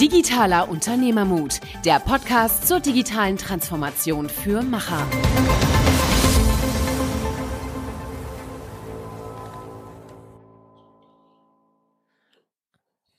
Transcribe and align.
Digitaler 0.00 0.70
Unternehmermut, 0.70 1.60
der 1.84 2.00
Podcast 2.00 2.66
zur 2.66 2.80
digitalen 2.80 3.36
Transformation 3.36 4.30
für 4.30 4.62
Macher. 4.62 5.06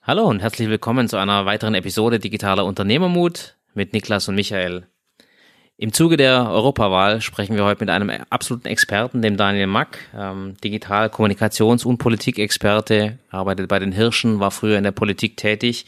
Hallo 0.01 0.27
und 0.27 0.39
herzlich 0.39 0.69
willkommen 0.69 1.07
zu 1.07 1.17
einer 1.17 1.45
weiteren 1.45 1.75
Episode 1.75 2.17
Digitaler 2.17 2.65
Unternehmermut 2.65 3.57
mit 3.75 3.93
Niklas 3.93 4.27
und 4.27 4.33
Michael. 4.33 4.87
Im 5.77 5.93
Zuge 5.93 6.17
der 6.17 6.49
Europawahl 6.49 7.21
sprechen 7.21 7.57
wir 7.57 7.63
heute 7.63 7.81
mit 7.81 7.91
einem 7.91 8.09
absoluten 8.31 8.67
Experten, 8.67 9.21
dem 9.21 9.37
Daniel 9.37 9.67
Mack, 9.67 9.99
ähm, 10.17 10.55
Digital-, 10.63 11.09
Kommunikations- 11.09 11.85
und 11.85 11.99
Politikexperte, 11.99 13.19
arbeitet 13.29 13.67
bei 13.67 13.77
den 13.77 13.91
Hirschen, 13.91 14.39
war 14.39 14.49
früher 14.49 14.79
in 14.79 14.83
der 14.83 14.91
Politik 14.91 15.37
tätig, 15.37 15.85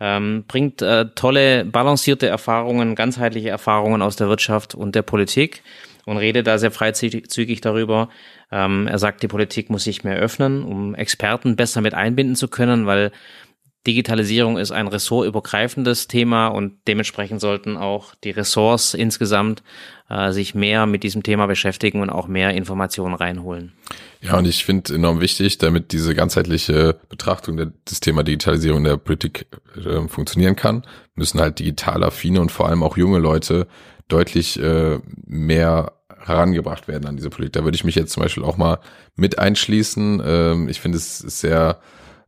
ähm, 0.00 0.44
bringt 0.46 0.82
äh, 0.82 1.06
tolle, 1.14 1.64
balancierte 1.64 2.26
Erfahrungen, 2.26 2.94
ganzheitliche 2.94 3.50
Erfahrungen 3.50 4.02
aus 4.02 4.16
der 4.16 4.28
Wirtschaft 4.28 4.74
und 4.74 4.94
der 4.94 5.02
Politik 5.02 5.62
und 6.06 6.16
redet 6.16 6.46
da 6.46 6.58
sehr 6.58 6.70
freizügig 6.70 7.60
darüber. 7.60 8.08
Ähm, 8.50 8.86
er 8.86 8.98
sagt, 8.98 9.22
die 9.22 9.28
Politik 9.28 9.70
muss 9.70 9.84
sich 9.84 10.04
mehr 10.04 10.16
öffnen, 10.16 10.64
um 10.64 10.94
Experten 10.94 11.56
besser 11.56 11.80
mit 11.80 11.94
einbinden 11.94 12.36
zu 12.36 12.48
können, 12.48 12.86
weil 12.86 13.10
Digitalisierung 13.86 14.56
ist 14.56 14.70
ein 14.70 14.88
ressortübergreifendes 14.88 16.08
Thema 16.08 16.48
und 16.48 16.78
dementsprechend 16.86 17.40
sollten 17.40 17.76
auch 17.76 18.14
die 18.24 18.30
Ressorts 18.30 18.94
insgesamt 18.94 19.62
äh, 20.08 20.32
sich 20.32 20.54
mehr 20.54 20.86
mit 20.86 21.02
diesem 21.02 21.22
Thema 21.22 21.46
beschäftigen 21.46 22.00
und 22.00 22.10
auch 22.10 22.26
mehr 22.26 22.50
Informationen 22.54 23.14
reinholen. 23.14 23.72
Ja, 24.20 24.38
und 24.38 24.46
ich 24.46 24.64
finde 24.64 24.94
enorm 24.94 25.20
wichtig, 25.20 25.58
damit 25.58 25.92
diese 25.92 26.14
ganzheitliche 26.14 26.96
Betrachtung 27.08 27.56
der, 27.56 27.72
des 27.88 28.00
Thema 28.00 28.22
Digitalisierung 28.22 28.84
der 28.84 28.96
Politik 28.96 29.46
äh, 29.76 30.06
funktionieren 30.08 30.56
kann, 30.56 30.82
müssen 31.14 31.40
halt 31.40 31.58
digital 31.58 32.02
affine 32.04 32.40
und 32.40 32.50
vor 32.50 32.68
allem 32.68 32.82
auch 32.82 32.96
junge 32.96 33.18
Leute 33.18 33.66
deutlich 34.08 34.60
äh, 34.60 34.98
mehr 35.26 35.92
herangebracht 36.24 36.88
werden 36.88 37.06
an 37.06 37.16
diese 37.16 37.30
Politik. 37.30 37.54
Da 37.54 37.64
würde 37.64 37.76
ich 37.76 37.84
mich 37.84 37.94
jetzt 37.94 38.12
zum 38.12 38.22
Beispiel 38.22 38.44
auch 38.44 38.56
mal 38.56 38.78
mit 39.14 39.38
einschließen. 39.38 40.22
Ähm, 40.24 40.68
ich 40.68 40.80
finde 40.80 40.98
es 40.98 41.18
sehr 41.18 41.80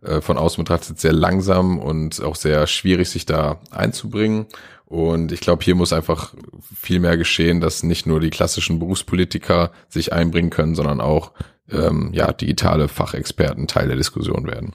äh, 0.02 0.20
von 0.20 0.38
außen 0.38 0.62
betrachtet 0.62 1.00
sehr 1.00 1.12
langsam 1.12 1.78
und 1.78 2.22
auch 2.22 2.36
sehr 2.36 2.66
schwierig, 2.66 3.08
sich 3.08 3.27
da 3.27 3.61
einzubringen. 3.70 4.46
Und 4.87 5.33
ich 5.33 5.41
glaube, 5.41 5.65
hier 5.65 5.75
muss 5.75 5.92
einfach 5.92 6.34
viel 6.75 7.01
mehr 7.01 7.17
geschehen, 7.17 7.61
dass 7.61 7.83
nicht 7.83 8.06
nur 8.06 8.20
die 8.20 8.31
klassischen 8.31 8.79
Berufspolitiker 8.79 9.73
sich 9.89 10.12
einbringen 10.12 10.51
können, 10.51 10.77
sondern 10.77 11.01
auch 11.01 11.33
ähm, 11.70 12.11
ja 12.15 12.33
digitale 12.33 12.87
Fachexperten 12.87 13.67
Teil 13.67 13.89
der 13.89 13.97
Diskussion 13.97 14.47
werden. 14.47 14.75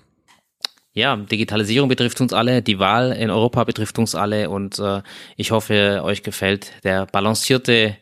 Ja, 0.94 1.16
Digitalisierung 1.16 1.88
betrifft 1.88 2.20
uns 2.20 2.34
alle, 2.34 2.62
die 2.62 2.78
Wahl 2.78 3.14
in 3.14 3.30
Europa 3.30 3.64
betrifft 3.64 3.98
uns 3.98 4.14
alle 4.14 4.50
und 4.50 4.78
äh, 4.80 5.02
ich 5.38 5.52
hoffe, 5.52 6.02
euch 6.04 6.22
gefällt 6.22 6.74
der 6.84 7.06
balancierte 7.06 7.96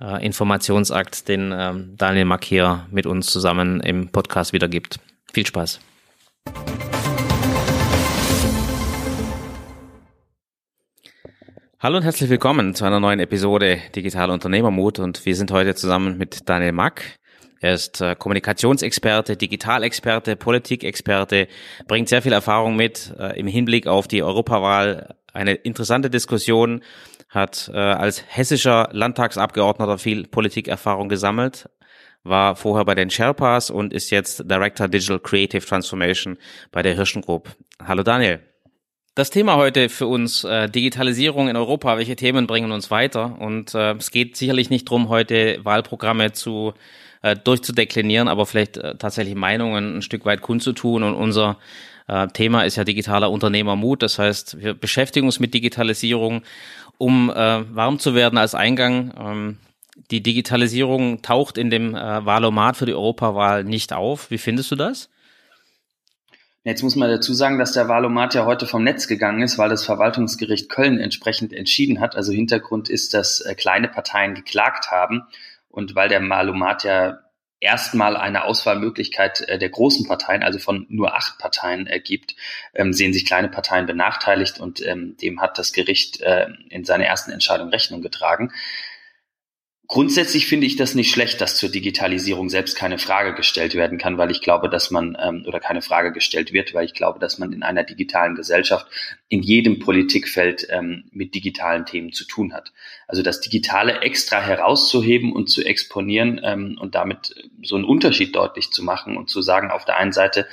äh, 0.00 0.26
Informationsakt, 0.26 1.28
den 1.28 1.54
ähm, 1.56 1.94
Daniel 1.96 2.24
Mack 2.24 2.44
hier 2.44 2.86
mit 2.90 3.06
uns 3.06 3.28
zusammen 3.28 3.80
im 3.80 4.08
Podcast 4.08 4.52
wiedergibt. 4.52 4.98
Viel 5.32 5.46
Spaß. 5.46 5.78
Hallo 11.86 11.98
und 11.98 12.02
herzlich 12.02 12.28
willkommen 12.28 12.74
zu 12.74 12.84
einer 12.84 12.98
neuen 12.98 13.20
Episode 13.20 13.78
Digital 13.94 14.30
Unternehmermut 14.30 14.98
und 14.98 15.24
wir 15.24 15.36
sind 15.36 15.52
heute 15.52 15.76
zusammen 15.76 16.18
mit 16.18 16.48
Daniel 16.48 16.72
Mack. 16.72 17.20
Er 17.60 17.74
ist 17.74 18.00
äh, 18.00 18.16
Kommunikationsexperte, 18.16 19.36
Digitalexperte, 19.36 20.34
Politikexperte, 20.34 21.46
bringt 21.86 22.08
sehr 22.08 22.22
viel 22.22 22.32
Erfahrung 22.32 22.74
mit 22.74 23.14
äh, 23.16 23.38
im 23.38 23.46
Hinblick 23.46 23.86
auf 23.86 24.08
die 24.08 24.24
Europawahl. 24.24 25.14
Eine 25.32 25.54
interessante 25.54 26.10
Diskussion, 26.10 26.82
hat 27.28 27.70
äh, 27.72 27.78
als 27.78 28.24
hessischer 28.26 28.88
Landtagsabgeordneter 28.90 29.98
viel 29.98 30.26
Politikerfahrung 30.26 31.08
gesammelt, 31.08 31.70
war 32.24 32.56
vorher 32.56 32.84
bei 32.84 32.96
den 32.96 33.10
Sherpas 33.10 33.70
und 33.70 33.92
ist 33.92 34.10
jetzt 34.10 34.50
Director 34.50 34.88
Digital 34.88 35.20
Creative 35.20 35.64
Transformation 35.64 36.36
bei 36.72 36.82
der 36.82 36.96
Hirschen 36.96 37.22
Group. 37.22 37.54
Hallo 37.80 38.02
Daniel. 38.02 38.40
Das 39.16 39.30
Thema 39.30 39.56
heute 39.56 39.88
für 39.88 40.06
uns 40.06 40.44
äh, 40.44 40.68
Digitalisierung 40.68 41.48
in 41.48 41.56
Europa. 41.56 41.96
Welche 41.96 42.16
Themen 42.16 42.46
bringen 42.46 42.70
uns 42.70 42.90
weiter? 42.90 43.40
Und 43.40 43.74
äh, 43.74 43.94
es 43.94 44.10
geht 44.10 44.36
sicherlich 44.36 44.68
nicht 44.68 44.84
drum, 44.84 45.08
heute 45.08 45.58
Wahlprogramme 45.64 46.32
zu 46.32 46.74
äh, 47.22 47.34
durchzudeklinieren, 47.34 48.28
aber 48.28 48.44
vielleicht 48.44 48.76
äh, 48.76 48.94
tatsächlich 48.98 49.34
Meinungen 49.34 49.96
ein 49.96 50.02
Stück 50.02 50.26
weit 50.26 50.42
kundzutun. 50.42 51.02
Und 51.02 51.14
unser 51.14 51.56
äh, 52.08 52.28
Thema 52.28 52.64
ist 52.66 52.76
ja 52.76 52.84
digitaler 52.84 53.30
Unternehmermut. 53.30 54.02
Das 54.02 54.18
heißt, 54.18 54.60
wir 54.60 54.74
beschäftigen 54.74 55.24
uns 55.24 55.40
mit 55.40 55.54
Digitalisierung, 55.54 56.42
um 56.98 57.30
äh, 57.30 57.34
warm 57.74 57.98
zu 57.98 58.14
werden 58.14 58.36
als 58.36 58.54
Eingang. 58.54 59.14
Ähm, 59.18 59.56
die 60.10 60.22
Digitalisierung 60.22 61.22
taucht 61.22 61.56
in 61.56 61.70
dem 61.70 61.94
äh, 61.94 62.26
Wahlomat 62.26 62.76
für 62.76 62.84
die 62.84 62.92
Europawahl 62.92 63.64
nicht 63.64 63.94
auf. 63.94 64.30
Wie 64.30 64.36
findest 64.36 64.70
du 64.72 64.76
das? 64.76 65.08
Jetzt 66.66 66.82
muss 66.82 66.96
man 66.96 67.08
dazu 67.08 67.32
sagen, 67.32 67.58
dass 67.58 67.70
der 67.70 67.86
Wahlomat 67.86 68.34
ja 68.34 68.44
heute 68.44 68.66
vom 68.66 68.82
Netz 68.82 69.06
gegangen 69.06 69.40
ist, 69.40 69.56
weil 69.56 69.68
das 69.68 69.84
Verwaltungsgericht 69.84 70.68
Köln 70.68 70.98
entsprechend 70.98 71.52
entschieden 71.52 72.00
hat. 72.00 72.16
Also 72.16 72.32
Hintergrund 72.32 72.88
ist, 72.88 73.14
dass 73.14 73.40
äh, 73.40 73.54
kleine 73.54 73.86
Parteien 73.86 74.34
geklagt 74.34 74.90
haben 74.90 75.22
und 75.68 75.94
weil 75.94 76.08
der 76.08 76.28
Wahlomat 76.28 76.82
ja 76.82 77.20
erstmal 77.60 78.16
eine 78.16 78.42
Auswahlmöglichkeit 78.42 79.42
äh, 79.42 79.60
der 79.60 79.68
großen 79.68 80.08
Parteien, 80.08 80.42
also 80.42 80.58
von 80.58 80.86
nur 80.88 81.14
acht 81.14 81.38
Parteien 81.38 81.86
ergibt, 81.86 82.34
ähm, 82.74 82.92
sehen 82.92 83.12
sich 83.12 83.26
kleine 83.26 83.48
Parteien 83.48 83.86
benachteiligt 83.86 84.58
und 84.58 84.84
ähm, 84.84 85.16
dem 85.22 85.40
hat 85.40 85.58
das 85.58 85.72
Gericht 85.72 86.20
äh, 86.22 86.48
in 86.68 86.84
seiner 86.84 87.04
ersten 87.04 87.30
Entscheidung 87.30 87.68
Rechnung 87.68 88.02
getragen. 88.02 88.50
Grundsätzlich 89.88 90.46
finde 90.46 90.66
ich 90.66 90.74
das 90.74 90.96
nicht 90.96 91.12
schlecht, 91.12 91.40
dass 91.40 91.56
zur 91.56 91.68
Digitalisierung 91.68 92.48
selbst 92.48 92.76
keine 92.76 92.98
Frage 92.98 93.34
gestellt 93.34 93.76
werden 93.76 93.98
kann, 93.98 94.18
weil 94.18 94.32
ich 94.32 94.40
glaube, 94.40 94.68
dass 94.68 94.90
man 94.90 95.16
ähm, 95.22 95.44
oder 95.46 95.60
keine 95.60 95.80
Frage 95.80 96.12
gestellt 96.12 96.52
wird, 96.52 96.74
weil 96.74 96.84
ich 96.84 96.94
glaube, 96.94 97.20
dass 97.20 97.38
man 97.38 97.52
in 97.52 97.62
einer 97.62 97.84
digitalen 97.84 98.34
Gesellschaft 98.34 98.86
in 99.28 99.42
jedem 99.42 99.78
Politikfeld 99.78 100.66
ähm, 100.70 101.04
mit 101.12 101.36
digitalen 101.36 101.86
Themen 101.86 102.12
zu 102.12 102.24
tun 102.26 102.52
hat. 102.52 102.72
Also 103.06 103.22
das 103.22 103.40
Digitale 103.40 104.00
extra 104.00 104.40
herauszuheben 104.40 105.32
und 105.32 105.48
zu 105.48 105.62
exponieren 105.64 106.40
ähm, 106.42 106.76
und 106.80 106.96
damit 106.96 107.34
so 107.62 107.76
einen 107.76 107.84
Unterschied 107.84 108.34
deutlich 108.34 108.72
zu 108.72 108.82
machen 108.82 109.16
und 109.16 109.30
zu 109.30 109.40
sagen, 109.40 109.70
auf 109.70 109.84
der 109.84 109.98
einen 109.98 110.12
Seite 110.12 110.48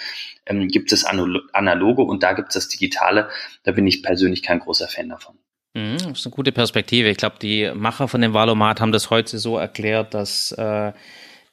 ähm, 0.45 0.67
gibt 0.67 0.91
es 0.91 1.05
analoge 1.05 2.03
und 2.03 2.21
da 2.21 2.33
gibt 2.33 2.49
es 2.49 2.53
das 2.53 2.67
Digitale, 2.67 3.29
da 3.63 3.71
bin 3.71 3.87
ich 3.87 4.03
persönlich 4.03 4.43
kein 4.43 4.59
großer 4.59 4.87
Fan 4.87 5.09
davon. 5.09 5.35
Mhm, 5.73 5.97
das 5.97 6.19
ist 6.19 6.25
eine 6.25 6.35
gute 6.35 6.51
Perspektive. 6.51 7.09
Ich 7.09 7.17
glaube, 7.17 7.37
die 7.41 7.71
Macher 7.73 8.07
von 8.07 8.21
dem 8.21 8.33
Valomat 8.33 8.79
haben 8.79 8.91
das 8.91 9.09
heute 9.09 9.39
so 9.39 9.57
erklärt, 9.57 10.13
dass 10.13 10.51
äh, 10.51 10.91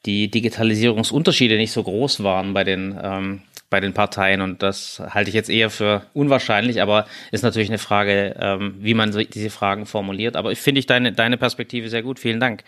die 0.06 0.30
Digitalisierungsunterschiede 0.30 1.56
nicht 1.56 1.72
so 1.72 1.82
groß 1.82 2.22
waren 2.22 2.52
bei 2.52 2.64
den 2.64 2.98
ähm, 3.02 3.42
bei 3.70 3.78
den 3.78 3.94
Parteien 3.94 4.40
und 4.40 4.64
das 4.64 5.00
halte 5.10 5.30
ich 5.30 5.34
jetzt 5.34 5.48
eher 5.48 5.70
für 5.70 6.02
unwahrscheinlich, 6.12 6.82
aber 6.82 7.06
ist 7.30 7.44
natürlich 7.44 7.68
eine 7.68 7.78
Frage, 7.78 8.34
ähm, 8.40 8.74
wie 8.80 8.94
man 8.94 9.12
diese 9.12 9.48
Fragen 9.48 9.86
formuliert. 9.86 10.34
Aber 10.34 10.50
ich 10.50 10.58
finde 10.58 10.80
ich 10.80 10.86
deine 10.86 11.12
deine 11.12 11.36
Perspektive 11.38 11.88
sehr 11.88 12.02
gut. 12.02 12.18
Vielen 12.18 12.40
Dank. 12.40 12.64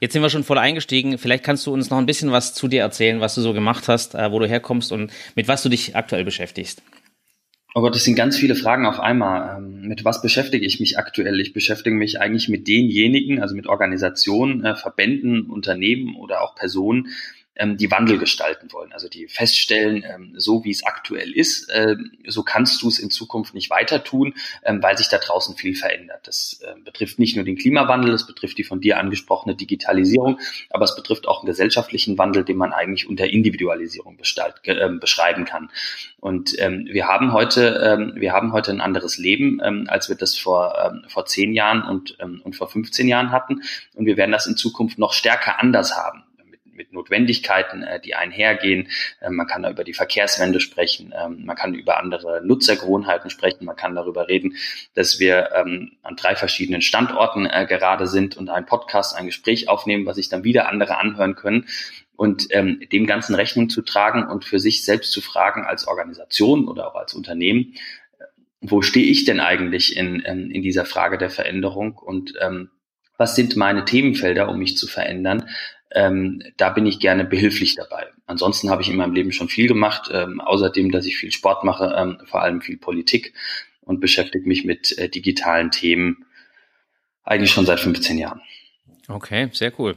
Jetzt 0.00 0.12
sind 0.12 0.22
wir 0.22 0.30
schon 0.30 0.44
voll 0.44 0.58
eingestiegen. 0.58 1.16
Vielleicht 1.16 1.42
kannst 1.42 1.66
du 1.66 1.72
uns 1.72 1.88
noch 1.88 1.98
ein 1.98 2.06
bisschen 2.06 2.32
was 2.32 2.54
zu 2.54 2.68
dir 2.68 2.82
erzählen, 2.82 3.20
was 3.20 3.34
du 3.34 3.40
so 3.40 3.54
gemacht 3.54 3.88
hast, 3.88 4.14
äh, 4.14 4.30
wo 4.30 4.38
du 4.40 4.46
herkommst 4.46 4.92
und 4.92 5.10
mit 5.34 5.48
was 5.48 5.62
du 5.62 5.68
dich 5.68 5.96
aktuell 5.96 6.24
beschäftigst. 6.24 6.82
Oh 7.74 7.80
Gott, 7.80 7.94
das 7.94 8.04
sind 8.04 8.16
ganz 8.16 8.36
viele 8.36 8.54
Fragen 8.54 8.84
auf 8.84 9.00
einmal. 9.00 9.56
Ähm, 9.56 9.88
mit 9.88 10.04
was 10.04 10.20
beschäftige 10.20 10.66
ich 10.66 10.78
mich 10.78 10.98
aktuell? 10.98 11.40
Ich 11.40 11.54
beschäftige 11.54 11.96
mich 11.96 12.20
eigentlich 12.20 12.50
mit 12.50 12.68
denjenigen, 12.68 13.40
also 13.40 13.54
mit 13.54 13.66
Organisationen, 13.66 14.62
äh, 14.62 14.74
Verbänden, 14.76 15.46
Unternehmen 15.46 16.14
oder 16.16 16.42
auch 16.42 16.54
Personen, 16.54 17.08
ähm, 17.56 17.76
die 17.76 17.90
Wandel 17.90 18.18
gestalten 18.18 18.72
wollen. 18.72 18.92
Also 18.92 19.08
die 19.08 19.28
feststellen, 19.28 20.04
ähm, 20.08 20.34
so 20.36 20.64
wie 20.64 20.70
es 20.70 20.84
aktuell 20.84 21.32
ist, 21.32 21.68
äh, 21.70 21.96
so 22.26 22.42
kannst 22.42 22.82
du 22.82 22.88
es 22.88 22.98
in 22.98 23.10
Zukunft 23.10 23.54
nicht 23.54 23.70
weiter 23.70 24.02
tun, 24.04 24.34
ähm, 24.64 24.82
weil 24.82 24.96
sich 24.96 25.08
da 25.08 25.18
draußen 25.18 25.56
viel 25.56 25.74
verändert. 25.74 26.26
Das 26.26 26.60
äh, 26.62 26.80
betrifft 26.80 27.18
nicht 27.18 27.36
nur 27.36 27.44
den 27.44 27.56
Klimawandel, 27.56 28.10
das 28.12 28.26
betrifft 28.26 28.58
die 28.58 28.64
von 28.64 28.80
dir 28.80 28.98
angesprochene 28.98 29.54
Digitalisierung, 29.54 30.38
aber 30.70 30.84
es 30.84 30.96
betrifft 30.96 31.28
auch 31.28 31.40
einen 31.40 31.46
gesellschaftlichen 31.46 32.18
Wandel, 32.18 32.44
den 32.44 32.56
man 32.56 32.72
eigentlich 32.72 33.08
unter 33.08 33.28
Individualisierung 33.28 34.16
bestalt, 34.16 34.54
äh, 34.64 34.88
beschreiben 34.88 35.44
kann. 35.44 35.70
Und 36.20 36.54
ähm, 36.58 36.88
wir 36.90 37.06
haben 37.08 37.32
heute, 37.32 37.80
ähm, 37.84 38.12
wir 38.16 38.32
haben 38.32 38.52
heute 38.52 38.70
ein 38.70 38.80
anderes 38.80 39.18
Leben, 39.18 39.60
ähm, 39.62 39.86
als 39.88 40.08
wir 40.08 40.16
das 40.16 40.38
vor, 40.38 40.74
ähm, 40.84 41.04
vor 41.08 41.26
zehn 41.26 41.52
Jahren 41.52 41.82
und, 41.82 42.16
ähm, 42.20 42.40
und 42.44 42.56
vor 42.56 42.68
15 42.68 43.08
Jahren 43.08 43.32
hatten. 43.32 43.62
Und 43.94 44.06
wir 44.06 44.16
werden 44.16 44.32
das 44.32 44.46
in 44.46 44.56
Zukunft 44.56 44.98
noch 44.98 45.12
stärker 45.12 45.60
anders 45.60 45.96
haben 45.96 46.21
mit 46.82 46.92
Notwendigkeiten, 46.92 47.84
äh, 47.84 48.00
die 48.00 48.14
einhergehen. 48.14 48.88
Äh, 49.20 49.30
man 49.30 49.46
kann 49.46 49.62
da 49.62 49.70
über 49.70 49.84
die 49.84 49.94
Verkehrswende 49.94 50.58
sprechen, 50.58 51.14
ähm, 51.16 51.44
man 51.44 51.56
kann 51.56 51.74
über 51.74 51.98
andere 51.98 52.44
Nutzergewohnheiten 52.44 53.30
sprechen, 53.30 53.64
man 53.64 53.76
kann 53.76 53.94
darüber 53.94 54.28
reden, 54.28 54.56
dass 54.94 55.20
wir 55.20 55.50
ähm, 55.54 55.92
an 56.02 56.16
drei 56.16 56.34
verschiedenen 56.34 56.82
Standorten 56.82 57.46
äh, 57.46 57.66
gerade 57.68 58.06
sind 58.06 58.36
und 58.36 58.50
einen 58.50 58.66
Podcast, 58.66 59.16
ein 59.16 59.26
Gespräch 59.26 59.68
aufnehmen, 59.68 60.06
was 60.06 60.16
sich 60.16 60.28
dann 60.28 60.44
wieder 60.44 60.68
andere 60.68 60.98
anhören 60.98 61.36
können 61.36 61.66
und 62.16 62.48
ähm, 62.50 62.80
dem 62.90 63.06
Ganzen 63.06 63.34
Rechnung 63.34 63.68
zu 63.68 63.82
tragen 63.82 64.26
und 64.26 64.44
für 64.44 64.58
sich 64.58 64.84
selbst 64.84 65.12
zu 65.12 65.20
fragen 65.20 65.64
als 65.64 65.86
Organisation 65.86 66.66
oder 66.66 66.88
auch 66.88 66.96
als 66.96 67.14
Unternehmen, 67.14 67.74
wo 68.60 68.82
stehe 68.82 69.06
ich 69.06 69.24
denn 69.24 69.40
eigentlich 69.40 69.96
in, 69.96 70.20
in, 70.20 70.50
in 70.50 70.62
dieser 70.62 70.84
Frage 70.84 71.18
der 71.18 71.30
Veränderung 71.30 71.96
und 71.96 72.34
ähm, 72.40 72.70
was 73.18 73.36
sind 73.36 73.54
meine 73.56 73.84
Themenfelder, 73.84 74.48
um 74.48 74.58
mich 74.58 74.76
zu 74.76 74.88
verändern? 74.88 75.48
Ähm, 75.94 76.42
da 76.56 76.70
bin 76.70 76.86
ich 76.86 77.00
gerne 77.00 77.24
behilflich 77.24 77.74
dabei. 77.74 78.06
Ansonsten 78.26 78.70
habe 78.70 78.82
ich 78.82 78.88
in 78.88 78.96
meinem 78.96 79.14
Leben 79.14 79.32
schon 79.32 79.48
viel 79.48 79.68
gemacht, 79.68 80.10
ähm, 80.12 80.40
außerdem, 80.40 80.90
dass 80.90 81.06
ich 81.06 81.16
viel 81.16 81.32
Sport 81.32 81.64
mache, 81.64 81.94
ähm, 81.96 82.18
vor 82.24 82.42
allem 82.42 82.62
viel 82.62 82.78
Politik 82.78 83.34
und 83.82 84.00
beschäftige 84.00 84.48
mich 84.48 84.64
mit 84.64 84.96
äh, 84.98 85.08
digitalen 85.08 85.70
Themen 85.70 86.24
eigentlich 87.24 87.50
schon 87.50 87.66
seit 87.66 87.80
15 87.80 88.18
Jahren. 88.18 88.40
Okay, 89.08 89.48
sehr 89.52 89.72
cool. 89.80 89.96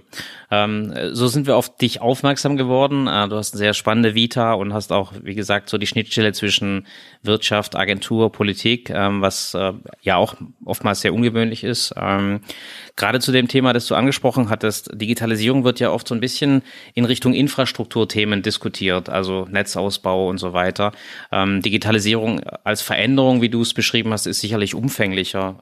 Ähm, 0.49 0.91
so 1.11 1.27
sind 1.27 1.45
wir 1.45 1.57
auf 1.57 1.77
dich 1.77 2.01
aufmerksam 2.01 2.57
geworden. 2.57 3.05
Äh, 3.05 3.29
du 3.29 3.35
hast 3.35 3.53
eine 3.53 3.59
sehr 3.59 3.75
spannende 3.75 4.15
Vita 4.15 4.53
und 4.53 4.73
hast 4.73 4.91
auch, 4.91 5.13
wie 5.21 5.35
gesagt, 5.35 5.69
so 5.69 5.77
die 5.77 5.85
Schnittstelle 5.85 6.33
zwischen 6.33 6.87
Wirtschaft, 7.21 7.75
Agentur, 7.75 8.31
Politik, 8.31 8.89
ähm, 8.89 9.21
was 9.21 9.53
äh, 9.53 9.73
ja 10.01 10.15
auch 10.15 10.33
oftmals 10.65 11.01
sehr 11.01 11.13
ungewöhnlich 11.13 11.63
ist. 11.63 11.93
Ähm, 11.95 12.41
gerade 12.95 13.19
zu 13.19 13.31
dem 13.31 13.47
Thema, 13.47 13.73
das 13.73 13.85
du 13.85 13.93
angesprochen 13.93 14.49
hattest, 14.49 14.89
Digitalisierung 14.93 15.63
wird 15.63 15.79
ja 15.79 15.91
oft 15.91 16.07
so 16.07 16.15
ein 16.15 16.21
bisschen 16.21 16.63
in 16.95 17.05
Richtung 17.05 17.35
Infrastrukturthemen 17.35 18.41
diskutiert, 18.41 19.09
also 19.09 19.45
Netzausbau 19.51 20.27
und 20.29 20.39
so 20.39 20.53
weiter. 20.53 20.93
Ähm, 21.31 21.61
Digitalisierung 21.61 22.41
als 22.63 22.81
Veränderung, 22.81 23.43
wie 23.43 23.49
du 23.49 23.61
es 23.61 23.75
beschrieben 23.75 24.11
hast, 24.13 24.25
ist 24.25 24.41
sicherlich 24.41 24.73
umfänglicher. 24.73 25.61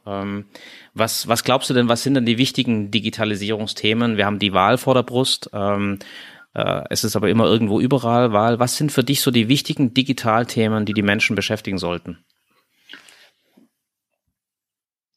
Was, 0.93 1.27
was 1.27 1.43
glaubst 1.43 1.69
du 1.69 1.73
denn, 1.73 1.89
was 1.89 2.03
sind 2.03 2.13
denn 2.13 2.25
die 2.25 2.37
wichtigen 2.37 2.91
Digitalisierungsthemen? 2.91 4.17
Wir 4.17 4.25
haben 4.25 4.39
die 4.39 4.53
Wahl 4.53 4.77
vor 4.77 4.93
der 4.93 5.03
Brust. 5.03 5.49
Ähm, 5.51 5.97
äh, 6.53 6.83
es 6.89 7.03
ist 7.03 7.15
aber 7.15 7.29
immer 7.29 7.45
irgendwo 7.45 7.79
überall 7.79 8.31
Wahl. 8.31 8.59
Was 8.59 8.77
sind 8.77 8.91
für 8.91 9.03
dich 9.03 9.21
so 9.21 9.31
die 9.31 9.49
wichtigen 9.49 9.93
Digitalthemen, 9.93 10.85
die 10.85 10.93
die 10.93 11.01
Menschen 11.01 11.35
beschäftigen 11.35 11.79
sollten? 11.79 12.23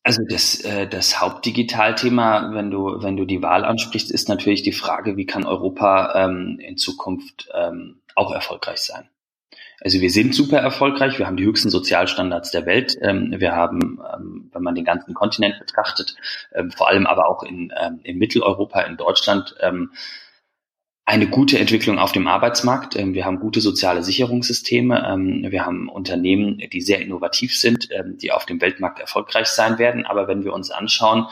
Also 0.02 0.22
das, 0.28 0.60
äh, 0.60 0.86
das 0.88 1.20
Hauptdigitalthema, 1.20 2.54
wenn 2.54 2.70
du, 2.70 3.02
wenn 3.02 3.16
du 3.16 3.24
die 3.24 3.42
Wahl 3.42 3.64
ansprichst, 3.64 4.10
ist 4.12 4.28
natürlich 4.28 4.62
die 4.62 4.72
Frage, 4.72 5.16
wie 5.16 5.26
kann 5.26 5.44
Europa 5.44 6.24
ähm, 6.24 6.58
in 6.60 6.76
Zukunft 6.76 7.48
ähm, 7.52 8.00
auch 8.14 8.32
erfolgreich 8.32 8.78
sein. 8.78 9.10
Also 9.80 10.00
wir 10.00 10.10
sind 10.10 10.34
super 10.34 10.58
erfolgreich, 10.58 11.18
wir 11.18 11.26
haben 11.26 11.36
die 11.36 11.44
höchsten 11.44 11.70
Sozialstandards 11.70 12.50
der 12.50 12.66
Welt. 12.66 12.96
Ähm, 13.02 13.34
wir 13.38 13.52
haben, 13.52 14.00
ähm, 14.14 14.50
wenn 14.52 14.62
man 14.62 14.74
den 14.74 14.84
ganzen 14.84 15.14
Kontinent 15.14 15.58
betrachtet, 15.58 16.16
ähm, 16.54 16.70
vor 16.70 16.88
allem 16.88 17.06
aber 17.06 17.28
auch 17.28 17.42
in, 17.42 17.72
in 18.02 18.18
Mitteleuropa, 18.18 18.80
in 18.82 18.96
Deutschland, 18.96 19.54
eine 21.08 21.28
gute 21.28 21.58
Entwicklung 21.58 22.00
auf 22.00 22.10
dem 22.10 22.26
Arbeitsmarkt. 22.26 22.96
Wir 22.96 23.24
haben 23.24 23.38
gute 23.38 23.60
soziale 23.60 24.02
Sicherungssysteme. 24.02 25.44
Wir 25.48 25.64
haben 25.64 25.88
Unternehmen, 25.88 26.60
die 26.72 26.80
sehr 26.80 27.00
innovativ 27.00 27.56
sind, 27.56 27.88
die 28.20 28.32
auf 28.32 28.44
dem 28.44 28.60
Weltmarkt 28.60 28.98
erfolgreich 28.98 29.46
sein 29.46 29.78
werden. 29.78 30.04
Aber 30.04 30.26
wenn 30.26 30.42
wir 30.42 30.52
uns 30.52 30.72
anschauen, 30.72 31.26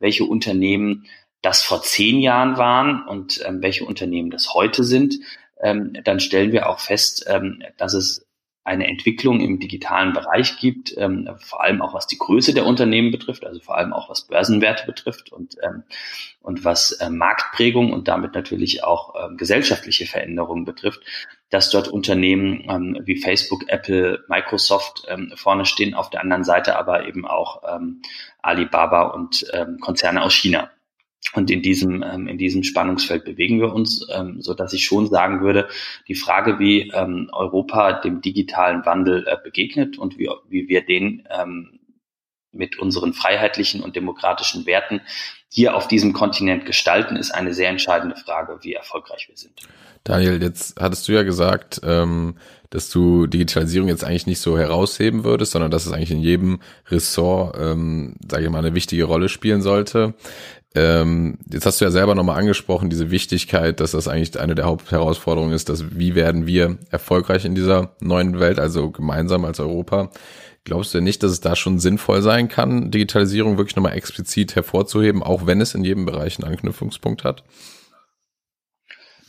welche 0.00 0.24
Unternehmen 0.24 1.06
das 1.42 1.62
vor 1.62 1.82
zehn 1.82 2.18
Jahren 2.18 2.56
waren 2.56 3.06
und 3.06 3.40
welche 3.48 3.84
Unternehmen 3.84 4.30
das 4.30 4.52
heute 4.52 4.82
sind, 4.82 5.20
ähm, 5.62 5.92
dann 6.04 6.20
stellen 6.20 6.52
wir 6.52 6.68
auch 6.68 6.80
fest, 6.80 7.24
ähm, 7.28 7.62
dass 7.76 7.94
es 7.94 8.26
eine 8.62 8.86
Entwicklung 8.86 9.40
im 9.40 9.58
digitalen 9.58 10.12
Bereich 10.12 10.58
gibt, 10.58 10.94
ähm, 10.98 11.28
vor 11.38 11.62
allem 11.62 11.80
auch 11.80 11.94
was 11.94 12.06
die 12.06 12.18
Größe 12.18 12.52
der 12.52 12.66
Unternehmen 12.66 13.10
betrifft, 13.10 13.46
also 13.46 13.58
vor 13.58 13.76
allem 13.76 13.92
auch 13.92 14.10
was 14.10 14.26
Börsenwerte 14.26 14.84
betrifft 14.84 15.32
und, 15.32 15.56
ähm, 15.62 15.82
und 16.42 16.64
was 16.64 16.92
äh, 16.92 17.08
Marktprägung 17.08 17.92
und 17.92 18.06
damit 18.06 18.34
natürlich 18.34 18.84
auch 18.84 19.14
äh, 19.14 19.34
gesellschaftliche 19.34 20.06
Veränderungen 20.06 20.66
betrifft, 20.66 21.00
dass 21.48 21.70
dort 21.70 21.88
Unternehmen 21.88 22.64
ähm, 22.68 23.00
wie 23.04 23.20
Facebook, 23.20 23.64
Apple, 23.68 24.24
Microsoft 24.28 25.04
ähm, 25.08 25.32
vorne 25.36 25.64
stehen, 25.64 25.94
auf 25.94 26.10
der 26.10 26.20
anderen 26.20 26.44
Seite 26.44 26.76
aber 26.76 27.08
eben 27.08 27.26
auch 27.26 27.62
ähm, 27.66 28.02
Alibaba 28.42 29.02
und 29.08 29.46
ähm, 29.54 29.78
Konzerne 29.80 30.22
aus 30.22 30.34
China. 30.34 30.70
Und 31.32 31.50
in 31.50 31.62
diesem, 31.62 32.02
ähm, 32.02 32.26
in 32.26 32.38
diesem 32.38 32.64
Spannungsfeld 32.64 33.24
bewegen 33.24 33.60
wir 33.60 33.72
uns, 33.72 34.06
ähm, 34.12 34.40
so 34.40 34.54
dass 34.54 34.72
ich 34.72 34.84
schon 34.84 35.06
sagen 35.06 35.42
würde, 35.42 35.68
die 36.08 36.14
Frage, 36.14 36.58
wie 36.58 36.90
ähm, 36.90 37.28
Europa 37.32 38.00
dem 38.00 38.20
digitalen 38.20 38.84
Wandel 38.84 39.26
äh, 39.28 39.36
begegnet 39.42 39.96
und 39.96 40.18
wie, 40.18 40.28
wie 40.48 40.68
wir 40.68 40.84
den 40.84 41.28
ähm, 41.30 41.78
mit 42.52 42.80
unseren 42.80 43.12
freiheitlichen 43.12 43.80
und 43.80 43.94
demokratischen 43.94 44.66
Werten 44.66 45.00
hier 45.48 45.76
auf 45.76 45.88
diesem 45.88 46.12
Kontinent 46.12 46.66
gestalten, 46.66 47.16
ist 47.16 47.32
eine 47.32 47.54
sehr 47.54 47.68
entscheidende 47.68 48.16
Frage, 48.16 48.58
wie 48.62 48.72
erfolgreich 48.72 49.28
wir 49.28 49.36
sind. 49.36 49.52
Daniel, 50.04 50.40
jetzt 50.42 50.80
hattest 50.80 51.06
du 51.06 51.12
ja 51.12 51.22
gesagt, 51.22 51.80
ähm, 51.84 52.36
dass 52.70 52.88
du 52.88 53.26
Digitalisierung 53.26 53.88
jetzt 53.88 54.04
eigentlich 54.04 54.26
nicht 54.26 54.38
so 54.38 54.56
herausheben 54.56 55.24
würdest, 55.24 55.52
sondern 55.52 55.70
dass 55.70 55.86
es 55.86 55.92
eigentlich 55.92 56.12
in 56.12 56.20
jedem 56.20 56.60
Ressort, 56.88 57.56
ähm, 57.60 58.14
sage 58.26 58.44
ich 58.44 58.50
mal, 58.50 58.60
eine 58.60 58.74
wichtige 58.74 59.04
Rolle 59.04 59.28
spielen 59.28 59.60
sollte. 59.60 60.14
Ähm, 60.74 61.38
jetzt 61.50 61.66
hast 61.66 61.80
du 61.80 61.84
ja 61.84 61.90
selber 61.90 62.14
nochmal 62.14 62.38
angesprochen, 62.38 62.90
diese 62.90 63.10
Wichtigkeit, 63.10 63.80
dass 63.80 63.90
das 63.90 64.06
eigentlich 64.06 64.38
eine 64.38 64.54
der 64.54 64.66
Hauptherausforderungen 64.66 65.52
ist, 65.52 65.68
dass 65.68 65.98
wie 65.98 66.14
werden 66.14 66.46
wir 66.46 66.78
erfolgreich 66.90 67.44
in 67.44 67.56
dieser 67.56 67.96
neuen 68.00 68.38
Welt, 68.38 68.60
also 68.60 68.90
gemeinsam 68.90 69.44
als 69.44 69.58
Europa. 69.58 70.10
Glaubst 70.64 70.94
du 70.94 70.98
denn 70.98 71.04
nicht, 71.04 71.22
dass 71.22 71.32
es 71.32 71.40
da 71.40 71.56
schon 71.56 71.80
sinnvoll 71.80 72.22
sein 72.22 72.48
kann, 72.48 72.90
Digitalisierung 72.90 73.56
wirklich 73.56 73.76
nochmal 73.76 73.96
explizit 73.96 74.54
hervorzuheben, 74.54 75.22
auch 75.22 75.46
wenn 75.46 75.60
es 75.60 75.74
in 75.74 75.84
jedem 75.84 76.04
Bereich 76.04 76.38
einen 76.38 76.52
Anknüpfungspunkt 76.52 77.24
hat? 77.24 77.42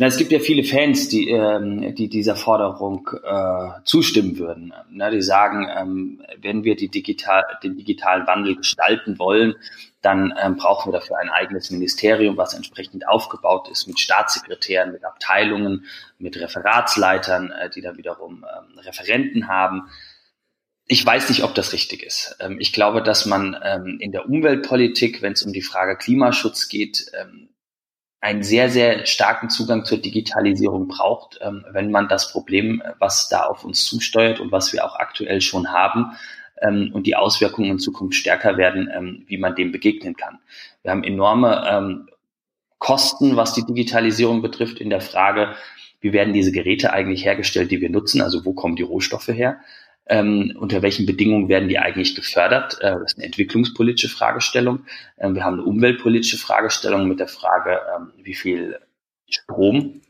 Na, 0.02 0.08
es 0.08 0.18
gibt 0.18 0.32
ja 0.32 0.40
viele 0.40 0.64
Fans, 0.64 1.10
die, 1.10 1.30
ähm, 1.30 1.94
die 1.94 2.10
dieser 2.10 2.36
Forderung 2.36 3.08
äh, 3.24 3.84
zustimmen 3.84 4.40
würden. 4.40 4.74
Na, 4.90 5.12
die 5.12 5.22
sagen, 5.22 5.70
ähm, 5.70 6.24
wenn 6.42 6.64
wir 6.64 6.76
die 6.76 6.90
digital, 6.90 7.44
den 7.62 7.78
digitalen 7.78 8.26
Wandel 8.26 8.56
gestalten 8.56 9.20
wollen, 9.20 9.54
dann 10.02 10.34
ähm, 10.42 10.56
brauchen 10.56 10.92
wir 10.92 11.00
dafür 11.00 11.20
ein 11.20 11.30
eigenes 11.30 11.70
Ministerium, 11.70 12.36
was 12.36 12.56
entsprechend 12.56 13.08
aufgebaut 13.08 13.70
ist 13.70 13.86
mit 13.86 14.00
Staatssekretären, 14.00 14.92
mit 14.92 15.06
Abteilungen, 15.06 15.86
mit 16.18 16.36
Referatsleitern, 16.36 17.52
äh, 17.52 17.70
die 17.70 17.82
dann 17.82 17.98
wiederum 17.98 18.44
ähm, 18.44 18.80
Referenten 18.80 19.50
haben. 19.50 19.84
Ich 20.88 21.06
weiß 21.06 21.30
nicht, 21.30 21.44
ob 21.44 21.54
das 21.54 21.74
richtig 21.74 22.02
ist. 22.02 22.38
Ähm, 22.40 22.58
ich 22.60 22.74
glaube, 22.74 23.04
dass 23.04 23.28
man 23.28 23.56
ähm, 23.64 23.98
in 24.00 24.12
der 24.12 24.26
Umweltpolitik, 24.26 25.22
wenn 25.22 25.34
es 25.34 25.44
um 25.44 25.54
die 25.54 25.62
Frage 25.62 25.96
Klimaschutz 25.96 26.70
geht, 26.70 27.06
ähm, 27.14 27.50
einen 28.22 28.44
sehr, 28.44 28.70
sehr 28.70 29.06
starken 29.08 29.50
Zugang 29.50 29.84
zur 29.84 29.98
Digitalisierung 29.98 30.88
braucht, 30.88 31.40
ähm, 31.42 31.66
wenn 31.72 31.92
man 31.92 32.08
das 32.08 32.32
Problem, 32.32 32.82
was 33.00 33.30
da 33.30 33.46
auf 33.46 33.66
uns 33.66 33.84
zusteuert 33.84 34.40
und 34.40 34.52
was 34.52 34.72
wir 34.72 34.86
auch 34.86 34.96
aktuell 34.96 35.42
schon 35.42 35.72
haben, 35.72 36.12
ähm, 36.62 36.92
und 36.94 37.08
die 37.08 37.16
Auswirkungen 37.16 37.72
in 37.72 37.80
Zukunft 37.80 38.16
stärker 38.16 38.58
werden, 38.58 38.90
ähm, 38.96 39.24
wie 39.28 39.38
man 39.38 39.56
dem 39.56 39.72
begegnen 39.72 40.16
kann. 40.16 40.40
Wir 40.84 40.92
haben 40.92 41.04
enorme 41.04 42.08
Kosten, 42.78 43.36
was 43.36 43.54
die 43.54 43.66
Digitalisierung 43.66 44.42
betrifft, 44.42 44.80
in 44.80 44.90
der 44.90 45.02
Frage, 45.02 45.56
wie 46.00 46.14
werden 46.14 46.34
diese 46.34 46.52
Geräte 46.52 46.92
eigentlich 46.92 47.26
hergestellt, 47.26 47.70
die 47.70 47.80
wir 47.80 47.92
nutzen, 47.92 48.22
also 48.22 48.44
wo 48.44 48.54
kommen 48.54 48.76
die 48.76 48.82
Rohstoffe 48.82 49.28
her, 49.28 49.60
ähm, 50.08 50.56
unter 50.60 50.82
welchen 50.82 51.06
Bedingungen 51.06 51.48
werden 51.48 51.70
die 51.70 51.80
eigentlich 51.80 52.16
gefördert? 52.16 52.78
Äh, 52.82 52.92
das 52.92 53.14
ist 53.14 53.18
eine 53.18 53.26
entwicklungspolitische 53.26 54.10
Fragestellung. 54.10 54.86
Ähm, 55.18 55.36
wir 55.36 55.44
haben 55.44 55.60
eine 55.60 55.64
umweltpolitische 55.64 56.38
Fragestellung 56.38 57.08
mit 57.08 57.20
der 57.20 57.28
Frage, 57.28 57.80
ähm, 57.96 58.12
wie 58.24 58.36
viel 58.36 58.80
Strom 59.30 60.02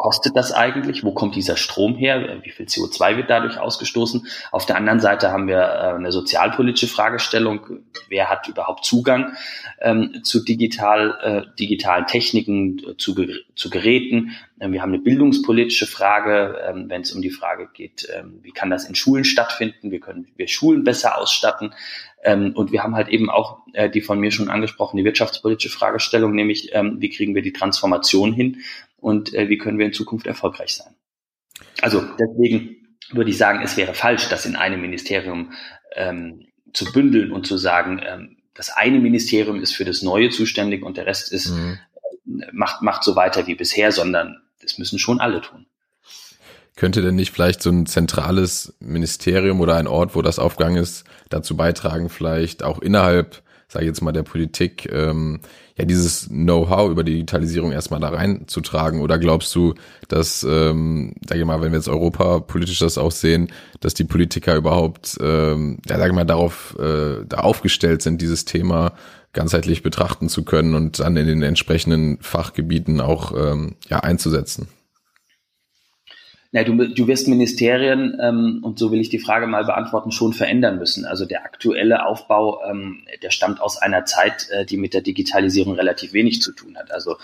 kostet 0.00 0.34
das 0.34 0.50
eigentlich? 0.50 1.04
Wo 1.04 1.12
kommt 1.12 1.36
dieser 1.36 1.58
Strom 1.58 1.94
her? 1.94 2.40
Wie 2.42 2.48
viel 2.48 2.64
CO2 2.64 3.18
wird 3.18 3.28
dadurch 3.28 3.58
ausgestoßen? 3.58 4.26
Auf 4.50 4.64
der 4.64 4.76
anderen 4.76 4.98
Seite 4.98 5.30
haben 5.30 5.46
wir 5.46 5.58
äh, 5.58 5.94
eine 5.94 6.10
sozialpolitische 6.10 6.88
Fragestellung. 6.88 7.80
Wer 8.08 8.30
hat 8.30 8.48
überhaupt 8.48 8.86
Zugang 8.86 9.34
ähm, 9.78 10.22
zu 10.22 10.42
digital, 10.42 11.18
äh, 11.22 11.54
digitalen 11.58 12.06
Techniken, 12.06 12.78
äh, 12.78 12.96
zu, 12.96 13.14
zu 13.54 13.68
Geräten? 13.68 14.30
Ähm, 14.58 14.72
wir 14.72 14.80
haben 14.80 14.94
eine 14.94 15.02
bildungspolitische 15.02 15.86
Frage, 15.86 16.58
ähm, 16.66 16.88
wenn 16.88 17.02
es 17.02 17.12
um 17.12 17.20
die 17.20 17.28
Frage 17.28 17.68
geht, 17.70 18.08
ähm, 18.10 18.38
wie 18.40 18.52
kann 18.52 18.70
das 18.70 18.86
in 18.86 18.94
Schulen 18.94 19.24
stattfinden? 19.24 19.90
Wie 19.90 20.00
können 20.00 20.28
wir 20.34 20.48
Schulen 20.48 20.82
besser 20.82 21.18
ausstatten? 21.18 21.74
Und 22.22 22.70
wir 22.70 22.82
haben 22.82 22.96
halt 22.96 23.08
eben 23.08 23.30
auch 23.30 23.60
äh, 23.72 23.88
die 23.88 24.02
von 24.02 24.20
mir 24.20 24.30
schon 24.30 24.50
angesprochene 24.50 25.04
wirtschaftspolitische 25.04 25.70
Fragestellung, 25.70 26.34
nämlich 26.34 26.70
wie 26.74 27.08
kriegen 27.08 27.34
wir 27.34 27.40
die 27.40 27.54
Transformation 27.54 28.34
hin? 28.34 28.58
Und 29.00 29.34
äh, 29.34 29.48
wie 29.48 29.58
können 29.58 29.78
wir 29.78 29.86
in 29.86 29.92
Zukunft 29.92 30.26
erfolgreich 30.26 30.74
sein. 30.74 30.94
Also 31.80 32.04
deswegen 32.18 32.96
würde 33.10 33.30
ich 33.30 33.38
sagen, 33.38 33.60
es 33.62 33.76
wäre 33.76 33.94
falsch, 33.94 34.28
das 34.28 34.46
in 34.46 34.56
einem 34.56 34.80
Ministerium 34.80 35.52
ähm, 35.94 36.46
zu 36.72 36.90
bündeln 36.92 37.32
und 37.32 37.46
zu 37.46 37.56
sagen, 37.56 38.00
ähm, 38.06 38.36
das 38.54 38.70
eine 38.70 38.98
Ministerium 38.98 39.60
ist 39.60 39.74
für 39.74 39.84
das 39.84 40.02
Neue 40.02 40.30
zuständig 40.30 40.84
und 40.84 40.96
der 40.96 41.06
Rest 41.06 41.32
ist 41.32 41.50
mhm. 41.50 41.78
äh, 42.24 42.46
macht 42.52 42.82
macht 42.82 43.04
so 43.04 43.16
weiter 43.16 43.46
wie 43.46 43.54
bisher, 43.54 43.92
sondern 43.92 44.40
das 44.62 44.78
müssen 44.78 44.98
schon 44.98 45.20
alle 45.20 45.40
tun. 45.40 45.66
Könnte 46.76 47.02
denn 47.02 47.16
nicht 47.16 47.32
vielleicht 47.32 47.62
so 47.62 47.70
ein 47.70 47.86
zentrales 47.86 48.74
Ministerium 48.80 49.60
oder 49.60 49.76
ein 49.76 49.86
Ort, 49.86 50.14
wo 50.14 50.22
das 50.22 50.38
aufgegangen 50.38 50.82
ist, 50.82 51.04
dazu 51.28 51.56
beitragen, 51.56 52.08
vielleicht 52.08 52.62
auch 52.62 52.78
innerhalb 52.78 53.42
sage 53.70 53.84
ich 53.84 53.88
jetzt 53.88 54.02
mal, 54.02 54.12
der 54.12 54.24
Politik, 54.24 54.90
ähm, 54.92 55.40
ja, 55.76 55.84
dieses 55.84 56.28
Know-how 56.28 56.90
über 56.90 57.04
die 57.04 57.12
Digitalisierung 57.12 57.70
erstmal 57.70 58.00
da 58.00 58.08
reinzutragen? 58.08 59.00
Oder 59.00 59.18
glaubst 59.18 59.54
du, 59.54 59.74
dass, 60.08 60.42
ähm, 60.42 61.14
sage 61.26 61.40
ich 61.40 61.46
mal, 61.46 61.62
wenn 61.62 61.70
wir 61.70 61.78
jetzt 61.78 61.88
Europa 61.88 62.40
politisch 62.40 62.80
das 62.80 62.98
auch 62.98 63.12
sehen, 63.12 63.52
dass 63.78 63.94
die 63.94 64.04
Politiker 64.04 64.56
überhaupt, 64.56 65.16
ähm, 65.22 65.78
ja, 65.88 65.98
sage 65.98 66.10
ich 66.10 66.16
mal, 66.16 66.24
darauf 66.24 66.76
äh, 66.80 67.24
da 67.26 67.38
aufgestellt 67.38 68.02
sind, 68.02 68.20
dieses 68.20 68.44
Thema 68.44 68.92
ganzheitlich 69.32 69.84
betrachten 69.84 70.28
zu 70.28 70.44
können 70.44 70.74
und 70.74 70.98
dann 70.98 71.16
in 71.16 71.28
den 71.28 71.42
entsprechenden 71.42 72.18
Fachgebieten 72.20 73.00
auch 73.00 73.32
ähm, 73.36 73.76
ja, 73.88 74.00
einzusetzen? 74.00 74.66
Na, 76.52 76.64
du, 76.64 76.74
du 76.88 77.06
wirst 77.06 77.28
Ministerien, 77.28 78.18
ähm, 78.20 78.58
und 78.62 78.76
so 78.78 78.90
will 78.90 79.00
ich 79.00 79.08
die 79.08 79.20
Frage 79.20 79.46
mal 79.46 79.64
beantworten, 79.64 80.10
schon 80.10 80.32
verändern 80.32 80.78
müssen. 80.78 81.04
Also 81.04 81.24
der 81.24 81.44
aktuelle 81.44 82.04
Aufbau, 82.04 82.60
ähm, 82.68 83.04
der 83.22 83.30
stammt 83.30 83.60
aus 83.60 83.76
einer 83.76 84.04
Zeit, 84.04 84.48
äh, 84.50 84.66
die 84.66 84.76
mit 84.76 84.92
der 84.92 85.02
Digitalisierung 85.02 85.74
relativ 85.74 86.12
wenig 86.12 86.42
zu 86.42 86.52
tun 86.52 86.76
hat. 86.76 86.90
Also 86.90 87.18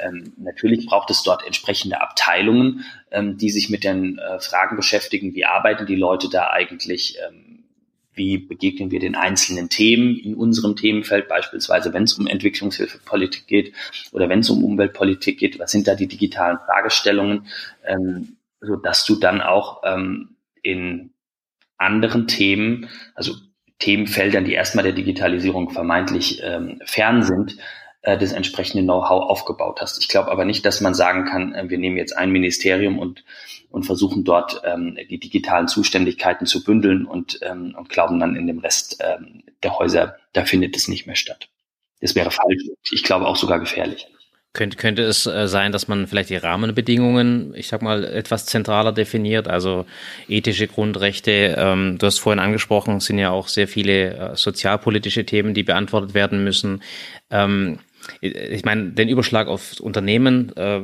ähm, 0.00 0.32
natürlich 0.36 0.86
braucht 0.86 1.10
es 1.10 1.22
dort 1.22 1.46
entsprechende 1.46 2.00
Abteilungen, 2.00 2.84
ähm, 3.12 3.36
die 3.38 3.50
sich 3.50 3.70
mit 3.70 3.84
den 3.84 4.18
äh, 4.18 4.40
Fragen 4.40 4.74
beschäftigen, 4.74 5.32
wie 5.36 5.44
arbeiten 5.44 5.86
die 5.86 5.94
Leute 5.94 6.28
da 6.28 6.50
eigentlich, 6.50 7.16
ähm, 7.24 7.62
wie 8.14 8.36
begegnen 8.36 8.90
wir 8.90 8.98
den 8.98 9.14
einzelnen 9.14 9.68
Themen 9.68 10.16
in 10.16 10.34
unserem 10.34 10.74
Themenfeld, 10.74 11.28
beispielsweise 11.28 11.92
wenn 11.94 12.02
es 12.02 12.14
um 12.14 12.26
Entwicklungshilfepolitik 12.26 13.46
geht 13.46 13.74
oder 14.10 14.28
wenn 14.28 14.40
es 14.40 14.50
um 14.50 14.64
Umweltpolitik 14.64 15.38
geht, 15.38 15.60
was 15.60 15.70
sind 15.70 15.86
da 15.86 15.94
die 15.94 16.08
digitalen 16.08 16.58
Fragestellungen? 16.66 17.46
Ähm, 17.86 18.36
so 18.62 18.76
dass 18.76 19.04
du 19.04 19.16
dann 19.16 19.40
auch 19.40 19.82
ähm, 19.84 20.36
in 20.62 21.12
anderen 21.76 22.28
Themen, 22.28 22.88
also 23.14 23.34
Themenfeldern, 23.78 24.44
die 24.44 24.52
erstmal 24.54 24.84
der 24.84 24.92
Digitalisierung 24.92 25.70
vermeintlich 25.70 26.40
ähm, 26.44 26.80
fern 26.84 27.24
sind, 27.24 27.56
äh, 28.02 28.16
das 28.16 28.32
entsprechende 28.32 28.84
Know-how 28.84 29.28
aufgebaut 29.28 29.80
hast. 29.80 30.00
Ich 30.00 30.08
glaube 30.08 30.30
aber 30.30 30.44
nicht, 30.44 30.64
dass 30.64 30.80
man 30.80 30.94
sagen 30.94 31.24
kann, 31.24 31.52
äh, 31.54 31.68
wir 31.68 31.78
nehmen 31.78 31.96
jetzt 31.96 32.16
ein 32.16 32.30
Ministerium 32.30 33.00
und, 33.00 33.24
und 33.70 33.84
versuchen 33.84 34.22
dort 34.22 34.62
ähm, 34.64 34.96
die 35.10 35.18
digitalen 35.18 35.66
Zuständigkeiten 35.66 36.46
zu 36.46 36.62
bündeln 36.62 37.04
und, 37.04 37.40
ähm, 37.42 37.74
und 37.76 37.88
glauben 37.88 38.20
dann 38.20 38.36
in 38.36 38.46
dem 38.46 38.60
Rest 38.60 38.98
ähm, 39.00 39.42
der 39.64 39.78
Häuser, 39.78 40.16
da 40.32 40.44
findet 40.44 40.76
es 40.76 40.86
nicht 40.86 41.06
mehr 41.06 41.16
statt. 41.16 41.48
Das 42.00 42.14
wäre 42.14 42.30
falsch. 42.30 42.62
Ich 42.90 43.02
glaube 43.02 43.26
auch 43.26 43.36
sogar 43.36 43.58
gefährlich. 43.58 44.08
Könnte, 44.54 44.76
könnte 44.76 45.02
es 45.02 45.24
äh, 45.26 45.48
sein, 45.48 45.72
dass 45.72 45.88
man 45.88 46.06
vielleicht 46.06 46.28
die 46.28 46.36
Rahmenbedingungen, 46.36 47.54
ich 47.54 47.68
sag 47.68 47.80
mal, 47.80 48.04
etwas 48.04 48.44
zentraler 48.44 48.92
definiert, 48.92 49.48
also 49.48 49.86
ethische 50.28 50.66
Grundrechte, 50.66 51.54
ähm, 51.56 51.96
du 51.98 52.06
hast 52.06 52.18
vorhin 52.18 52.38
angesprochen, 52.38 53.00
sind 53.00 53.18
ja 53.18 53.30
auch 53.30 53.48
sehr 53.48 53.66
viele 53.66 54.14
äh, 54.14 54.36
sozialpolitische 54.36 55.24
Themen, 55.24 55.54
die 55.54 55.62
beantwortet 55.62 56.12
werden 56.12 56.44
müssen. 56.44 56.82
Ähm, 57.30 57.78
ich 58.20 58.64
meine, 58.64 58.90
den 58.90 59.08
Überschlag 59.08 59.48
auf 59.48 59.80
Unternehmen 59.80 60.54
äh, 60.56 60.80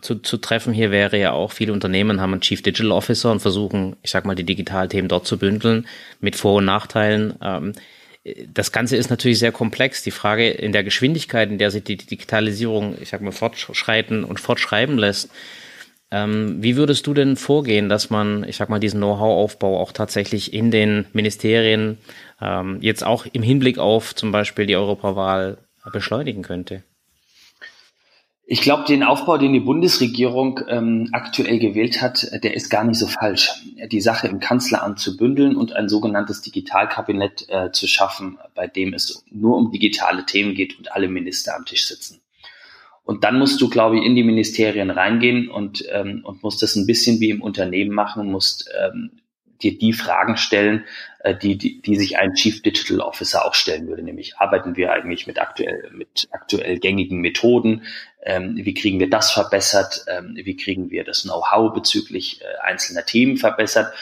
zu, 0.00 0.16
zu 0.16 0.38
treffen 0.38 0.72
hier 0.72 0.90
wäre 0.90 1.18
ja 1.18 1.32
auch, 1.32 1.52
viele 1.52 1.74
Unternehmen 1.74 2.22
haben 2.22 2.32
einen 2.32 2.40
Chief 2.40 2.62
Digital 2.62 2.92
Officer 2.92 3.30
und 3.32 3.40
versuchen, 3.40 3.96
ich 4.02 4.12
sag 4.12 4.24
mal, 4.24 4.36
die 4.36 4.44
Digitalthemen 4.44 5.08
dort 5.08 5.26
zu 5.26 5.36
bündeln 5.36 5.86
mit 6.20 6.36
Vor- 6.36 6.56
und 6.56 6.64
Nachteilen. 6.64 7.34
Ähm, 7.42 7.72
das 8.24 8.72
Ganze 8.72 8.96
ist 8.96 9.10
natürlich 9.10 9.38
sehr 9.38 9.52
komplex. 9.52 10.02
Die 10.02 10.10
Frage 10.10 10.50
in 10.50 10.72
der 10.72 10.84
Geschwindigkeit, 10.84 11.50
in 11.50 11.58
der 11.58 11.70
sich 11.70 11.84
die 11.84 11.96
Digitalisierung, 11.96 12.96
ich 13.00 13.08
sag 13.08 13.22
mal, 13.22 13.32
fortschreiten 13.32 14.24
und 14.24 14.40
fortschreiben 14.40 14.98
lässt. 14.98 15.30
Ähm, 16.10 16.62
wie 16.62 16.76
würdest 16.76 17.06
du 17.06 17.14
denn 17.14 17.36
vorgehen, 17.36 17.88
dass 17.88 18.10
man, 18.10 18.44
ich 18.44 18.56
sag 18.56 18.68
mal, 18.68 18.80
diesen 18.80 19.00
Know-how-Aufbau 19.00 19.80
auch 19.80 19.92
tatsächlich 19.92 20.52
in 20.52 20.70
den 20.70 21.06
Ministerien 21.12 21.98
ähm, 22.40 22.78
jetzt 22.80 23.04
auch 23.04 23.26
im 23.32 23.42
Hinblick 23.42 23.78
auf 23.78 24.14
zum 24.14 24.32
Beispiel 24.32 24.66
die 24.66 24.76
Europawahl 24.76 25.58
beschleunigen 25.92 26.42
könnte? 26.42 26.82
Ich 28.52 28.62
glaube, 28.62 28.82
den 28.82 29.04
Aufbau, 29.04 29.38
den 29.38 29.52
die 29.52 29.60
Bundesregierung 29.60 30.58
ähm, 30.66 31.08
aktuell 31.12 31.60
gewählt 31.60 32.02
hat, 32.02 32.26
der 32.42 32.52
ist 32.52 32.68
gar 32.68 32.82
nicht 32.82 32.98
so 32.98 33.06
falsch. 33.06 33.52
Die 33.92 34.00
Sache 34.00 34.26
im 34.26 34.40
Kanzleramt 34.40 34.98
zu 34.98 35.16
bündeln 35.16 35.54
und 35.54 35.72
ein 35.76 35.88
sogenanntes 35.88 36.42
Digitalkabinett 36.42 37.48
äh, 37.48 37.70
zu 37.70 37.86
schaffen, 37.86 38.38
bei 38.56 38.66
dem 38.66 38.92
es 38.92 39.24
nur 39.30 39.56
um 39.56 39.70
digitale 39.70 40.26
Themen 40.26 40.56
geht 40.56 40.76
und 40.76 40.90
alle 40.90 41.06
Minister 41.06 41.54
am 41.54 41.64
Tisch 41.64 41.86
sitzen. 41.86 42.22
Und 43.04 43.22
dann 43.22 43.38
musst 43.38 43.60
du, 43.60 43.70
glaube 43.70 43.98
ich, 43.98 44.04
in 44.04 44.16
die 44.16 44.24
Ministerien 44.24 44.90
reingehen 44.90 45.48
und, 45.48 45.84
ähm, 45.88 46.22
und 46.24 46.42
musst 46.42 46.60
das 46.60 46.74
ein 46.74 46.86
bisschen 46.86 47.20
wie 47.20 47.30
im 47.30 47.42
Unternehmen 47.42 47.94
machen, 47.94 48.32
musst 48.32 48.68
ähm, 48.82 49.12
dir 49.62 49.78
die 49.78 49.92
Fragen 49.92 50.36
stellen, 50.36 50.84
äh, 51.20 51.36
die, 51.36 51.56
die, 51.56 51.80
die 51.82 51.96
sich 51.96 52.18
ein 52.18 52.34
Chief 52.34 52.62
Digital 52.62 53.00
Officer 53.00 53.44
auch 53.44 53.54
stellen 53.54 53.86
würde, 53.86 54.02
nämlich 54.02 54.38
arbeiten 54.38 54.76
wir 54.76 54.92
eigentlich 54.92 55.26
mit 55.26 55.40
aktuell, 55.40 55.90
mit 55.92 56.28
aktuell 56.32 56.78
gängigen 56.78 57.20
Methoden, 57.20 57.82
ähm, 58.22 58.56
wie 58.56 58.74
kriegen 58.74 58.98
wir 58.98 59.10
das 59.10 59.32
verbessert, 59.32 60.04
ähm, 60.08 60.32
wie 60.36 60.56
kriegen 60.56 60.90
wir 60.90 61.04
das 61.04 61.22
Know-how 61.22 61.72
bezüglich 61.72 62.40
äh, 62.42 62.44
einzelner 62.62 63.04
Themen 63.04 63.36
verbessert, 63.36 63.94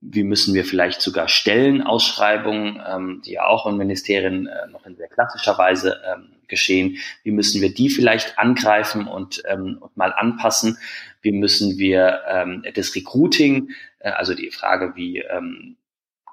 wie 0.00 0.22
müssen 0.22 0.54
wir 0.54 0.64
vielleicht 0.64 1.00
sogar 1.00 1.28
Stellenausschreibungen, 1.28 2.82
ähm, 2.86 3.22
die 3.24 3.32
ja 3.32 3.46
auch 3.46 3.66
in 3.66 3.78
Ministerien 3.78 4.46
äh, 4.46 4.66
noch 4.70 4.84
in 4.84 4.96
sehr 4.96 5.08
klassischer 5.08 5.56
Weise 5.56 6.00
ähm, 6.06 6.30
geschehen, 6.46 6.98
wie 7.22 7.30
müssen 7.30 7.62
wir 7.62 7.72
die 7.72 7.88
vielleicht 7.88 8.38
angreifen 8.38 9.06
und, 9.06 9.42
ähm, 9.46 9.78
und 9.80 9.96
mal 9.96 10.12
anpassen, 10.12 10.78
wie 11.22 11.32
müssen 11.32 11.78
wir 11.78 12.20
ähm, 12.28 12.64
das 12.74 12.94
Recruiting, 12.94 13.70
äh, 13.98 14.10
also 14.10 14.34
die 14.34 14.50
Frage, 14.50 14.92
wie 14.94 15.20
ähm, 15.20 15.76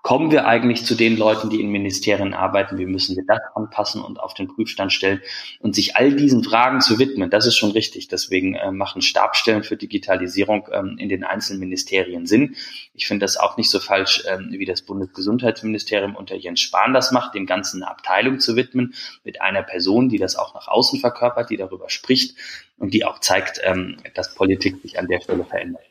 kommen 0.01 0.31
wir 0.31 0.47
eigentlich 0.47 0.85
zu 0.85 0.95
den 0.95 1.15
Leuten, 1.15 1.49
die 1.49 1.61
in 1.61 1.69
Ministerien 1.69 2.33
arbeiten? 2.33 2.77
Wie 2.77 2.85
müssen 2.85 3.15
wir 3.15 3.23
das 3.27 3.39
anpassen 3.53 4.01
und 4.01 4.19
auf 4.19 4.33
den 4.33 4.47
Prüfstand 4.47 4.91
stellen? 4.91 5.21
Und 5.59 5.75
sich 5.75 5.95
all 5.95 6.13
diesen 6.13 6.43
Fragen 6.43 6.81
zu 6.81 6.97
widmen, 6.97 7.29
das 7.29 7.45
ist 7.45 7.55
schon 7.55 7.71
richtig. 7.71 8.07
Deswegen 8.07 8.55
äh, 8.55 8.71
machen 8.71 9.01
Stabstellen 9.01 9.63
für 9.63 9.77
Digitalisierung 9.77 10.67
ähm, 10.71 10.97
in 10.97 11.09
den 11.09 11.23
einzelnen 11.23 11.59
Ministerien 11.59 12.25
Sinn. 12.25 12.55
Ich 12.93 13.07
finde 13.07 13.23
das 13.23 13.37
auch 13.37 13.57
nicht 13.57 13.69
so 13.69 13.79
falsch, 13.79 14.23
ähm, 14.27 14.47
wie 14.51 14.65
das 14.65 14.81
Bundesgesundheitsministerium 14.81 16.15
unter 16.15 16.35
Jens 16.35 16.61
Spahn 16.61 16.93
das 16.93 17.11
macht, 17.11 17.35
dem 17.35 17.45
Ganzen 17.45 17.83
eine 17.83 17.91
Abteilung 17.91 18.39
zu 18.39 18.55
widmen 18.55 18.95
mit 19.23 19.41
einer 19.41 19.63
Person, 19.63 20.09
die 20.09 20.17
das 20.17 20.35
auch 20.35 20.55
nach 20.55 20.67
außen 20.67 20.99
verkörpert, 20.99 21.49
die 21.49 21.57
darüber 21.57 21.89
spricht 21.89 22.35
und 22.77 22.93
die 22.93 23.05
auch 23.05 23.19
zeigt, 23.19 23.61
ähm, 23.63 23.97
dass 24.15 24.33
Politik 24.33 24.81
sich 24.81 24.97
an 24.97 25.07
der 25.07 25.21
Stelle 25.21 25.45
verändert. 25.45 25.90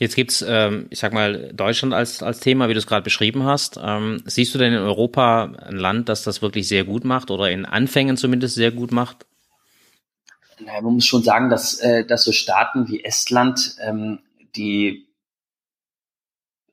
Jetzt 0.00 0.16
gibt's, 0.16 0.42
ähm, 0.48 0.86
ich 0.88 0.98
sag 0.98 1.12
mal, 1.12 1.52
Deutschland 1.52 1.92
als, 1.92 2.22
als 2.22 2.40
Thema, 2.40 2.70
wie 2.70 2.72
du 2.72 2.78
es 2.78 2.86
gerade 2.86 3.04
beschrieben 3.04 3.44
hast. 3.44 3.78
Ähm, 3.82 4.22
siehst 4.24 4.54
du 4.54 4.58
denn 4.58 4.72
in 4.72 4.78
Europa 4.78 5.52
ein 5.62 5.76
Land, 5.76 6.08
das 6.08 6.22
das 6.22 6.40
wirklich 6.40 6.66
sehr 6.68 6.84
gut 6.84 7.04
macht 7.04 7.30
oder 7.30 7.50
in 7.50 7.66
Anfängen 7.66 8.16
zumindest 8.16 8.54
sehr 8.54 8.70
gut 8.70 8.92
macht? 8.92 9.26
Naja, 10.58 10.80
man 10.80 10.94
muss 10.94 11.04
schon 11.04 11.22
sagen, 11.22 11.50
dass, 11.50 11.78
äh, 11.80 12.06
dass 12.06 12.24
so 12.24 12.32
Staaten 12.32 12.88
wie 12.88 13.04
Estland, 13.04 13.76
ähm, 13.82 14.20
die 14.56 15.06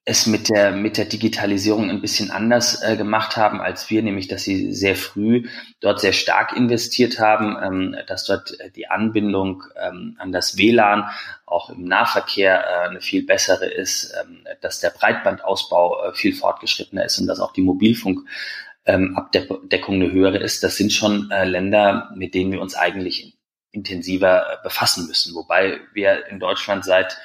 es 0.10 0.26
mit 0.26 0.48
der, 0.48 0.72
mit 0.72 0.98
der 0.98 1.04
Digitalisierung 1.04 1.90
ein 1.90 2.00
bisschen 2.00 2.32
anders 2.32 2.82
äh, 2.82 2.96
gemacht 2.96 3.36
haben 3.36 3.60
als 3.60 3.90
wir, 3.90 4.02
nämlich 4.02 4.30
dass 4.30 4.46
sie 4.46 4.72
sehr 4.72 4.96
früh 4.96 5.50
dort 5.82 6.00
sehr 6.00 6.14
stark 6.14 6.56
investiert 6.56 7.20
haben, 7.20 7.58
ähm, 7.62 7.94
dass 8.08 8.24
dort 8.24 8.58
äh, 8.62 8.72
die 8.72 8.90
Anbindung 8.90 9.66
ähm, 9.76 10.16
an 10.18 10.32
das 10.32 10.58
WLAN 10.58 11.10
auch 11.46 11.70
im 11.70 11.84
Nahverkehr 11.84 12.66
äh, 12.66 12.88
eine 12.88 13.02
viel 13.02 13.26
bessere 13.26 13.66
ist, 13.66 14.14
ähm, 14.22 14.46
dass 14.62 14.80
der 14.80 14.92
Breitbandausbau 14.92 16.06
äh, 16.06 16.14
viel 16.14 16.34
fortgeschrittener 16.34 17.04
ist 17.04 17.20
und 17.20 17.28
dass 17.28 17.42
auch 17.42 17.52
die 17.52 17.64
Mobilfunkabdeckung 17.64 19.96
ähm, 19.96 20.02
eine 20.02 20.14
höhere 20.14 20.38
ist. 20.38 20.64
Das 20.64 20.78
sind 20.78 20.94
schon 20.94 21.30
äh, 21.32 21.44
Länder, 21.44 22.14
mit 22.16 22.34
denen 22.34 22.54
wir 22.54 22.62
uns 22.62 22.76
eigentlich 22.76 23.36
intensiver 23.72 24.54
äh, 24.54 24.56
befassen 24.64 25.06
müssen, 25.06 25.36
wobei 25.36 25.82
wir 25.92 26.28
in 26.28 26.40
Deutschland 26.40 26.86
seit 26.86 27.18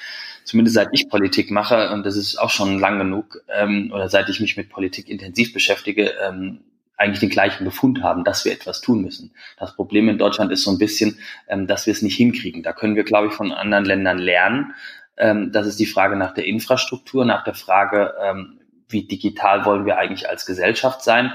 zumindest 0.45 0.75
seit 0.75 0.89
ich 0.93 1.09
Politik 1.09 1.51
mache, 1.51 1.91
und 1.91 2.05
das 2.05 2.17
ist 2.17 2.37
auch 2.37 2.51
schon 2.51 2.79
lang 2.79 2.99
genug, 2.99 3.43
ähm, 3.49 3.91
oder 3.93 4.09
seit 4.09 4.29
ich 4.29 4.41
mich 4.41 4.57
mit 4.57 4.71
Politik 4.71 5.09
intensiv 5.09 5.53
beschäftige, 5.53 6.13
ähm, 6.23 6.61
eigentlich 6.97 7.21
den 7.21 7.31
gleichen 7.31 7.65
Befund 7.65 8.03
haben, 8.03 8.25
dass 8.25 8.45
wir 8.45 8.53
etwas 8.53 8.81
tun 8.81 9.03
müssen. 9.03 9.35
Das 9.59 9.75
Problem 9.75 10.09
in 10.09 10.19
Deutschland 10.19 10.53
ist 10.53 10.63
so 10.63 10.71
ein 10.71 10.79
bisschen, 10.79 11.19
ähm, 11.49 11.67
dass 11.67 11.87
wir 11.87 11.93
es 11.93 12.03
nicht 12.03 12.17
hinkriegen. 12.17 12.63
Da 12.63 12.73
können 12.73 12.97
wir, 12.97 13.05
glaube 13.05 13.29
ich, 13.29 13.35
von 13.35 13.53
anderen 13.53 13.85
Ländern 13.85 14.19
lernen. 14.19 14.75
Ähm, 15.17 15.53
das 15.53 15.67
ist 15.67 15.81
die 15.81 15.87
Frage 15.87 16.17
nach 16.17 16.33
der 16.33 16.47
Infrastruktur, 16.47 17.25
nach 17.25 17.45
der 17.45 17.55
Frage, 17.55 18.15
ähm, 18.23 18.61
wie 18.89 19.07
digital 19.07 19.65
wollen 19.65 19.87
wir 19.87 19.99
eigentlich 19.99 20.29
als 20.29 20.47
Gesellschaft 20.47 21.03
sein. 21.03 21.33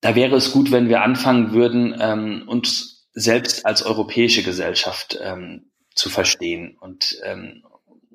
Da 0.00 0.14
wäre 0.14 0.36
es 0.36 0.52
gut, 0.52 0.72
wenn 0.72 0.88
wir 0.88 1.02
anfangen 1.02 1.52
würden, 1.52 1.96
ähm, 1.98 2.44
uns 2.46 3.08
selbst 3.12 3.64
als 3.64 3.82
europäische 3.82 4.42
Gesellschaft 4.42 5.18
ähm, 5.22 5.70
zu 5.96 6.10
verstehen 6.10 6.76
und, 6.78 7.18
ähm, 7.24 7.64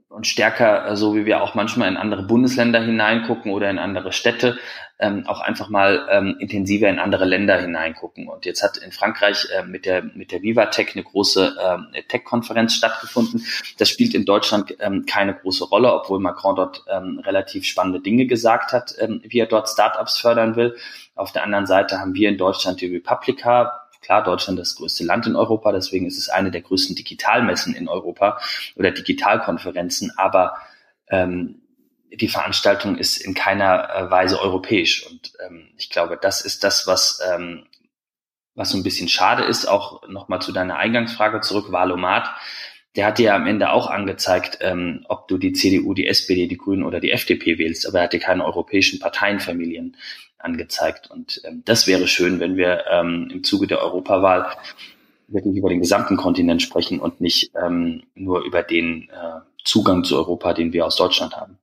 und 0.08 0.28
stärker, 0.28 0.96
so 0.96 1.16
wie 1.16 1.26
wir 1.26 1.42
auch 1.42 1.56
manchmal 1.56 1.90
in 1.90 1.98
andere 1.98 2.24
Bundesländer 2.24 2.82
hineingucken 2.82 3.52
oder 3.52 3.70
in 3.70 3.80
andere 3.80 4.14
Städte, 4.14 4.58
ähm, 5.00 5.26
auch 5.26 5.42
einfach 5.42 5.68
mal 5.70 6.08
ähm, 6.12 6.36
intensiver 6.40 6.88
in 6.88 7.00
andere 7.00 7.26
Länder 7.26 7.60
hineingucken. 7.60 8.28
Und 8.28 8.46
jetzt 8.46 8.62
hat 8.62 8.78
in 8.78 8.92
Frankreich 8.92 9.48
äh, 9.52 9.64
mit 9.64 9.88
der 9.88 10.04
mit 10.04 10.32
der 10.32 10.44
Vivatech 10.44 10.92
eine 10.94 11.04
große 11.04 11.56
äh, 11.94 12.04
Tech-Konferenz 12.04 12.76
stattgefunden. 12.76 13.44
Das 13.80 13.90
spielt 13.90 14.14
in 14.14 14.26
Deutschland 14.26 14.76
ähm, 14.80 15.08
keine 15.08 15.34
große 15.34 15.66
Rolle, 15.66 15.92
obwohl 15.92 16.20
Macron 16.20 16.56
dort 16.56 16.86
ähm, 16.88 17.20
relativ 17.26 17.66
spannende 17.66 18.00
Dinge 18.00 18.28
gesagt 18.28 18.74
hat, 18.74 18.94
ähm, 19.00 19.22
wie 19.24 19.40
er 19.40 19.48
dort 19.48 19.68
Startups 19.68 20.20
fördern 20.20 20.56
will. 20.56 20.78
Auf 21.16 21.32
der 21.32 21.44
anderen 21.44 21.66
Seite 21.66 22.00
haben 22.00 22.14
wir 22.14 22.30
in 22.30 22.38
Deutschland 22.38 22.80
die 22.80 22.94
Republica, 22.94 23.81
Klar, 24.02 24.24
Deutschland 24.24 24.60
ist 24.60 24.72
das 24.72 24.78
größte 24.78 25.04
Land 25.04 25.28
in 25.28 25.36
Europa, 25.36 25.72
deswegen 25.72 26.08
ist 26.08 26.18
es 26.18 26.30
eine 26.30 26.52
der 26.52 26.62
größten 26.62 26.96
Digitalmessen 26.96 27.76
in 27.76 27.88
Europa 27.88 28.40
oder 28.76 28.92
Digitalkonferenzen, 28.92 30.12
aber 30.18 30.58
ähm, 31.08 31.62
die 32.14 32.28
Veranstaltung 32.28 32.98
ist 32.98 33.18
in 33.18 33.34
keiner 33.34 33.90
äh, 33.90 34.12
Weise 34.12 34.42
europäisch. 34.42 35.06
Und 35.08 35.34
ähm, 35.46 35.70
ich 35.78 35.90
glaube, 35.90 36.18
das 36.22 36.42
ist 36.42 36.64
das, 36.64 36.88
was, 36.88 37.22
ähm, 37.32 37.66
was 38.56 38.72
so 38.72 38.78
ein 38.78 38.84
bisschen 38.84 39.08
schade 39.08 39.44
ist. 39.44 39.66
Auch 39.66 40.08
nochmal 40.08 40.42
zu 40.42 40.52
deiner 40.52 40.78
Eingangsfrage 40.78 41.42
zurück, 41.42 41.72
Wahlomat. 41.72 42.30
Der 42.98 43.06
hat 43.06 43.20
dir 43.20 43.28
ja 43.28 43.36
am 43.36 43.48
Ende 43.48 43.70
auch 43.70 43.88
angezeigt, 43.88 44.58
ähm, 44.60 45.06
ob 45.08 45.30
du 45.30 45.38
die 45.38 45.54
CDU, 45.54 45.94
die 45.94 46.08
SPD, 46.08 46.48
die 46.48 46.58
Grünen 46.58 46.84
oder 46.84 47.00
die 47.00 47.12
FDP 47.12 47.58
wählst, 47.58 47.88
aber 47.88 48.00
er 48.00 48.04
hat 48.06 48.14
dir 48.14 48.20
keine 48.20 48.44
europäischen 48.46 49.00
Parteienfamilien 49.00 49.96
angezeigt. 50.44 51.10
Und 51.10 51.42
ähm, 51.46 51.64
das 51.66 51.88
wäre 51.88 52.08
schön, 52.08 52.40
wenn 52.40 52.58
wir 52.58 52.86
ähm, 52.92 53.30
im 53.32 53.44
Zuge 53.44 53.68
der 53.68 53.82
Europawahl 53.82 54.48
wirklich 55.28 55.56
über 55.56 55.70
den 55.70 55.80
gesamten 55.80 56.18
Kontinent 56.18 56.62
sprechen 56.62 57.00
und 57.00 57.22
nicht 57.22 57.52
ähm, 57.62 58.04
nur 58.16 58.44
über 58.44 58.64
den 58.64 59.04
äh, 59.04 59.40
Zugang 59.64 60.04
zu 60.04 60.18
Europa, 60.18 60.54
den 60.54 60.74
wir 60.74 60.86
aus 60.86 60.96
Deutschland 60.96 61.36
haben. 61.36 61.58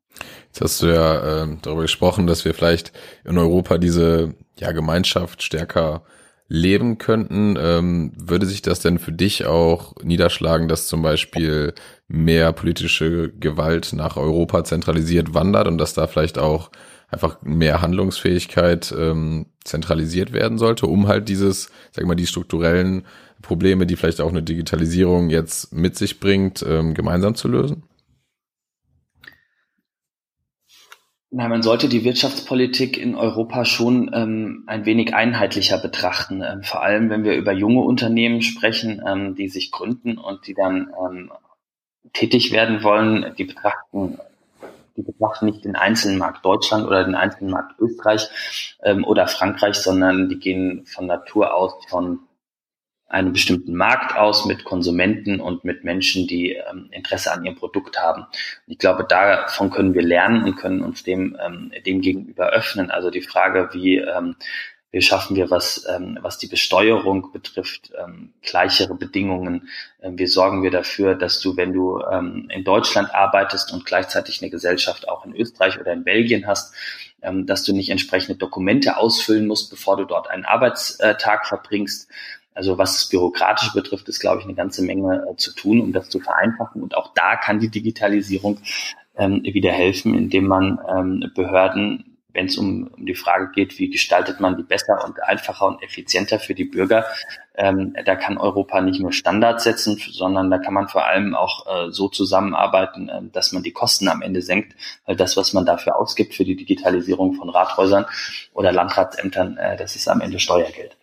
Jetzt 0.46 0.60
hast 0.60 0.82
du 0.82 0.86
ja 0.86 1.44
äh, 1.44 1.56
darüber 1.62 1.82
gesprochen, 1.82 2.26
dass 2.26 2.44
wir 2.44 2.54
vielleicht 2.54 2.92
in 3.24 3.38
Europa 3.38 3.78
diese 3.78 4.34
ja, 4.58 4.72
Gemeinschaft 4.72 5.42
stärker 5.42 6.02
leben 6.48 6.96
könnten. 6.98 7.56
Ähm, 7.60 8.12
würde 8.16 8.46
sich 8.46 8.62
das 8.62 8.80
denn 8.80 8.98
für 8.98 9.12
dich 9.12 9.44
auch 9.46 9.94
niederschlagen, 10.02 10.68
dass 10.68 10.88
zum 10.88 11.02
Beispiel 11.02 11.74
mehr 12.08 12.52
politische 12.52 13.30
Gewalt 13.30 13.92
nach 13.92 14.16
Europa 14.16 14.64
zentralisiert 14.64 15.34
wandert 15.34 15.68
und 15.68 15.78
dass 15.78 15.94
da 15.94 16.06
vielleicht 16.06 16.38
auch 16.38 16.70
einfach 17.10 17.40
mehr 17.42 17.80
Handlungsfähigkeit 17.80 18.94
ähm, 18.96 19.46
zentralisiert 19.64 20.32
werden 20.32 20.58
sollte, 20.58 20.86
um 20.86 21.08
halt 21.08 21.28
dieses, 21.28 21.70
sag 21.90 22.04
mal, 22.04 22.14
die 22.14 22.26
strukturellen 22.26 23.06
Probleme, 23.42 23.86
die 23.86 23.96
vielleicht 23.96 24.20
auch 24.20 24.30
eine 24.30 24.42
Digitalisierung 24.42 25.30
jetzt 25.30 25.72
mit 25.72 25.96
sich 25.96 26.20
bringt, 26.20 26.64
ähm, 26.68 26.94
gemeinsam 26.94 27.34
zu 27.34 27.48
lösen? 27.48 27.84
Na, 31.30 31.46
man 31.48 31.62
sollte 31.62 31.88
die 31.88 32.04
Wirtschaftspolitik 32.04 32.96
in 32.96 33.14
Europa 33.14 33.66
schon 33.66 34.10
ähm, 34.14 34.64
ein 34.66 34.86
wenig 34.86 35.14
einheitlicher 35.14 35.78
betrachten. 35.78 36.42
Ähm, 36.42 36.62
vor 36.62 36.82
allem, 36.82 37.10
wenn 37.10 37.22
wir 37.22 37.36
über 37.36 37.52
junge 37.52 37.80
Unternehmen 37.80 38.40
sprechen, 38.40 39.02
ähm, 39.06 39.34
die 39.34 39.48
sich 39.48 39.70
gründen 39.70 40.16
und 40.16 40.46
die 40.46 40.54
dann 40.54 40.90
ähm, 41.06 41.30
tätig 42.14 42.50
werden 42.50 42.82
wollen, 42.82 43.34
die 43.36 43.44
betrachten 43.44 44.18
die 44.98 45.02
betrachten 45.02 45.46
nicht 45.46 45.64
den 45.64 45.76
einzelnen 45.76 46.18
Markt 46.18 46.44
Deutschland 46.44 46.86
oder 46.86 47.04
den 47.04 47.14
einzelnen 47.14 47.52
Markt 47.52 47.78
Österreich 47.78 48.28
ähm, 48.82 49.04
oder 49.04 49.28
Frankreich, 49.28 49.76
sondern 49.76 50.28
die 50.28 50.38
gehen 50.38 50.84
von 50.86 51.06
Natur 51.06 51.54
aus 51.54 51.72
von 51.88 52.20
einem 53.08 53.32
bestimmten 53.32 53.74
Markt 53.74 54.16
aus 54.16 54.44
mit 54.44 54.64
Konsumenten 54.64 55.40
und 55.40 55.64
mit 55.64 55.82
Menschen, 55.82 56.26
die 56.26 56.52
ähm, 56.52 56.88
Interesse 56.90 57.32
an 57.32 57.44
ihrem 57.44 57.56
Produkt 57.56 57.98
haben. 57.98 58.22
Und 58.22 58.72
ich 58.72 58.78
glaube, 58.78 59.04
davon 59.08 59.70
können 59.70 59.94
wir 59.94 60.02
lernen 60.02 60.44
und 60.44 60.56
können 60.56 60.82
uns 60.82 61.04
dem, 61.04 61.36
ähm, 61.42 61.72
dem 61.86 62.02
gegenüber 62.02 62.50
öffnen. 62.50 62.90
Also 62.90 63.10
die 63.10 63.22
Frage, 63.22 63.70
wie, 63.72 63.96
ähm, 63.96 64.36
wie 64.90 65.02
schaffen 65.02 65.36
wir 65.36 65.50
was, 65.50 65.86
ähm, 65.88 66.18
was 66.22 66.38
die 66.38 66.46
Besteuerung 66.46 67.30
betrifft, 67.32 67.92
ähm, 68.02 68.32
gleichere 68.42 68.94
Bedingungen. 68.94 69.68
Ähm, 70.02 70.18
wie 70.18 70.26
sorgen 70.26 70.62
wir 70.62 70.70
dafür, 70.70 71.14
dass 71.14 71.40
du, 71.40 71.56
wenn 71.56 71.72
du 71.72 72.00
ähm, 72.00 72.48
in 72.50 72.64
Deutschland 72.64 73.14
arbeitest 73.14 73.72
und 73.72 73.84
gleichzeitig 73.84 74.40
eine 74.40 74.50
Gesellschaft 74.50 75.08
auch 75.08 75.26
in 75.26 75.34
Österreich 75.34 75.78
oder 75.78 75.92
in 75.92 76.04
Belgien 76.04 76.46
hast, 76.46 76.74
ähm, 77.20 77.46
dass 77.46 77.64
du 77.64 77.74
nicht 77.74 77.90
entsprechende 77.90 78.38
Dokumente 78.38 78.96
ausfüllen 78.96 79.46
musst, 79.46 79.70
bevor 79.70 79.96
du 79.96 80.04
dort 80.04 80.30
einen 80.30 80.46
Arbeitstag 80.46 81.46
verbringst, 81.46 82.08
also 82.58 82.76
was 82.76 82.94
das 82.94 83.08
Bürokratische 83.08 83.72
betrifft, 83.72 84.08
ist, 84.08 84.18
glaube 84.18 84.40
ich, 84.40 84.44
eine 84.44 84.54
ganze 84.54 84.82
Menge 84.82 85.24
äh, 85.30 85.36
zu 85.36 85.54
tun, 85.54 85.80
um 85.80 85.92
das 85.92 86.08
zu 86.08 86.18
vereinfachen. 86.18 86.82
Und 86.82 86.96
auch 86.96 87.12
da 87.14 87.36
kann 87.36 87.60
die 87.60 87.68
Digitalisierung 87.68 88.58
ähm, 89.16 89.42
wieder 89.44 89.70
helfen, 89.70 90.14
indem 90.14 90.46
man 90.46 90.78
ähm, 90.88 91.30
Behörden, 91.36 92.07
wenn 92.38 92.46
es 92.46 92.56
um, 92.56 92.88
um 92.96 93.04
die 93.04 93.16
Frage 93.16 93.50
geht, 93.52 93.80
wie 93.80 93.90
gestaltet 93.90 94.38
man 94.38 94.56
die 94.56 94.62
besser 94.62 95.04
und 95.04 95.20
einfacher 95.24 95.66
und 95.66 95.82
effizienter 95.82 96.38
für 96.38 96.54
die 96.54 96.64
Bürger, 96.64 97.04
ähm, 97.56 97.96
da 98.04 98.14
kann 98.14 98.38
Europa 98.38 98.80
nicht 98.80 99.00
nur 99.00 99.12
Standards 99.12 99.64
setzen, 99.64 100.00
sondern 100.12 100.48
da 100.48 100.58
kann 100.58 100.72
man 100.72 100.86
vor 100.86 101.04
allem 101.04 101.34
auch 101.34 101.66
äh, 101.66 101.90
so 101.90 102.08
zusammenarbeiten, 102.08 103.08
äh, 103.08 103.22
dass 103.32 103.52
man 103.52 103.64
die 103.64 103.72
Kosten 103.72 104.06
am 104.06 104.22
Ende 104.22 104.40
senkt, 104.40 104.76
weil 105.04 105.16
das, 105.16 105.36
was 105.36 105.52
man 105.52 105.66
dafür 105.66 105.98
ausgibt 105.98 106.32
für 106.32 106.44
die 106.44 106.54
Digitalisierung 106.54 107.34
von 107.34 107.50
Rathäusern 107.50 108.06
oder 108.54 108.70
Landratsämtern, 108.70 109.56
äh, 109.56 109.76
das 109.76 109.96
ist 109.96 110.08
am 110.08 110.20
Ende 110.20 110.38
Steuergeld. 110.38 110.96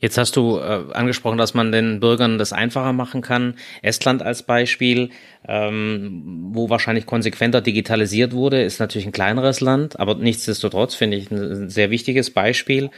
Jetzt 0.00 0.16
hast 0.16 0.36
du 0.36 0.58
äh, 0.58 0.84
angesprochen, 0.92 1.38
dass 1.38 1.54
man 1.54 1.72
den 1.72 1.98
Bürgern 1.98 2.38
das 2.38 2.52
einfacher 2.52 2.92
machen 2.92 3.20
kann. 3.20 3.54
Estland 3.82 4.22
als 4.22 4.44
Beispiel, 4.44 5.10
ähm, 5.48 6.50
wo 6.52 6.70
wahrscheinlich 6.70 7.04
konsequenter 7.04 7.60
digitalisiert 7.60 8.32
wurde, 8.32 8.62
ist 8.62 8.78
natürlich 8.78 9.06
ein 9.06 9.12
kleineres 9.12 9.60
Land, 9.60 9.98
aber 9.98 10.14
nichtsdestotrotz 10.14 10.94
finde 10.94 11.16
ich 11.16 11.32
ein 11.32 11.68
sehr 11.68 11.90
wichtiges 11.90 12.30
Beispiel. 12.30 12.90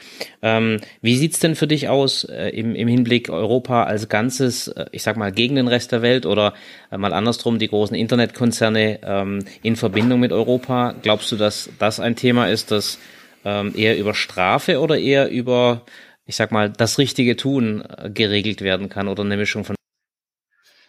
Ähm, 0.42 0.80
wie 1.00 1.16
sieht's 1.16 1.38
denn 1.38 1.54
für 1.54 1.66
dich 1.66 1.88
aus 1.88 2.24
äh, 2.24 2.48
im, 2.50 2.74
im 2.74 2.88
Hinblick 2.88 3.30
Europa 3.30 3.84
als 3.84 4.10
Ganzes, 4.10 4.68
äh, 4.68 4.84
ich 4.92 5.02
sag 5.02 5.16
mal, 5.16 5.32
gegen 5.32 5.54
den 5.54 5.68
Rest 5.68 5.92
der 5.92 6.02
Welt 6.02 6.26
oder 6.26 6.52
äh, 6.92 6.98
mal 6.98 7.14
andersrum, 7.14 7.58
die 7.58 7.68
großen 7.68 7.96
Internetkonzerne 7.96 8.98
ähm, 9.02 9.44
in 9.62 9.76
Verbindung 9.76 10.20
mit 10.20 10.32
Europa? 10.32 10.94
Glaubst 11.00 11.32
du, 11.32 11.36
dass 11.36 11.70
das 11.78 11.98
ein 11.98 12.14
Thema 12.14 12.48
ist, 12.48 12.70
das 12.70 12.98
ähm, 13.44 13.72
eher 13.74 13.98
über 13.98 14.12
Strafe 14.12 14.80
oder 14.80 14.98
eher 14.98 15.30
über 15.30 15.82
ich 16.30 16.36
sag 16.36 16.52
mal, 16.52 16.70
das 16.70 16.98
richtige 16.98 17.36
Tun 17.36 17.82
äh, 17.82 18.08
geregelt 18.08 18.60
werden 18.60 18.88
kann 18.88 19.08
oder 19.08 19.24
eine 19.24 19.36
Mischung 19.36 19.64
von 19.64 19.74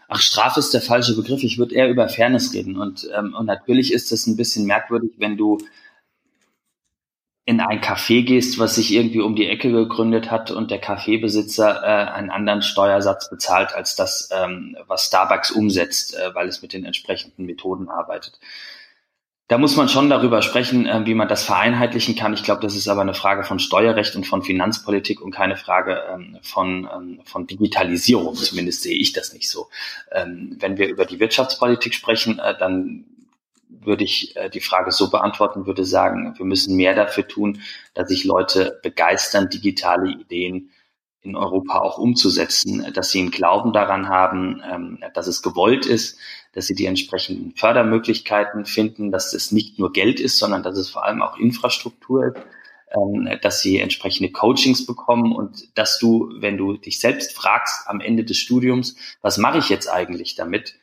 Ach, 0.08 0.20
Strafe 0.20 0.60
ist 0.60 0.74
der 0.74 0.82
falsche 0.82 1.16
Begriff. 1.16 1.42
Ich 1.42 1.58
würde 1.58 1.74
eher 1.74 1.90
über 1.90 2.08
Fairness 2.10 2.54
reden. 2.54 2.78
Und, 2.78 3.10
ähm, 3.18 3.34
und 3.34 3.48
natürlich 3.48 3.92
ist 3.92 4.12
es 4.12 4.28
ein 4.28 4.36
bisschen 4.36 4.66
merkwürdig, 4.66 5.14
wenn 5.18 5.38
du 5.38 5.58
in 7.46 7.60
ein 7.60 7.82
Café 7.82 8.24
gehst, 8.24 8.60
was 8.60 8.76
sich 8.76 8.94
irgendwie 8.94 9.22
um 9.22 9.36
die 9.36 9.48
Ecke 9.48 9.72
gegründet 9.72 10.30
hat 10.30 10.52
und 10.52 10.70
der 10.70 10.80
Kaffeebesitzer 10.80 11.82
äh, 11.82 12.12
einen 12.12 12.30
anderen 12.30 12.62
Steuersatz 12.62 13.30
bezahlt 13.32 13.74
als 13.74 13.96
das, 13.96 14.30
ähm, 14.32 14.78
was 14.86 15.08
Starbucks 15.08 15.50
umsetzt, 15.50 16.14
äh, 16.16 16.36
weil 16.36 16.50
es 16.50 16.62
mit 16.62 16.74
den 16.74 16.86
entsprechenden 16.86 17.46
Methoden 17.48 17.90
arbeitet 17.90 18.40
da 19.52 19.58
muss 19.58 19.76
man 19.76 19.90
schon 19.90 20.10
darüber 20.10 20.42
sprechen, 20.42 20.86
äh, 20.86 21.06
wie 21.06 21.14
man 21.14 21.28
das 21.28 21.44
vereinheitlichen 21.44 22.16
kann. 22.16 22.34
Ich 22.34 22.44
glaube, 22.44 22.62
das 22.62 22.74
ist 22.74 22.88
aber 22.88 23.02
eine 23.02 23.14
Frage 23.14 23.44
von 23.44 23.60
Steuerrecht 23.60 24.16
und 24.16 24.26
von 24.26 24.44
Finanzpolitik 24.44 25.20
und 25.20 25.32
keine 25.32 25.58
Frage 25.58 26.04
ähm, 26.10 26.40
von, 26.42 26.90
ähm, 26.96 27.20
von 27.26 27.48
Digitalisierung. 27.48 28.34
Zumindest 28.36 28.82
sehe 28.82 28.96
ich 28.96 29.12
das 29.12 29.34
nicht 29.34 29.50
so. 29.50 29.68
Ähm, 30.10 30.56
wenn 30.62 30.78
wir 30.78 30.88
über 30.88 31.04
die 31.04 31.20
Wirtschaftspolitik 31.20 31.94
sprechen, 31.94 32.40
äh, 32.40 32.58
dann 32.58 33.04
würde 33.68 34.06
ich 34.06 34.38
äh, 34.38 34.50
die 34.50 34.62
Frage 34.62 34.94
so 34.94 35.10
beantworten, 35.10 35.66
würde 35.66 35.84
sagen, 35.84 36.34
wir 36.38 36.46
müssen 36.46 36.78
mehr 36.78 36.96
dafür 36.96 37.28
tun, 37.28 37.60
dass 37.94 38.08
sich 38.08 38.24
Leute 38.24 38.80
begeistern, 38.82 39.50
digitale 39.50 40.12
Ideen 40.12 40.70
in 41.22 41.36
Europa 41.36 41.80
auch 41.80 41.98
umzusetzen, 41.98 42.86
dass 42.94 43.12
sie 43.12 43.20
einen 43.20 43.32
Glauben 43.32 43.74
daran 43.74 44.10
haben, 44.10 44.62
ähm, 44.70 45.00
dass 45.14 45.28
es 45.28 45.42
gewollt 45.42 45.86
ist, 45.86 46.18
dass 46.54 46.68
sie 46.68 46.76
die 46.76 46.86
entsprechenden 46.86 47.54
Fördermöglichkeiten 47.56 48.66
finden, 48.66 49.12
dass 49.12 49.34
es 49.34 49.52
nicht 49.52 49.78
nur 49.80 49.94
Geld 49.94 50.20
ist, 50.20 50.38
sondern 50.38 50.64
dass 50.64 50.78
es 50.78 50.90
vor 50.90 51.06
allem 51.06 51.22
auch 51.22 51.38
Infrastruktur 51.38 52.28
ist, 52.28 52.42
ähm, 52.94 53.30
dass 53.42 53.62
sie 53.62 53.80
entsprechende 53.80 54.32
Coachings 54.32 54.86
bekommen 54.86 55.34
und 55.34 55.78
dass 55.78 56.00
du, 56.00 56.30
wenn 56.38 56.58
du 56.58 56.76
dich 56.78 57.00
selbst 57.00 57.34
fragst 57.34 57.88
am 57.88 58.02
Ende 58.02 58.24
des 58.24 58.38
Studiums, 58.38 58.96
was 59.22 59.38
mache 59.38 59.60
ich 59.60 59.70
jetzt 59.70 59.88
eigentlich 59.88 60.36
damit, 60.36 60.76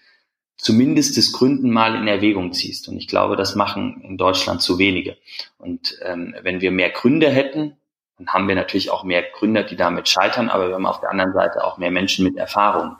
zumindest 0.56 1.16
das 1.16 1.32
Gründen 1.32 1.70
mal 1.70 1.94
in 1.94 2.08
Erwägung 2.08 2.52
ziehst. 2.52 2.88
Und 2.88 2.96
ich 2.96 3.08
glaube, 3.08 3.36
das 3.36 3.54
machen 3.54 4.02
in 4.02 4.16
Deutschland 4.16 4.62
zu 4.62 4.78
wenige. 4.78 5.16
Und 5.58 5.98
ähm, 6.02 6.34
wenn 6.42 6.60
wir 6.60 6.70
mehr 6.70 6.90
Gründe 6.90 7.30
hätten, 7.30 7.76
dann 8.18 8.28
haben 8.28 8.48
wir 8.48 8.54
natürlich 8.54 8.90
auch 8.90 9.04
mehr 9.04 9.22
Gründer, 9.22 9.62
die 9.62 9.76
damit 9.76 10.08
scheitern, 10.08 10.48
aber 10.48 10.68
wir 10.68 10.74
haben 10.74 10.86
auf 10.86 11.00
der 11.00 11.10
anderen 11.10 11.32
Seite 11.32 11.64
auch 11.64 11.78
mehr 11.78 11.90
Menschen 11.90 12.24
mit 12.24 12.36
Erfahrung. 12.36 12.96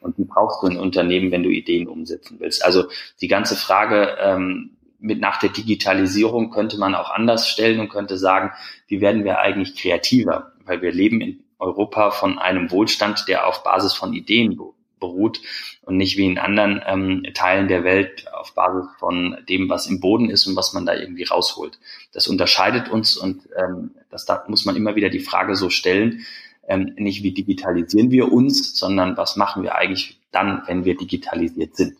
Und 0.00 0.18
die 0.18 0.24
brauchst 0.24 0.62
du 0.62 0.66
in 0.66 0.78
Unternehmen, 0.78 1.30
wenn 1.30 1.42
du 1.42 1.50
Ideen 1.50 1.86
umsetzen 1.86 2.38
willst. 2.40 2.64
Also 2.64 2.86
die 3.20 3.28
ganze 3.28 3.54
Frage 3.54 4.16
ähm, 4.18 4.76
mit 4.98 5.20
nach 5.20 5.38
der 5.38 5.50
Digitalisierung 5.50 6.50
könnte 6.50 6.78
man 6.78 6.94
auch 6.94 7.10
anders 7.10 7.48
stellen 7.48 7.80
und 7.80 7.88
könnte 7.88 8.16
sagen, 8.16 8.52
wie 8.88 9.00
werden 9.00 9.24
wir 9.24 9.38
eigentlich 9.38 9.76
kreativer? 9.76 10.52
Weil 10.64 10.80
wir 10.80 10.92
leben 10.92 11.20
in 11.20 11.44
Europa 11.58 12.10
von 12.10 12.38
einem 12.38 12.70
Wohlstand, 12.70 13.26
der 13.28 13.46
auf 13.46 13.62
Basis 13.62 13.94
von 13.94 14.12
Ideen 14.12 14.58
beruht 15.02 15.42
und 15.82 15.98
nicht 15.98 16.16
wie 16.16 16.24
in 16.24 16.38
anderen 16.38 16.80
ähm, 16.86 17.26
Teilen 17.34 17.68
der 17.68 17.84
Welt 17.84 18.24
auf 18.32 18.54
Basis 18.54 18.86
von 18.98 19.36
dem, 19.48 19.68
was 19.68 19.86
im 19.86 20.00
Boden 20.00 20.30
ist 20.30 20.46
und 20.46 20.56
was 20.56 20.72
man 20.72 20.86
da 20.86 20.94
irgendwie 20.94 21.24
rausholt. 21.24 21.78
Das 22.12 22.28
unterscheidet 22.28 22.88
uns 22.88 23.18
und 23.18 23.42
ähm, 23.56 23.90
das 24.10 24.24
da 24.24 24.44
muss 24.48 24.64
man 24.64 24.76
immer 24.76 24.96
wieder 24.96 25.10
die 25.10 25.20
Frage 25.20 25.56
so 25.56 25.68
stellen, 25.68 26.24
ähm, 26.66 26.94
nicht 26.96 27.22
wie 27.22 27.32
digitalisieren 27.32 28.10
wir 28.10 28.32
uns, 28.32 28.78
sondern 28.78 29.16
was 29.16 29.36
machen 29.36 29.62
wir 29.62 29.74
eigentlich 29.74 30.20
dann, 30.30 30.62
wenn 30.66 30.84
wir 30.84 30.96
digitalisiert 30.96 31.76
sind. 31.76 31.96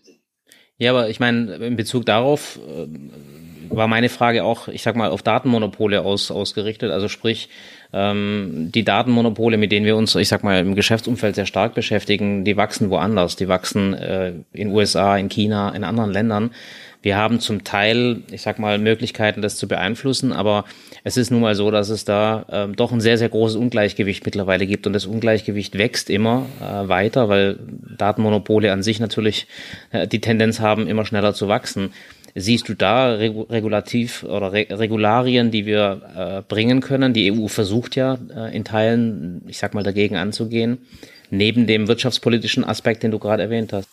Ja, 0.78 0.90
aber 0.90 1.10
ich 1.10 1.20
meine, 1.20 1.56
in 1.56 1.76
Bezug 1.76 2.06
darauf 2.06 2.58
äh, 2.58 2.88
war 3.70 3.88
meine 3.88 4.08
Frage 4.08 4.44
auch, 4.44 4.68
ich 4.68 4.82
sag 4.82 4.96
mal, 4.96 5.10
auf 5.10 5.22
Datenmonopole 5.22 6.02
aus, 6.02 6.30
ausgerichtet. 6.30 6.90
Also 6.90 7.08
sprich, 7.08 7.48
ähm, 7.92 8.70
die 8.74 8.84
Datenmonopole, 8.84 9.56
mit 9.56 9.72
denen 9.72 9.84
wir 9.86 9.96
uns, 9.96 10.14
ich 10.14 10.28
sag 10.28 10.42
mal, 10.44 10.60
im 10.60 10.74
Geschäftsumfeld 10.74 11.34
sehr 11.34 11.46
stark 11.46 11.74
beschäftigen, 11.74 12.44
die 12.44 12.56
wachsen 12.56 12.90
woanders. 12.90 13.36
Die 13.36 13.48
wachsen 13.48 13.94
äh, 13.94 14.32
in 14.52 14.72
USA, 14.72 15.16
in 15.16 15.28
China, 15.28 15.70
in 15.70 15.84
anderen 15.84 16.10
Ländern. 16.10 16.50
Wir 17.02 17.16
haben 17.16 17.40
zum 17.40 17.64
Teil, 17.64 18.22
ich 18.30 18.42
sag 18.42 18.60
mal, 18.60 18.78
Möglichkeiten, 18.78 19.42
das 19.42 19.56
zu 19.56 19.66
beeinflussen, 19.66 20.32
aber 20.32 20.64
es 21.02 21.16
ist 21.16 21.32
nun 21.32 21.40
mal 21.40 21.56
so, 21.56 21.72
dass 21.72 21.88
es 21.88 22.04
da 22.04 22.46
ähm, 22.48 22.76
doch 22.76 22.92
ein 22.92 23.00
sehr, 23.00 23.18
sehr 23.18 23.28
großes 23.28 23.56
Ungleichgewicht 23.56 24.24
mittlerweile 24.24 24.66
gibt 24.66 24.86
und 24.86 24.92
das 24.92 25.06
Ungleichgewicht 25.06 25.76
wächst 25.76 26.10
immer 26.10 26.46
äh, 26.60 26.88
weiter, 26.88 27.28
weil 27.28 27.58
Datenmonopole 27.98 28.72
an 28.72 28.84
sich 28.84 29.00
natürlich 29.00 29.48
äh, 29.90 30.06
die 30.06 30.20
Tendenz 30.20 30.60
haben, 30.60 30.86
immer 30.86 31.04
schneller 31.04 31.34
zu 31.34 31.48
wachsen. 31.48 31.92
Siehst 32.34 32.68
du 32.68 32.74
da 32.74 33.14
regulativ 33.14 34.24
oder 34.24 34.52
Regularien, 34.52 35.50
die 35.50 35.66
wir 35.66 36.00
äh, 36.16 36.42
bringen 36.48 36.80
können? 36.80 37.12
Die 37.12 37.30
EU 37.30 37.46
versucht 37.46 37.94
ja 37.94 38.16
äh, 38.34 38.56
in 38.56 38.64
Teilen, 38.64 39.42
ich 39.48 39.58
sag 39.58 39.74
mal, 39.74 39.82
dagegen 39.82 40.16
anzugehen, 40.16 40.78
neben 41.30 41.66
dem 41.66 41.88
wirtschaftspolitischen 41.88 42.64
Aspekt, 42.64 43.02
den 43.02 43.10
du 43.10 43.18
gerade 43.18 43.42
erwähnt 43.42 43.74
hast. 43.74 43.91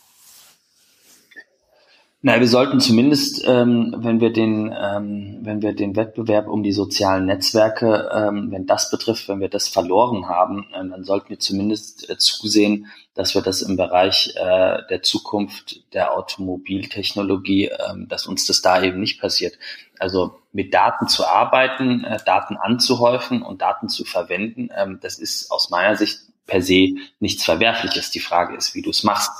Na, 2.21 2.37
wir 2.37 2.49
sollten 2.49 2.81
zumindest, 2.81 3.45
ähm, 3.47 3.95
wenn 3.97 4.19
wir 4.19 4.33
den, 4.33 4.75
ähm, 4.77 5.37
wenn 5.39 5.61
wir 5.61 5.73
den 5.73 5.95
Wettbewerb 5.95 6.49
um 6.49 6.63
die 6.63 6.73
sozialen 6.73 7.25
Netzwerke, 7.25 8.09
ähm, 8.13 8.51
wenn 8.51 8.65
das 8.65 8.91
betrifft, 8.91 9.29
wenn 9.29 9.39
wir 9.39 9.47
das 9.47 9.69
verloren 9.69 10.27
haben, 10.27 10.67
äh, 10.73 10.85
dann 10.85 11.05
sollten 11.05 11.29
wir 11.29 11.39
zumindest 11.39 12.09
äh, 12.09 12.17
zusehen, 12.17 12.87
dass 13.13 13.35
wir 13.35 13.41
das 13.41 13.61
im 13.61 13.77
Bereich 13.77 14.33
äh, 14.35 14.79
der 14.89 15.01
Zukunft 15.01 15.93
der 15.93 16.13
Automobiltechnologie, 16.13 17.67
äh, 17.67 17.77
dass 18.09 18.27
uns 18.27 18.45
das 18.45 18.61
da 18.61 18.83
eben 18.83 18.99
nicht 18.99 19.21
passiert. 19.21 19.57
Also 19.97 20.41
mit 20.51 20.73
Daten 20.73 21.07
zu 21.07 21.25
arbeiten, 21.25 22.03
äh, 22.03 22.17
Daten 22.25 22.57
anzuhäufen 22.57 23.41
und 23.41 23.61
Daten 23.61 23.87
zu 23.87 24.03
verwenden, 24.03 24.67
ähm, 24.77 24.99
das 25.01 25.19
ist 25.19 25.49
aus 25.51 25.69
meiner 25.69 25.95
Sicht 25.95 26.19
per 26.45 26.61
se 26.61 26.95
nichts 27.21 27.45
Verwerfliches. 27.45 28.11
Die 28.11 28.19
Frage 28.19 28.57
ist, 28.57 28.75
wie 28.75 28.81
du 28.81 28.89
es 28.89 29.05
machst. 29.05 29.31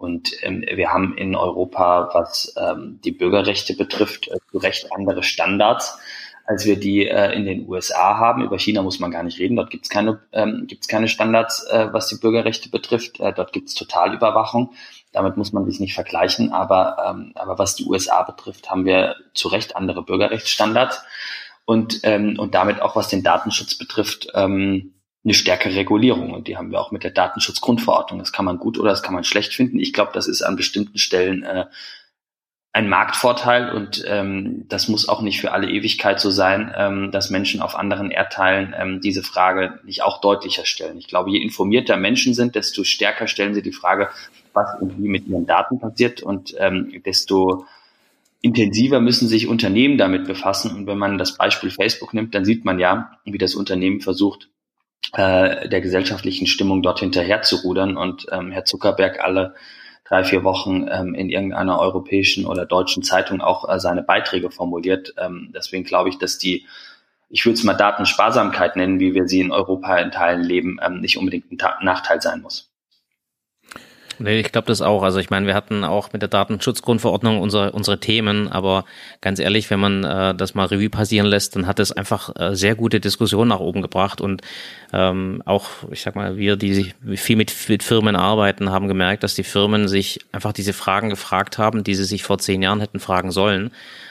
Und 0.00 0.30
ähm, 0.40 0.64
wir 0.66 0.94
haben 0.94 1.14
in 1.18 1.36
Europa, 1.36 2.08
was 2.14 2.54
ähm, 2.56 3.00
die 3.04 3.12
Bürgerrechte 3.12 3.76
betrifft, 3.76 4.28
äh, 4.28 4.38
zu 4.50 4.56
Recht 4.56 4.90
andere 4.92 5.22
Standards, 5.22 5.98
als 6.46 6.64
wir 6.64 6.80
die 6.80 7.06
äh, 7.06 7.34
in 7.34 7.44
den 7.44 7.68
USA 7.68 8.16
haben. 8.16 8.42
Über 8.42 8.58
China 8.58 8.80
muss 8.80 8.98
man 8.98 9.10
gar 9.10 9.22
nicht 9.22 9.38
reden. 9.38 9.56
Dort 9.56 9.68
gibt 9.68 9.84
es 9.84 9.90
keine, 9.90 10.20
ähm, 10.32 10.64
gibt's 10.66 10.88
keine 10.88 11.06
Standards, 11.06 11.66
äh, 11.66 11.88
was 11.92 12.08
die 12.08 12.16
Bürgerrechte 12.16 12.70
betrifft. 12.70 13.20
Äh, 13.20 13.34
dort 13.34 13.52
gibt 13.52 13.68
es 13.68 13.74
Totalüberwachung. 13.74 14.72
Damit 15.12 15.36
muss 15.36 15.52
man 15.52 15.66
sich 15.66 15.80
nicht 15.80 15.92
vergleichen. 15.92 16.50
Aber, 16.50 16.96
ähm, 17.06 17.32
aber 17.34 17.58
was 17.58 17.74
die 17.74 17.84
USA 17.84 18.22
betrifft, 18.22 18.70
haben 18.70 18.86
wir 18.86 19.16
zu 19.34 19.48
Recht 19.48 19.76
andere 19.76 20.02
Bürgerrechtsstandards. 20.02 21.02
Und, 21.66 22.00
ähm, 22.04 22.38
und 22.38 22.54
damit 22.54 22.80
auch 22.80 22.96
was 22.96 23.08
den 23.08 23.22
Datenschutz 23.22 23.76
betrifft, 23.76 24.28
ähm, 24.32 24.94
eine 25.24 25.34
stärkere 25.34 25.74
Regulierung 25.74 26.32
und 26.32 26.48
die 26.48 26.56
haben 26.56 26.70
wir 26.70 26.80
auch 26.80 26.92
mit 26.92 27.04
der 27.04 27.10
Datenschutzgrundverordnung. 27.10 28.18
Das 28.18 28.32
kann 28.32 28.44
man 28.44 28.58
gut 28.58 28.78
oder 28.78 28.90
das 28.90 29.02
kann 29.02 29.14
man 29.14 29.24
schlecht 29.24 29.52
finden. 29.52 29.78
Ich 29.78 29.92
glaube, 29.92 30.12
das 30.14 30.26
ist 30.26 30.42
an 30.42 30.56
bestimmten 30.56 30.98
Stellen 30.98 31.42
äh, 31.42 31.66
ein 32.72 32.88
Marktvorteil 32.88 33.72
und 33.72 34.04
ähm, 34.06 34.64
das 34.68 34.88
muss 34.88 35.08
auch 35.08 35.22
nicht 35.22 35.40
für 35.40 35.52
alle 35.52 35.68
Ewigkeit 35.68 36.20
so 36.20 36.30
sein, 36.30 36.72
ähm, 36.76 37.10
dass 37.10 37.28
Menschen 37.28 37.60
auf 37.60 37.74
anderen 37.74 38.10
Erdteilen 38.12 38.74
ähm, 38.78 39.00
diese 39.00 39.22
Frage 39.22 39.80
nicht 39.84 40.02
auch 40.04 40.20
deutlicher 40.20 40.64
stellen. 40.64 40.96
Ich 40.96 41.08
glaube, 41.08 41.30
je 41.30 41.42
informierter 41.42 41.96
Menschen 41.96 42.32
sind, 42.32 42.54
desto 42.54 42.84
stärker 42.84 43.26
stellen 43.26 43.54
sie 43.54 43.62
die 43.62 43.72
Frage, 43.72 44.08
was 44.52 44.80
und 44.80 45.02
wie 45.02 45.08
mit 45.08 45.26
ihren 45.26 45.46
Daten 45.46 45.80
passiert 45.80 46.22
und 46.22 46.54
ähm, 46.58 47.02
desto 47.04 47.66
intensiver 48.40 49.00
müssen 49.00 49.28
sich 49.28 49.48
Unternehmen 49.48 49.98
damit 49.98 50.26
befassen. 50.26 50.74
Und 50.74 50.86
wenn 50.86 50.98
man 50.98 51.18
das 51.18 51.36
Beispiel 51.36 51.70
Facebook 51.70 52.14
nimmt, 52.14 52.34
dann 52.34 52.44
sieht 52.44 52.64
man 52.64 52.78
ja, 52.78 53.18
wie 53.24 53.36
das 53.36 53.54
Unternehmen 53.54 54.00
versucht, 54.00 54.48
äh, 55.12 55.68
der 55.68 55.80
gesellschaftlichen 55.80 56.46
Stimmung 56.46 56.82
dort 56.82 57.00
hinterher 57.00 57.42
zu 57.42 57.56
rudern 57.56 57.96
und 57.96 58.26
ähm, 58.30 58.50
Herr 58.52 58.64
Zuckerberg 58.64 59.22
alle 59.22 59.54
drei, 60.04 60.24
vier 60.24 60.44
Wochen 60.44 60.88
ähm, 60.90 61.14
in 61.14 61.30
irgendeiner 61.30 61.78
europäischen 61.78 62.46
oder 62.46 62.66
deutschen 62.66 63.02
Zeitung 63.02 63.40
auch 63.40 63.68
äh, 63.68 63.78
seine 63.78 64.02
Beiträge 64.02 64.50
formuliert. 64.50 65.14
Ähm, 65.18 65.52
deswegen 65.54 65.84
glaube 65.84 66.08
ich, 66.08 66.18
dass 66.18 66.38
die, 66.38 66.66
ich 67.28 67.46
würde 67.46 67.54
es 67.54 67.64
mal 67.64 67.74
Datensparsamkeit 67.74 68.76
nennen, 68.76 68.98
wie 68.98 69.14
wir 69.14 69.28
sie 69.28 69.40
in 69.40 69.52
Europa 69.52 69.96
in 69.98 70.10
Teilen 70.10 70.42
leben, 70.42 70.78
ähm, 70.84 71.00
nicht 71.00 71.16
unbedingt 71.16 71.50
ein 71.52 71.58
Ta 71.58 71.78
Nachteil 71.82 72.20
sein 72.20 72.42
muss. 72.42 72.69
Nee, 74.22 74.40
ich 74.40 74.52
glaube 74.52 74.66
das 74.66 74.82
auch. 74.82 75.02
Also 75.02 75.18
ich 75.18 75.30
meine, 75.30 75.46
wir 75.46 75.54
hatten 75.54 75.82
auch 75.82 76.12
mit 76.12 76.20
der 76.20 76.28
Datenschutzgrundverordnung 76.28 77.40
unsere, 77.40 77.72
unsere 77.72 77.98
Themen, 77.98 78.48
aber 78.48 78.84
ganz 79.22 79.38
ehrlich, 79.38 79.70
wenn 79.70 79.80
man 79.80 80.04
äh, 80.04 80.34
das 80.34 80.54
mal 80.54 80.66
Revue 80.66 80.90
passieren 80.90 81.26
lässt, 81.26 81.56
dann 81.56 81.66
hat 81.66 81.80
es 81.80 81.90
einfach 81.90 82.30
äh, 82.38 82.54
sehr 82.54 82.74
gute 82.74 83.00
Diskussionen 83.00 83.48
nach 83.48 83.60
oben 83.60 83.80
gebracht 83.80 84.20
und 84.20 84.42
ähm, 84.92 85.42
auch, 85.46 85.68
ich 85.90 86.02
sag 86.02 86.16
mal, 86.16 86.36
wir, 86.36 86.56
die 86.56 86.92
viel 87.14 87.36
mit, 87.36 87.54
mit 87.70 87.82
Firmen 87.82 88.14
arbeiten, 88.14 88.70
haben 88.70 88.88
gemerkt, 88.88 89.22
dass 89.22 89.34
die 89.34 89.42
Firmen 89.42 89.88
sich 89.88 90.20
einfach 90.32 90.52
diese 90.52 90.74
Fragen 90.74 91.08
gefragt 91.08 91.56
haben, 91.56 91.82
die 91.82 91.94
sie 91.94 92.04
sich 92.04 92.22
vor 92.22 92.36
zehn 92.36 92.60
Jahren 92.60 92.80
hätten 92.80 93.00
fragen 93.00 93.30
sollen. 93.30 93.70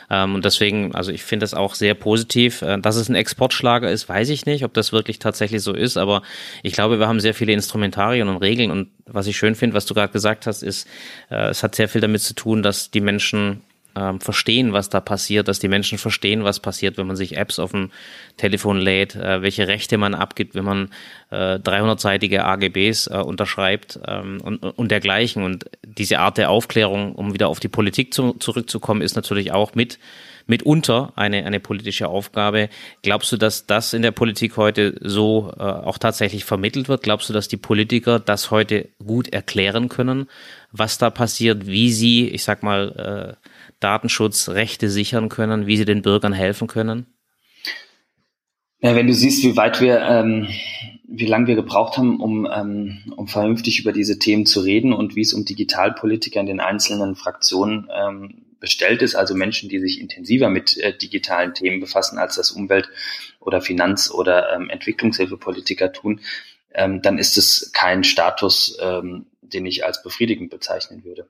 Ähm, 0.09 0.35
und 0.35 0.45
deswegen, 0.45 0.95
also 0.95 1.11
ich 1.11 1.23
finde 1.23 1.43
das 1.43 1.53
auch 1.53 1.75
sehr 1.75 1.93
positiv. 1.93 2.61
Äh, 2.61 2.79
dass 2.79 2.95
es 2.95 3.09
ein 3.09 3.15
Exportschlager 3.15 3.91
ist, 3.91 4.09
weiß 4.09 4.29
ich 4.29 4.45
nicht, 4.45 4.63
ob 4.65 4.73
das 4.73 4.91
wirklich 4.91 5.19
tatsächlich 5.19 5.61
so 5.61 5.73
ist, 5.73 5.97
aber 5.97 6.21
ich 6.63 6.73
glaube, 6.73 6.99
wir 6.99 7.07
haben 7.07 7.19
sehr 7.19 7.33
viele 7.33 7.53
Instrumentarien 7.53 8.27
und 8.27 8.37
Regeln. 8.37 8.71
Und 8.71 8.89
was 9.05 9.27
ich 9.27 9.37
schön 9.37 9.55
finde, 9.55 9.75
was 9.75 9.85
du 9.85 9.93
gerade 9.93 10.13
gesagt 10.13 10.47
hast, 10.47 10.63
ist, 10.63 10.87
äh, 11.29 11.49
es 11.49 11.63
hat 11.63 11.75
sehr 11.75 11.89
viel 11.89 12.01
damit 12.01 12.21
zu 12.21 12.33
tun, 12.33 12.63
dass 12.63 12.91
die 12.91 13.01
Menschen 13.01 13.61
ähm, 13.99 14.21
verstehen, 14.21 14.73
was 14.73 14.89
da 14.89 15.01
passiert, 15.01 15.47
dass 15.47 15.59
die 15.59 15.67
Menschen 15.67 15.97
verstehen, 15.97 16.43
was 16.43 16.59
passiert, 16.59 16.97
wenn 16.97 17.07
man 17.07 17.15
sich 17.15 17.35
Apps 17.35 17.59
auf 17.59 17.71
dem 17.71 17.91
Telefon 18.37 18.79
lädt, 18.79 19.15
äh, 19.15 19.41
welche 19.41 19.67
Rechte 19.67 19.97
man 19.97 20.15
abgibt, 20.15 20.55
wenn 20.55 20.63
man 20.63 20.89
äh, 21.31 21.55
300-seitige 21.55 22.39
AGBs 22.39 23.07
äh, 23.07 23.17
unterschreibt 23.17 23.99
ähm, 24.07 24.39
und, 24.41 24.63
und 24.63 24.91
dergleichen. 24.91 25.43
Und 25.43 25.65
diese 25.83 26.19
Art 26.19 26.37
der 26.37 26.49
Aufklärung, 26.49 27.15
um 27.15 27.33
wieder 27.33 27.49
auf 27.49 27.59
die 27.59 27.67
Politik 27.67 28.13
zu, 28.13 28.33
zurückzukommen, 28.33 29.01
ist 29.01 29.15
natürlich 29.15 29.51
auch 29.51 29.75
mit 29.75 29.99
mitunter 30.49 31.13
eine, 31.15 31.45
eine 31.45 31.59
politische 31.59 32.07
Aufgabe. 32.07 32.69
Glaubst 33.03 33.31
du, 33.31 33.37
dass 33.37 33.67
das 33.67 33.93
in 33.93 34.01
der 34.01 34.11
Politik 34.11 34.57
heute 34.57 34.95
so 34.99 35.53
äh, 35.57 35.61
auch 35.61 35.99
tatsächlich 35.99 36.43
vermittelt 36.43 36.89
wird? 36.89 37.03
Glaubst 37.03 37.29
du, 37.29 37.33
dass 37.33 37.47
die 37.47 37.57
Politiker 37.57 38.19
das 38.19 38.49
heute 38.49 38.89
gut 39.05 39.31
erklären 39.31 39.89
können, 39.89 40.27
was 40.71 40.97
da 40.97 41.11
passiert, 41.11 41.67
wie 41.67 41.91
sie, 41.91 42.27
ich 42.29 42.43
sag 42.43 42.63
mal, 42.63 43.37
äh, 43.39 43.49
Datenschutzrechte 43.79 44.89
sichern 44.89 45.29
können, 45.29 45.67
wie 45.67 45.77
sie 45.77 45.85
den 45.85 46.01
Bürgern 46.01 46.33
helfen 46.33 46.67
können? 46.67 47.07
Ja, 48.81 48.95
wenn 48.95 49.07
du 49.07 49.13
siehst, 49.13 49.43
wie 49.43 49.57
weit 49.57 49.81
wir, 49.81 49.99
ähm, 49.99 50.47
wie 51.05 51.25
lange 51.25 51.47
wir 51.47 51.55
gebraucht 51.55 51.97
haben, 51.97 52.21
um, 52.21 52.47
ähm, 52.51 53.13
um 53.17 53.27
vernünftig 53.27 53.79
über 53.79 53.91
diese 53.91 54.19
Themen 54.19 54.45
zu 54.45 54.61
reden 54.61 54.93
und 54.93 55.15
wie 55.15 55.21
es 55.21 55.33
um 55.33 55.43
Digitalpolitiker 55.43 56.39
in 56.39 56.45
den 56.45 56.59
einzelnen 56.61 57.15
Fraktionen 57.15 57.89
ähm, 57.93 58.45
bestellt 58.59 59.01
ist, 59.01 59.15
also 59.15 59.35
Menschen, 59.35 59.69
die 59.69 59.79
sich 59.79 59.99
intensiver 59.99 60.49
mit 60.49 60.77
äh, 60.77 60.97
digitalen 60.97 61.53
Themen 61.53 61.79
befassen, 61.79 62.17
als 62.17 62.35
das 62.35 62.51
Umwelt- 62.51 62.89
oder 63.39 63.61
Finanz- 63.61 64.11
oder 64.11 64.53
ähm, 64.53 64.69
Entwicklungshilfepolitiker 64.69 65.91
tun, 65.91 66.21
ähm, 66.73 67.01
dann 67.01 67.17
ist 67.17 67.37
es 67.37 67.71
kein 67.73 68.03
Status, 68.03 68.77
ähm, 68.81 69.25
den 69.41 69.65
ich 69.65 69.85
als 69.85 70.03
befriedigend 70.03 70.51
bezeichnen 70.51 71.03
würde. 71.03 71.27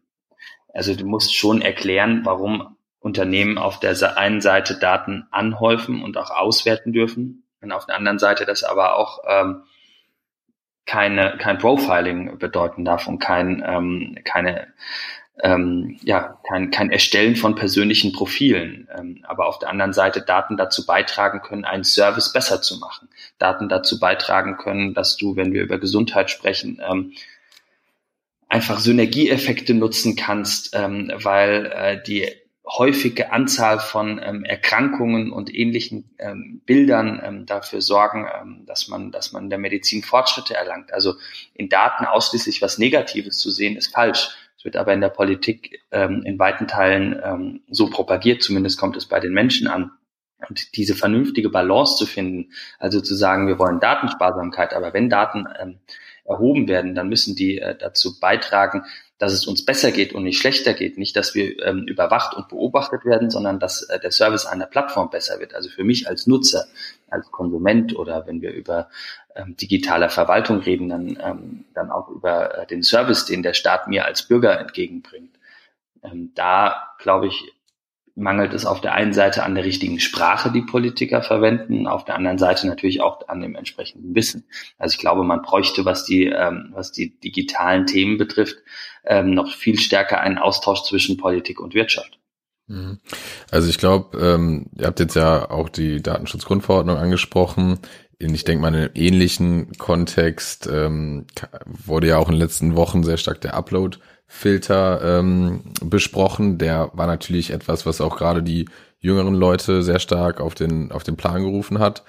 Also 0.74 0.96
du 0.96 1.06
musst 1.06 1.36
schon 1.36 1.62
erklären, 1.62 2.22
warum 2.24 2.78
Unternehmen 3.00 3.58
auf 3.58 3.80
der 3.80 4.18
einen 4.18 4.42
Seite 4.42 4.76
Daten 4.76 5.28
anhäufen 5.32 6.04
und 6.04 6.18
auch 6.18 6.32
auswerten 6.32 6.92
dürfen 6.94 7.44
und 7.62 7.72
auf 7.72 7.86
der 7.86 7.96
anderen 7.96 8.20
Seite 8.20 8.46
das 8.46 8.64
aber 8.64 8.96
auch 8.98 9.20
ähm, 9.28 9.64
keine, 10.86 11.38
kein 11.38 11.60
Profiling 11.60 12.40
bedeuten 12.40 12.84
darf 12.84 13.08
und 13.08 13.20
kein, 13.20 13.64
ähm, 13.66 14.18
keine, 14.24 14.68
ähm, 15.42 16.00
ja, 16.02 16.40
kein, 16.48 16.72
kein 16.72 16.92
Erstellen 16.92 17.36
von 17.36 17.56
persönlichen 17.56 18.12
Profilen. 18.12 18.88
Ähm, 18.98 19.24
aber 19.28 19.48
auf 19.48 19.60
der 19.60 19.70
anderen 19.70 19.94
Seite 19.94 20.22
Daten 20.22 20.58
dazu 20.58 20.86
beitragen 20.86 21.42
können, 21.42 21.64
einen 21.64 21.84
Service 21.84 22.34
besser 22.34 22.62
zu 22.62 22.80
machen. 22.80 23.08
Daten 23.38 23.70
dazu 23.70 24.00
beitragen 24.00 24.58
können, 24.58 24.94
dass 24.94 25.16
du, 25.16 25.36
wenn 25.36 25.54
wir 25.54 25.62
über 25.62 25.78
Gesundheit 25.78 26.32
sprechen, 26.32 26.82
ähm, 26.90 27.14
einfach 28.50 28.80
Synergieeffekte 28.80 29.74
nutzen 29.74 30.16
kannst, 30.16 30.76
ähm, 30.76 31.12
weil 31.16 31.68
äh, 31.68 32.04
die 32.04 32.28
häufige 32.68 33.32
Anzahl 33.32 33.80
von 33.80 34.20
ähm, 34.24 34.44
Erkrankungen 34.44 35.32
und 35.32 35.54
ähnlichen 35.54 36.12
ähm, 36.20 36.62
Bildern 36.66 37.22
ähm, 37.24 37.46
dafür 37.46 37.82
sorgen, 37.82 38.28
ähm, 38.40 38.64
dass 38.66 38.88
man, 38.88 39.12
dass 39.12 39.32
man 39.32 39.46
in 39.46 39.50
der 39.50 39.60
Medizin 39.60 40.04
Fortschritte 40.04 40.56
erlangt. 40.56 40.94
Also 40.94 41.16
in 41.54 41.70
Daten 41.70 42.06
ausschließlich 42.06 42.62
was 42.62 42.78
Negatives 42.78 43.38
zu 43.38 43.50
sehen, 43.50 43.76
ist 43.76 43.94
falsch. 43.94 44.30
Es 44.58 44.66
wird 44.66 44.76
aber 44.76 44.94
in 44.94 45.02
der 45.02 45.10
Politik 45.10 45.82
ähm, 45.92 46.24
in 46.26 46.38
weiten 46.38 46.68
Teilen 46.68 47.20
ähm, 47.24 47.62
so 47.70 47.90
propagiert, 47.90 48.44
zumindest 48.44 48.78
kommt 48.78 48.98
es 48.98 49.06
bei 49.06 49.20
den 49.20 49.34
Menschen 49.34 49.68
an. 49.68 49.92
Und 50.48 50.78
diese 50.78 50.96
vernünftige 50.96 51.50
Balance 51.50 51.98
zu 51.98 52.06
finden, 52.06 52.52
also 52.78 53.02
zu 53.02 53.16
sagen, 53.16 53.48
wir 53.48 53.60
wollen 53.60 53.80
Datensparsamkeit, 53.80 54.74
aber 54.74 54.94
wenn 54.94 55.10
Daten 55.10 55.46
ähm, 55.60 55.80
erhoben 56.30 56.68
werden, 56.68 56.96
dann 56.96 57.10
müssen 57.10 57.36
die 57.36 57.60
äh, 57.60 57.76
dazu 57.76 58.20
beitragen, 58.20 58.84
dass 59.18 59.34
es 59.34 59.46
uns 59.46 59.66
besser 59.66 59.92
geht 59.92 60.14
und 60.14 60.24
nicht 60.24 60.40
schlechter 60.40 60.74
geht. 60.74 60.98
Nicht, 60.98 61.16
dass 61.16 61.36
wir 61.36 61.62
ähm, 61.66 61.86
überwacht 61.88 62.36
und 62.36 62.48
beobachtet 62.48 63.04
werden, 63.04 63.30
sondern 63.30 63.60
dass 63.60 63.84
äh, 63.84 64.00
der 64.00 64.12
Service 64.12 64.46
einer 64.46 64.66
Plattform 64.66 65.10
besser 65.10 65.40
wird. 65.40 65.54
Also 65.54 65.70
für 65.70 65.84
mich 65.84 66.08
als 66.08 66.26
Nutzer, 66.26 66.68
als 67.10 67.30
Konsument 67.32 67.96
oder 67.96 68.28
wenn 68.28 68.42
wir 68.42 68.54
über 68.54 68.90
ähm, 69.36 69.58
digitale 69.58 70.10
Verwaltung 70.10 70.60
reden, 70.60 70.90
dann, 70.90 71.20
ähm, 71.22 71.66
dann 71.74 71.92
auch 71.92 72.08
über 72.08 72.60
äh, 72.60 72.68
den 72.68 72.82
Service, 72.82 73.26
den 73.26 73.44
der 73.44 73.54
Staat 73.54 73.88
mir 73.88 74.06
als 74.06 74.24
Bürger 74.24 74.58
entgegenbringt. 74.58 75.36
Ähm, 76.02 76.32
da, 76.36 76.94
glaube 77.00 77.28
ich, 77.28 77.54
mangelt 78.16 78.54
es 78.54 78.66
auf 78.66 78.82
der 78.82 78.94
einen 78.94 79.14
Seite 79.14 79.44
an 79.44 79.56
der 79.56 79.64
richtigen 79.64 80.00
Sprache, 80.00 80.52
die 80.52 80.62
Politiker 80.62 81.22
verwenden, 81.22 81.88
auf 81.88 82.06
der 82.06 82.16
anderen 82.16 82.38
Seite 82.38 82.68
natürlich 82.68 83.02
auch 83.02 83.28
an 83.28 83.42
dem 83.42 83.56
entsprechenden 83.56 84.16
Wissen. 84.16 84.46
Also 84.78 84.94
ich 84.94 85.00
glaube, 85.00 85.24
man 85.24 85.42
bräuchte, 85.42 85.86
was 85.86 86.06
die, 86.06 86.26
ähm, 86.26 86.70
was 86.74 86.92
die 86.92 87.20
digitalen 87.20 87.86
Themen 87.86 88.18
betrifft, 88.18 88.58
ähm, 89.06 89.32
noch 89.32 89.54
viel 89.54 89.80
stärker 89.80 90.22
einen 90.22 90.38
Austausch 90.38 90.84
zwischen 90.84 91.18
Politik 91.18 91.60
und 91.60 91.74
Wirtschaft. 91.74 92.20
Mhm. 92.68 93.00
Also 93.52 93.70
ich 93.70 93.78
glaube, 93.78 94.18
ähm, 94.18 94.68
ihr 94.78 94.86
habt 94.86 95.00
jetzt 95.00 95.16
ja 95.16 95.50
auch 95.50 95.70
die 95.70 96.02
Datenschutzgrundverordnung 96.02 96.98
angesprochen. 96.98 97.80
Ich 98.20 98.44
denke 98.44 98.62
mal, 98.62 98.68
in 98.70 98.76
einem 98.76 98.92
ähnlichen 98.96 99.78
Kontext 99.78 100.68
ähm, 100.72 101.26
wurde 101.66 102.08
ja 102.08 102.18
auch 102.18 102.28
in 102.28 102.36
den 102.36 102.42
letzten 102.42 102.76
Wochen 102.76 103.04
sehr 103.04 103.18
stark 103.18 103.42
der 103.42 103.54
Upload 103.54 103.98
Filter 104.32 105.02
ähm, 105.04 105.62
besprochen. 105.84 106.60
Der 106.60 106.92
war 106.94 107.08
natürlich 107.08 107.50
etwas, 107.52 107.88
was 107.88 108.00
auch 108.00 108.16
gerade 108.16 108.44
die 108.44 108.66
jüngeren 109.00 109.34
Leute 109.34 109.82
sehr 109.82 110.00
stark 110.00 110.40
auf 110.40 110.54
den, 110.54 110.92
auf 110.92 111.04
den 111.04 111.18
Plan 111.18 111.42
gerufen 111.42 111.80
hat. 111.80 112.04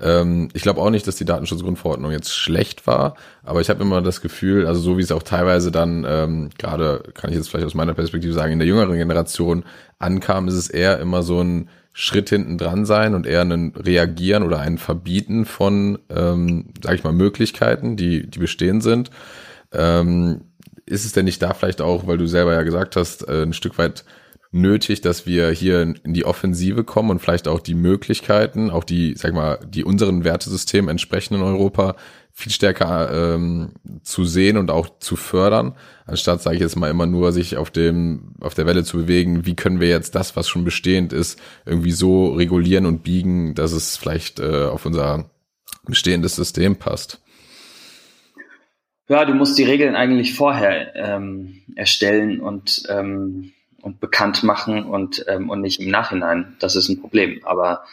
Ähm, 0.00 0.48
ich 0.54 0.62
glaube 0.62 0.80
auch 0.80 0.90
nicht, 0.90 1.06
dass 1.06 1.16
die 1.16 1.24
Datenschutzgrundverordnung 1.24 2.12
jetzt 2.12 2.32
schlecht 2.32 2.86
war, 2.86 3.16
aber 3.42 3.60
ich 3.60 3.70
habe 3.70 3.82
immer 3.82 4.02
das 4.02 4.20
Gefühl, 4.20 4.66
also 4.66 4.80
so 4.80 4.98
wie 4.98 5.02
es 5.02 5.10
auch 5.10 5.24
teilweise 5.24 5.72
dann 5.72 6.06
ähm, 6.08 6.50
gerade, 6.58 7.02
kann 7.12 7.30
ich 7.30 7.36
jetzt 7.36 7.50
vielleicht 7.50 7.66
aus 7.66 7.74
meiner 7.74 7.94
Perspektive 7.94 8.32
sagen, 8.32 8.52
in 8.52 8.60
der 8.60 8.68
jüngeren 8.68 8.96
Generation 8.96 9.64
ankam, 9.98 10.46
ist 10.46 10.54
es 10.54 10.70
eher 10.70 11.00
immer 11.00 11.24
so 11.24 11.40
ein 11.40 11.68
Schritt 11.92 12.28
hinten 12.28 12.56
dran 12.56 12.86
sein 12.86 13.14
und 13.14 13.26
eher 13.26 13.42
ein 13.42 13.72
Reagieren 13.76 14.44
oder 14.44 14.60
ein 14.60 14.78
Verbieten 14.78 15.44
von, 15.44 15.98
ähm, 16.08 16.66
sage 16.82 16.96
ich 16.96 17.04
mal, 17.04 17.12
Möglichkeiten, 17.12 17.96
die, 17.96 18.28
die 18.28 18.38
bestehen 18.38 18.80
sind. 18.80 19.10
Ähm, 19.72 20.42
ist 20.86 21.04
es 21.04 21.12
denn 21.12 21.24
nicht 21.24 21.42
da 21.42 21.54
vielleicht 21.54 21.80
auch, 21.80 22.06
weil 22.06 22.18
du 22.18 22.26
selber 22.26 22.54
ja 22.54 22.62
gesagt 22.62 22.96
hast, 22.96 23.28
äh, 23.28 23.42
ein 23.42 23.52
Stück 23.52 23.78
weit 23.78 24.04
nötig, 24.54 25.00
dass 25.00 25.26
wir 25.26 25.50
hier 25.50 25.82
in 25.82 26.14
die 26.14 26.24
Offensive 26.24 26.84
kommen 26.84 27.10
und 27.10 27.18
vielleicht 27.18 27.48
auch 27.48 27.58
die 27.58 27.74
Möglichkeiten, 27.74 28.70
auch 28.70 28.84
die, 28.84 29.14
sag 29.16 29.34
mal, 29.34 29.58
die 29.66 29.82
unseren 29.82 30.22
Wertesystemen 30.22 30.88
entsprechen 30.88 31.34
in 31.34 31.42
Europa 31.42 31.96
viel 32.30 32.52
stärker 32.52 33.34
ähm, 33.34 33.72
zu 34.02 34.24
sehen 34.24 34.56
und 34.56 34.70
auch 34.70 34.98
zu 35.00 35.16
fördern, 35.16 35.74
anstatt, 36.06 36.40
sage 36.40 36.56
ich 36.56 36.62
jetzt 36.62 36.76
mal, 36.76 36.90
immer 36.90 37.06
nur 37.06 37.32
sich 37.32 37.56
auf 37.56 37.70
dem 37.70 38.34
auf 38.40 38.54
der 38.54 38.66
Welle 38.66 38.84
zu 38.84 38.98
bewegen. 38.98 39.44
Wie 39.44 39.56
können 39.56 39.80
wir 39.80 39.88
jetzt 39.88 40.14
das, 40.14 40.36
was 40.36 40.48
schon 40.48 40.64
bestehend 40.64 41.12
ist, 41.12 41.40
irgendwie 41.66 41.92
so 41.92 42.32
regulieren 42.32 42.86
und 42.86 43.02
biegen, 43.02 43.54
dass 43.54 43.72
es 43.72 43.96
vielleicht 43.96 44.38
äh, 44.38 44.66
auf 44.66 44.86
unser 44.86 45.30
bestehendes 45.86 46.36
System 46.36 46.76
passt? 46.76 47.23
Ja, 49.08 49.24
du 49.26 49.34
musst 49.34 49.58
die 49.58 49.64
Regeln 49.64 49.96
eigentlich 49.96 50.34
vorher 50.34 50.96
ähm, 50.96 51.62
erstellen 51.76 52.40
und, 52.40 52.84
ähm, 52.88 53.52
und 53.82 54.00
bekannt 54.00 54.42
machen 54.42 54.84
und, 54.84 55.24
ähm, 55.28 55.50
und 55.50 55.60
nicht 55.60 55.80
im 55.80 55.90
Nachhinein. 55.90 56.56
Das 56.58 56.74
ist 56.74 56.88
ein 56.88 57.00
Problem. 57.00 57.40
Aber 57.44 57.84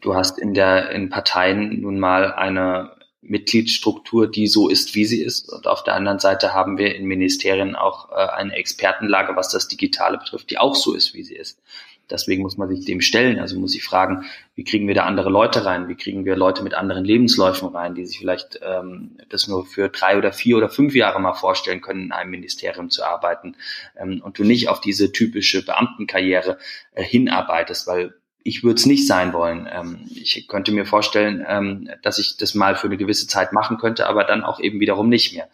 du 0.00 0.14
hast 0.14 0.38
in 0.38 0.54
der 0.54 0.90
in 0.90 1.10
Parteien 1.10 1.82
nun 1.82 1.98
mal 1.98 2.32
eine 2.32 2.92
Mitgliedsstruktur, 3.20 4.30
die 4.30 4.46
so 4.46 4.70
ist, 4.70 4.94
wie 4.94 5.04
sie 5.04 5.22
ist. 5.22 5.52
Und 5.52 5.66
auf 5.66 5.84
der 5.84 5.94
anderen 5.94 6.18
Seite 6.18 6.54
haben 6.54 6.78
wir 6.78 6.94
in 6.94 7.04
Ministerien 7.04 7.76
auch 7.76 8.10
äh, 8.10 8.14
eine 8.14 8.54
Expertenlage, 8.54 9.36
was 9.36 9.50
das 9.50 9.68
Digitale 9.68 10.16
betrifft, 10.16 10.50
die 10.50 10.56
auch 10.56 10.74
so 10.74 10.94
ist, 10.94 11.12
wie 11.12 11.24
sie 11.24 11.36
ist. 11.36 11.60
Deswegen 12.10 12.42
muss 12.42 12.56
man 12.56 12.68
sich 12.68 12.84
dem 12.84 13.00
stellen. 13.00 13.38
Also 13.38 13.58
muss 13.58 13.74
ich 13.74 13.84
fragen, 13.84 14.24
wie 14.54 14.64
kriegen 14.64 14.88
wir 14.88 14.94
da 14.94 15.04
andere 15.04 15.30
Leute 15.30 15.64
rein? 15.64 15.88
Wie 15.88 15.94
kriegen 15.94 16.24
wir 16.24 16.36
Leute 16.36 16.62
mit 16.62 16.74
anderen 16.74 17.04
Lebensläufen 17.04 17.68
rein, 17.68 17.94
die 17.94 18.06
sich 18.06 18.18
vielleicht 18.18 18.60
ähm, 18.62 19.18
das 19.28 19.48
nur 19.48 19.66
für 19.66 19.88
drei 19.88 20.16
oder 20.16 20.32
vier 20.32 20.56
oder 20.56 20.68
fünf 20.68 20.94
Jahre 20.94 21.20
mal 21.20 21.34
vorstellen 21.34 21.80
können, 21.80 22.04
in 22.06 22.12
einem 22.12 22.30
Ministerium 22.30 22.90
zu 22.90 23.04
arbeiten 23.04 23.56
ähm, 23.96 24.20
und 24.24 24.38
du 24.38 24.44
nicht 24.44 24.68
auf 24.68 24.80
diese 24.80 25.12
typische 25.12 25.64
Beamtenkarriere 25.64 26.58
äh, 26.94 27.02
hinarbeitest, 27.02 27.86
weil 27.86 28.14
ich 28.48 28.64
würde 28.64 28.76
es 28.76 28.86
nicht 28.86 29.06
sein 29.06 29.32
wollen. 29.32 29.68
Ähm, 29.70 29.98
ich 30.14 30.48
könnte 30.48 30.72
mir 30.72 30.86
vorstellen, 30.86 31.44
ähm, 31.46 31.90
dass 32.02 32.18
ich 32.18 32.36
das 32.38 32.54
mal 32.54 32.76
für 32.76 32.86
eine 32.86 32.96
gewisse 32.96 33.26
Zeit 33.26 33.52
machen 33.52 33.76
könnte, 33.76 34.06
aber 34.06 34.24
dann 34.24 34.42
auch 34.42 34.58
eben 34.60 34.80
wiederum 34.80 35.08
nicht 35.08 35.34
mehr. 35.34 35.48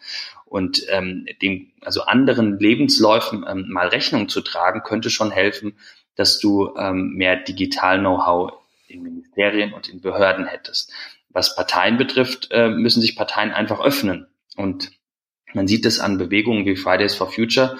Und 0.45 0.85
ähm, 0.89 1.25
dem, 1.41 1.71
also 1.81 2.03
anderen 2.03 2.59
Lebensläufen 2.59 3.45
ähm, 3.47 3.65
mal 3.69 3.87
Rechnung 3.87 4.29
zu 4.29 4.41
tragen, 4.41 4.83
könnte 4.83 5.09
schon 5.09 5.31
helfen, 5.31 5.75
dass 6.15 6.39
du 6.39 6.75
ähm, 6.77 7.13
mehr 7.15 7.37
Digital-Know-how 7.37 8.53
in 8.87 9.03
Ministerien 9.03 9.73
und 9.73 9.89
in 9.89 10.01
Behörden 10.01 10.45
hättest. 10.45 10.91
Was 11.29 11.55
Parteien 11.55 11.97
betrifft, 11.97 12.49
äh, 12.51 12.69
müssen 12.69 13.01
sich 13.01 13.15
Parteien 13.15 13.51
einfach 13.51 13.79
öffnen. 13.79 14.27
Und 14.55 14.91
man 15.53 15.67
sieht 15.67 15.85
es 15.85 15.99
an 15.99 16.17
Bewegungen 16.17 16.65
wie 16.65 16.75
Fridays 16.75 17.15
for 17.15 17.31
Future 17.31 17.77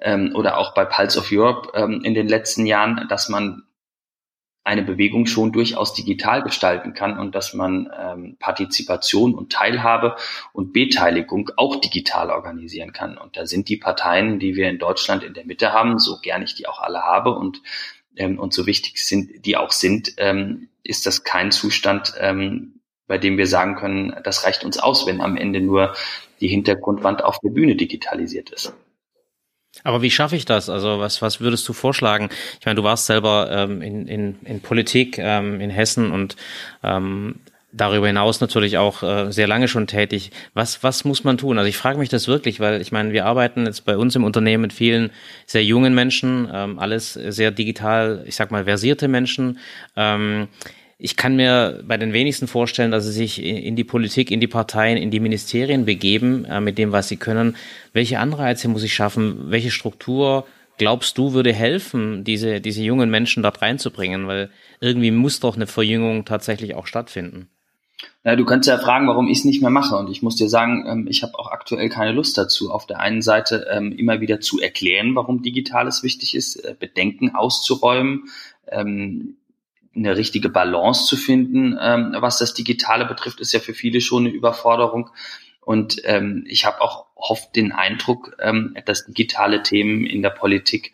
ähm, 0.00 0.32
oder 0.34 0.58
auch 0.58 0.74
bei 0.74 0.84
Pulse 0.84 1.18
of 1.18 1.30
Europe 1.32 1.70
ähm, 1.74 2.02
in 2.04 2.14
den 2.14 2.28
letzten 2.28 2.66
Jahren, 2.66 3.06
dass 3.08 3.28
man 3.28 3.64
eine 4.64 4.82
Bewegung 4.82 5.26
schon 5.26 5.52
durchaus 5.52 5.92
digital 5.92 6.42
gestalten 6.42 6.94
kann 6.94 7.18
und 7.18 7.34
dass 7.34 7.52
man 7.52 7.90
ähm, 7.98 8.36
Partizipation 8.38 9.34
und 9.34 9.52
Teilhabe 9.52 10.16
und 10.52 10.72
Beteiligung 10.72 11.50
auch 11.56 11.76
digital 11.76 12.30
organisieren 12.30 12.92
kann. 12.92 13.18
Und 13.18 13.36
da 13.36 13.46
sind 13.46 13.68
die 13.68 13.76
Parteien, 13.76 14.38
die 14.38 14.54
wir 14.54 14.68
in 14.68 14.78
Deutschland 14.78 15.24
in 15.24 15.34
der 15.34 15.44
Mitte 15.44 15.72
haben, 15.72 15.98
so 15.98 16.18
gern 16.20 16.42
ich 16.42 16.54
die 16.54 16.68
auch 16.68 16.80
alle 16.80 17.02
habe 17.02 17.34
und, 17.34 17.60
ähm, 18.16 18.38
und 18.38 18.54
so 18.54 18.66
wichtig 18.66 19.04
sind, 19.04 19.44
die 19.44 19.56
auch 19.56 19.72
sind, 19.72 20.14
ähm, 20.18 20.68
ist 20.84 21.06
das 21.06 21.24
kein 21.24 21.50
Zustand, 21.50 22.14
ähm, 22.20 22.80
bei 23.08 23.18
dem 23.18 23.38
wir 23.38 23.48
sagen 23.48 23.74
können, 23.74 24.14
das 24.22 24.44
reicht 24.44 24.64
uns 24.64 24.78
aus, 24.78 25.06
wenn 25.06 25.20
am 25.20 25.36
Ende 25.36 25.60
nur 25.60 25.94
die 26.40 26.48
Hintergrundwand 26.48 27.24
auf 27.24 27.38
der 27.40 27.50
Bühne 27.50 27.74
digitalisiert 27.74 28.50
ist. 28.50 28.74
Aber 29.84 30.02
wie 30.02 30.10
schaffe 30.10 30.36
ich 30.36 30.44
das? 30.44 30.68
Also 30.68 30.98
was, 30.98 31.22
was 31.22 31.40
würdest 31.40 31.68
du 31.68 31.72
vorschlagen? 31.72 32.28
Ich 32.60 32.66
meine, 32.66 32.76
du 32.76 32.84
warst 32.84 33.06
selber 33.06 33.48
ähm, 33.50 33.82
in, 33.82 34.06
in, 34.06 34.36
in 34.44 34.60
Politik 34.60 35.18
ähm, 35.18 35.60
in 35.60 35.70
Hessen 35.70 36.12
und 36.12 36.36
ähm, 36.82 37.36
darüber 37.72 38.06
hinaus 38.06 38.40
natürlich 38.40 38.76
auch 38.76 39.02
äh, 39.02 39.32
sehr 39.32 39.48
lange 39.48 39.66
schon 39.66 39.86
tätig. 39.86 40.30
Was, 40.54 40.82
was 40.82 41.04
muss 41.04 41.24
man 41.24 41.38
tun? 41.38 41.58
Also 41.58 41.68
ich 41.68 41.78
frage 41.78 41.98
mich 41.98 42.10
das 42.10 42.28
wirklich, 42.28 42.60
weil 42.60 42.80
ich 42.80 42.92
meine, 42.92 43.12
wir 43.12 43.24
arbeiten 43.24 43.64
jetzt 43.66 43.84
bei 43.86 43.96
uns 43.96 44.14
im 44.14 44.24
Unternehmen 44.24 44.60
mit 44.60 44.72
vielen 44.72 45.10
sehr 45.46 45.64
jungen 45.64 45.94
Menschen, 45.94 46.48
ähm, 46.52 46.78
alles 46.78 47.14
sehr 47.14 47.50
digital, 47.50 48.24
ich 48.26 48.36
sag 48.36 48.50
mal, 48.50 48.64
versierte 48.64 49.08
Menschen. 49.08 49.58
Ähm, 49.96 50.48
ich 51.04 51.16
kann 51.16 51.34
mir 51.34 51.82
bei 51.84 51.96
den 51.96 52.12
wenigsten 52.12 52.46
vorstellen, 52.46 52.92
dass 52.92 53.04
sie 53.04 53.12
sich 53.12 53.42
in 53.42 53.74
die 53.74 53.82
Politik, 53.82 54.30
in 54.30 54.38
die 54.38 54.46
Parteien, 54.46 54.96
in 54.96 55.10
die 55.10 55.18
Ministerien 55.18 55.84
begeben 55.84 56.44
äh, 56.44 56.60
mit 56.60 56.78
dem, 56.78 56.92
was 56.92 57.08
sie 57.08 57.16
können. 57.16 57.56
Welche 57.92 58.20
Anreize 58.20 58.68
muss 58.68 58.84
ich 58.84 58.94
schaffen? 58.94 59.50
Welche 59.50 59.72
Struktur 59.72 60.46
glaubst 60.78 61.18
du 61.18 61.32
würde 61.32 61.52
helfen, 61.52 62.22
diese, 62.22 62.60
diese 62.60 62.84
jungen 62.84 63.10
Menschen 63.10 63.42
dort 63.42 63.62
reinzubringen? 63.62 64.28
Weil 64.28 64.50
irgendwie 64.78 65.10
muss 65.10 65.40
doch 65.40 65.56
eine 65.56 65.66
Verjüngung 65.66 66.24
tatsächlich 66.24 66.76
auch 66.76 66.86
stattfinden. 66.86 67.48
Ja, 68.22 68.36
du 68.36 68.44
kannst 68.44 68.68
ja 68.68 68.78
fragen, 68.78 69.08
warum 69.08 69.26
ich 69.26 69.38
es 69.38 69.44
nicht 69.44 69.60
mehr 69.60 69.70
mache. 69.70 69.96
Und 69.96 70.08
ich 70.08 70.22
muss 70.22 70.36
dir 70.36 70.48
sagen, 70.48 70.84
ähm, 70.86 71.06
ich 71.10 71.24
habe 71.24 71.36
auch 71.36 71.50
aktuell 71.50 71.88
keine 71.88 72.12
Lust 72.12 72.38
dazu, 72.38 72.70
auf 72.70 72.86
der 72.86 73.00
einen 73.00 73.22
Seite 73.22 73.66
ähm, 73.72 73.90
immer 73.90 74.20
wieder 74.20 74.40
zu 74.40 74.60
erklären, 74.60 75.16
warum 75.16 75.42
Digitales 75.42 76.04
wichtig 76.04 76.36
ist, 76.36 76.64
äh, 76.64 76.76
Bedenken 76.78 77.34
auszuräumen, 77.34 78.26
ähm, 78.70 79.34
eine 79.94 80.16
richtige 80.16 80.48
Balance 80.48 81.06
zu 81.06 81.16
finden, 81.16 81.78
ähm, 81.80 82.14
was 82.18 82.38
das 82.38 82.54
Digitale 82.54 83.04
betrifft, 83.04 83.40
ist 83.40 83.52
ja 83.52 83.60
für 83.60 83.74
viele 83.74 84.00
schon 84.00 84.26
eine 84.26 84.34
Überforderung. 84.34 85.10
Und 85.60 86.00
ähm, 86.04 86.44
ich 86.48 86.64
habe 86.64 86.80
auch 86.80 87.06
oft 87.14 87.54
den 87.54 87.72
Eindruck, 87.72 88.36
ähm, 88.40 88.76
dass 88.84 89.06
digitale 89.06 89.62
Themen 89.62 90.06
in 90.06 90.22
der 90.22 90.30
Politik 90.30 90.92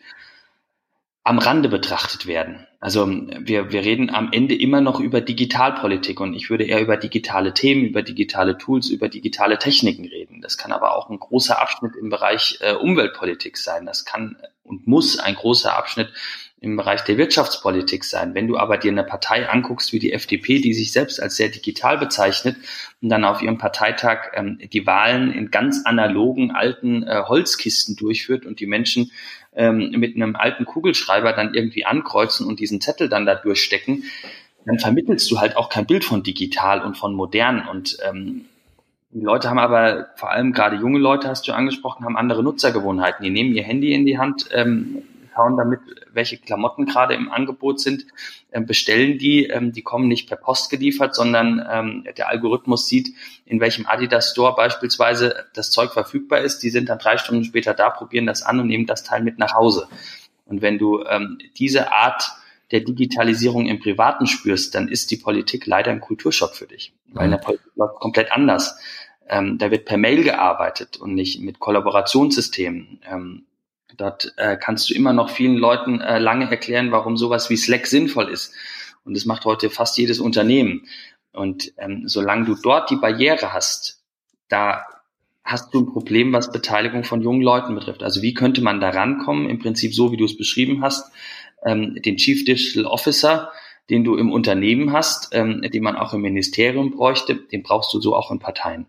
am 1.23 1.39
Rande 1.39 1.69
betrachtet 1.69 2.27
werden. 2.27 2.65
Also 2.79 3.07
wir, 3.07 3.71
wir 3.71 3.83
reden 3.83 4.09
am 4.09 4.31
Ende 4.31 4.55
immer 4.55 4.79
noch 4.79 4.99
über 4.99 5.21
Digitalpolitik 5.21 6.21
und 6.21 6.33
ich 6.33 6.49
würde 6.49 6.63
eher 6.63 6.81
über 6.81 6.97
digitale 6.97 7.53
Themen, 7.53 7.83
über 7.83 8.03
digitale 8.03 8.57
Tools, 8.57 8.89
über 8.89 9.09
digitale 9.09 9.59
Techniken 9.59 10.05
reden. 10.05 10.41
Das 10.41 10.57
kann 10.57 10.71
aber 10.71 10.95
auch 10.95 11.09
ein 11.09 11.19
großer 11.19 11.61
Abschnitt 11.61 11.95
im 11.95 12.09
Bereich 12.09 12.57
äh, 12.61 12.73
Umweltpolitik 12.73 13.57
sein. 13.57 13.85
Das 13.85 14.05
kann 14.05 14.37
und 14.63 14.87
muss 14.87 15.19
ein 15.19 15.35
großer 15.35 15.75
Abschnitt 15.75 16.13
im 16.61 16.75
Bereich 16.75 17.01
der 17.01 17.17
Wirtschaftspolitik 17.17 18.03
sein. 18.03 18.35
Wenn 18.35 18.47
du 18.47 18.57
aber 18.57 18.77
dir 18.77 18.91
eine 18.91 19.03
Partei 19.03 19.47
anguckst 19.47 19.93
wie 19.93 19.99
die 19.99 20.11
FDP, 20.11 20.59
die 20.59 20.73
sich 20.73 20.91
selbst 20.91 21.21
als 21.21 21.37
sehr 21.37 21.47
digital 21.47 21.97
bezeichnet 21.97 22.57
und 23.01 23.09
dann 23.09 23.23
auf 23.23 23.41
ihrem 23.41 23.57
Parteitag 23.57 24.31
ähm, 24.33 24.59
die 24.71 24.85
Wahlen 24.85 25.31
in 25.31 25.51
ganz 25.51 25.85
analogen 25.85 26.51
alten 26.51 27.03
äh, 27.03 27.23
Holzkisten 27.25 27.95
durchführt 27.95 28.45
und 28.45 28.59
die 28.59 28.65
Menschen 28.67 29.11
ähm, 29.55 29.91
mit 29.91 30.15
einem 30.15 30.35
alten 30.35 30.65
Kugelschreiber 30.65 31.31
dann 31.31 31.53
irgendwie 31.53 31.85
ankreuzen 31.85 32.45
und 32.45 32.59
diesen 32.59 32.81
Zettel 32.81 33.07
dann 33.07 33.25
da 33.25 33.35
durchstecken, 33.35 34.03
dann 34.65 34.79
vermittelst 34.79 35.31
du 35.31 35.39
halt 35.39 35.55
auch 35.55 35.69
kein 35.69 35.85
Bild 35.85 36.03
von 36.03 36.23
digital 36.23 36.81
und 36.81 36.97
von 36.97 37.13
modern 37.13 37.67
und 37.67 37.97
ähm, 38.07 38.45
die 39.11 39.21
Leute 39.21 39.49
haben 39.49 39.57
aber, 39.57 40.09
vor 40.17 40.29
allem 40.29 40.53
gerade 40.53 40.75
junge 40.75 40.99
Leute, 40.99 41.29
hast 41.29 41.47
du 41.47 41.51
angesprochen, 41.51 42.05
haben 42.05 42.15
andere 42.15 42.43
Nutzergewohnheiten. 42.43 43.23
Die 43.23 43.31
nehmen 43.31 43.55
ihr 43.55 43.63
Handy 43.63 43.91
in 43.91 44.05
die 44.05 44.19
Hand, 44.19 44.49
ähm, 44.51 45.01
schauen 45.39 45.57
damit, 45.57 45.79
welche 46.11 46.37
Klamotten 46.37 46.85
gerade 46.85 47.13
im 47.13 47.31
Angebot 47.31 47.79
sind, 47.79 48.05
ähm, 48.51 48.65
bestellen 48.65 49.17
die. 49.17 49.45
Ähm, 49.45 49.71
die 49.71 49.81
kommen 49.81 50.07
nicht 50.07 50.27
per 50.27 50.37
Post 50.37 50.69
geliefert, 50.69 51.15
sondern 51.15 51.65
ähm, 51.71 52.03
der 52.17 52.29
Algorithmus 52.29 52.87
sieht, 52.87 53.15
in 53.45 53.59
welchem 53.59 53.85
Adidas 53.85 54.31
Store 54.31 54.55
beispielsweise 54.55 55.45
das 55.53 55.71
Zeug 55.71 55.91
verfügbar 55.91 56.41
ist. 56.41 56.59
Die 56.59 56.69
sind 56.69 56.89
dann 56.89 56.99
drei 56.99 57.17
Stunden 57.17 57.45
später 57.45 57.73
da, 57.73 57.89
probieren 57.89 58.25
das 58.25 58.43
an 58.43 58.59
und 58.59 58.67
nehmen 58.67 58.85
das 58.85 59.03
Teil 59.03 59.23
mit 59.23 59.39
nach 59.39 59.53
Hause. 59.53 59.87
Und 60.45 60.61
wenn 60.61 60.79
du 60.79 61.03
diese 61.59 61.91
Art 61.91 62.31
der 62.71 62.81
Digitalisierung 62.81 63.67
im 63.67 63.79
Privaten 63.79 64.25
spürst, 64.25 64.75
dann 64.75 64.87
ist 64.87 65.11
die 65.11 65.17
Politik 65.17 65.67
leider 65.67 65.91
ein 65.91 66.01
Kulturschock 66.01 66.55
für 66.55 66.67
dich. 66.67 66.93
Weil 67.07 67.25
in 67.25 67.31
der 67.31 67.37
Politik 67.37 67.71
läuft 67.75 67.99
komplett 67.99 68.31
anders. 68.31 68.79
Ähm, 69.27 69.57
da 69.59 69.69
wird 69.69 69.85
per 69.85 69.97
Mail 69.97 70.23
gearbeitet 70.23 70.97
und 70.97 71.13
nicht 71.13 71.39
mit 71.41 71.59
Kollaborationssystemen. 71.59 72.99
Ähm, 73.07 73.45
Dort 73.97 74.33
äh, 74.37 74.57
kannst 74.57 74.89
du 74.89 74.93
immer 74.93 75.13
noch 75.13 75.29
vielen 75.29 75.57
Leuten 75.57 75.99
äh, 76.01 76.19
lange 76.19 76.49
erklären, 76.49 76.91
warum 76.91 77.17
sowas 77.17 77.49
wie 77.49 77.57
Slack 77.57 77.87
sinnvoll 77.87 78.29
ist. 78.29 78.53
Und 79.03 79.15
das 79.15 79.25
macht 79.25 79.45
heute 79.45 79.69
fast 79.69 79.97
jedes 79.97 80.19
Unternehmen. 80.19 80.87
Und 81.33 81.73
ähm, 81.77 82.07
solange 82.07 82.45
du 82.45 82.55
dort 82.55 82.89
die 82.89 82.95
Barriere 82.95 83.53
hast, 83.53 84.03
da 84.47 84.85
hast 85.43 85.73
du 85.73 85.81
ein 85.81 85.91
Problem, 85.91 86.31
was 86.33 86.51
Beteiligung 86.51 87.03
von 87.03 87.21
jungen 87.21 87.41
Leuten 87.41 87.73
betrifft. 87.73 88.03
Also 88.03 88.21
wie 88.21 88.33
könnte 88.33 88.61
man 88.61 88.79
da 88.79 88.89
rankommen? 88.89 89.49
Im 89.49 89.59
Prinzip 89.59 89.93
so, 89.93 90.11
wie 90.11 90.17
du 90.17 90.25
es 90.25 90.37
beschrieben 90.37 90.83
hast, 90.83 91.11
ähm, 91.65 91.95
den 91.95 92.17
Chief 92.17 92.45
Digital 92.45 92.85
Officer, 92.85 93.51
den 93.89 94.03
du 94.03 94.15
im 94.15 94.31
Unternehmen 94.31 94.93
hast, 94.93 95.29
ähm, 95.33 95.61
den 95.61 95.83
man 95.83 95.95
auch 95.95 96.13
im 96.13 96.21
Ministerium 96.21 96.91
bräuchte, 96.91 97.35
den 97.35 97.63
brauchst 97.63 97.93
du 97.93 97.99
so 97.99 98.15
auch 98.15 98.31
in 98.31 98.39
Parteien. 98.39 98.85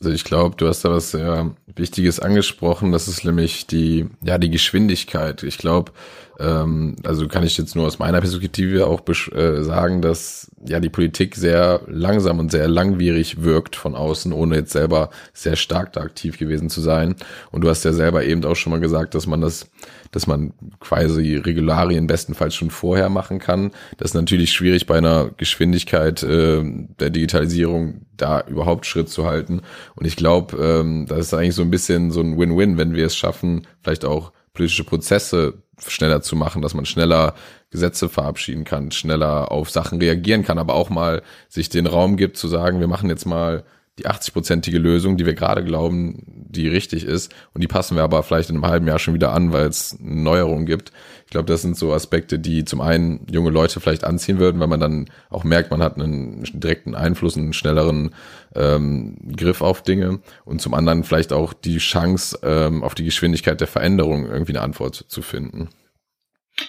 Also 0.00 0.12
ich 0.12 0.22
glaube, 0.22 0.54
du 0.56 0.68
hast 0.68 0.84
da 0.84 0.90
was 0.90 1.10
sehr 1.10 1.56
Wichtiges 1.74 2.20
angesprochen. 2.20 2.92
Das 2.92 3.08
ist 3.08 3.24
nämlich 3.24 3.66
die, 3.66 4.06
ja, 4.22 4.38
die 4.38 4.50
Geschwindigkeit. 4.50 5.42
Ich 5.42 5.58
glaube, 5.58 5.90
ähm, 6.38 6.94
also 7.04 7.26
kann 7.26 7.42
ich 7.42 7.58
jetzt 7.58 7.74
nur 7.74 7.84
aus 7.84 7.98
meiner 7.98 8.20
Perspektive 8.20 8.86
auch 8.86 9.02
äh, 9.08 9.62
sagen, 9.62 10.00
dass 10.00 10.52
ja 10.64 10.78
die 10.78 10.88
Politik 10.88 11.34
sehr 11.34 11.80
langsam 11.88 12.38
und 12.38 12.52
sehr 12.52 12.68
langwierig 12.68 13.42
wirkt 13.42 13.74
von 13.74 13.96
außen, 13.96 14.32
ohne 14.32 14.54
jetzt 14.56 14.70
selber 14.70 15.10
sehr 15.32 15.56
stark 15.56 15.92
da 15.94 16.02
aktiv 16.02 16.38
gewesen 16.38 16.70
zu 16.70 16.80
sein. 16.80 17.16
Und 17.50 17.62
du 17.62 17.68
hast 17.68 17.84
ja 17.84 17.92
selber 17.92 18.24
eben 18.24 18.44
auch 18.44 18.54
schon 18.54 18.70
mal 18.70 18.80
gesagt, 18.80 19.16
dass 19.16 19.26
man 19.26 19.40
das 19.40 19.68
dass 20.10 20.26
man 20.26 20.54
quasi 20.80 21.36
Regularien 21.36 22.06
bestenfalls 22.06 22.54
schon 22.54 22.70
vorher 22.70 23.10
machen 23.10 23.38
kann. 23.38 23.72
Das 23.98 24.12
ist 24.12 24.14
natürlich 24.14 24.52
schwierig 24.52 24.86
bei 24.86 24.96
einer 24.96 25.30
Geschwindigkeit 25.36 26.22
äh, 26.22 26.62
der 26.98 27.10
Digitalisierung, 27.10 28.06
da 28.18 28.42
überhaupt 28.46 28.86
Schritt 28.86 29.08
zu 29.08 29.26
halten. 29.26 29.62
Und 29.94 30.06
ich 30.06 30.16
glaube, 30.16 30.56
ähm, 30.56 31.06
das 31.06 31.18
ist 31.18 31.34
eigentlich 31.34 31.54
so 31.54 31.62
ein 31.62 31.70
bisschen 31.70 32.10
so 32.10 32.20
ein 32.20 32.38
Win-Win, 32.38 32.78
wenn 32.78 32.94
wir 32.94 33.06
es 33.06 33.16
schaffen, 33.16 33.66
vielleicht 33.82 34.04
auch 34.04 34.32
politische 34.52 34.84
Prozesse 34.84 35.54
schneller 35.86 36.22
zu 36.22 36.36
machen, 36.36 36.62
dass 36.62 36.74
man 36.74 36.84
schneller 36.84 37.34
Gesetze 37.70 38.08
verabschieden 38.08 38.64
kann, 38.64 38.90
schneller 38.90 39.52
auf 39.52 39.70
Sachen 39.70 40.00
reagieren 40.00 40.42
kann, 40.42 40.58
aber 40.58 40.74
auch 40.74 40.90
mal 40.90 41.22
sich 41.48 41.68
den 41.68 41.86
Raum 41.86 42.16
gibt 42.16 42.36
zu 42.36 42.48
sagen, 42.48 42.80
wir 42.80 42.88
machen 42.88 43.08
jetzt 43.08 43.26
mal 43.26 43.64
die 43.98 44.06
80-prozentige 44.06 44.78
Lösung, 44.78 45.16
die 45.16 45.26
wir 45.26 45.34
gerade 45.34 45.64
glauben, 45.64 46.22
die 46.26 46.68
richtig 46.68 47.04
ist. 47.04 47.34
Und 47.52 47.62
die 47.62 47.66
passen 47.66 47.96
wir 47.96 48.04
aber 48.04 48.22
vielleicht 48.22 48.48
in 48.48 48.56
einem 48.56 48.66
halben 48.66 48.86
Jahr 48.86 48.98
schon 48.98 49.14
wieder 49.14 49.32
an, 49.32 49.52
weil 49.52 49.66
es 49.66 49.96
Neuerungen 50.00 50.66
gibt. 50.66 50.92
Ich 51.28 51.32
glaube, 51.32 51.44
das 51.44 51.60
sind 51.60 51.76
so 51.76 51.92
Aspekte, 51.92 52.38
die 52.38 52.64
zum 52.64 52.80
einen 52.80 53.26
junge 53.30 53.50
Leute 53.50 53.80
vielleicht 53.80 54.02
anziehen 54.02 54.38
würden, 54.38 54.60
weil 54.60 54.66
man 54.66 54.80
dann 54.80 55.10
auch 55.28 55.44
merkt, 55.44 55.70
man 55.70 55.82
hat 55.82 56.00
einen 56.00 56.42
direkten 56.54 56.94
Einfluss, 56.94 57.36
einen 57.36 57.52
schnelleren 57.52 58.14
ähm, 58.54 59.14
Griff 59.36 59.60
auf 59.60 59.82
Dinge. 59.82 60.20
Und 60.46 60.62
zum 60.62 60.72
anderen 60.72 61.04
vielleicht 61.04 61.34
auch 61.34 61.52
die 61.52 61.76
Chance, 61.76 62.38
ähm, 62.42 62.82
auf 62.82 62.94
die 62.94 63.04
Geschwindigkeit 63.04 63.60
der 63.60 63.68
Veränderung 63.68 64.24
irgendwie 64.24 64.52
eine 64.52 64.62
Antwort 64.62 65.04
zu 65.06 65.20
finden. 65.20 65.68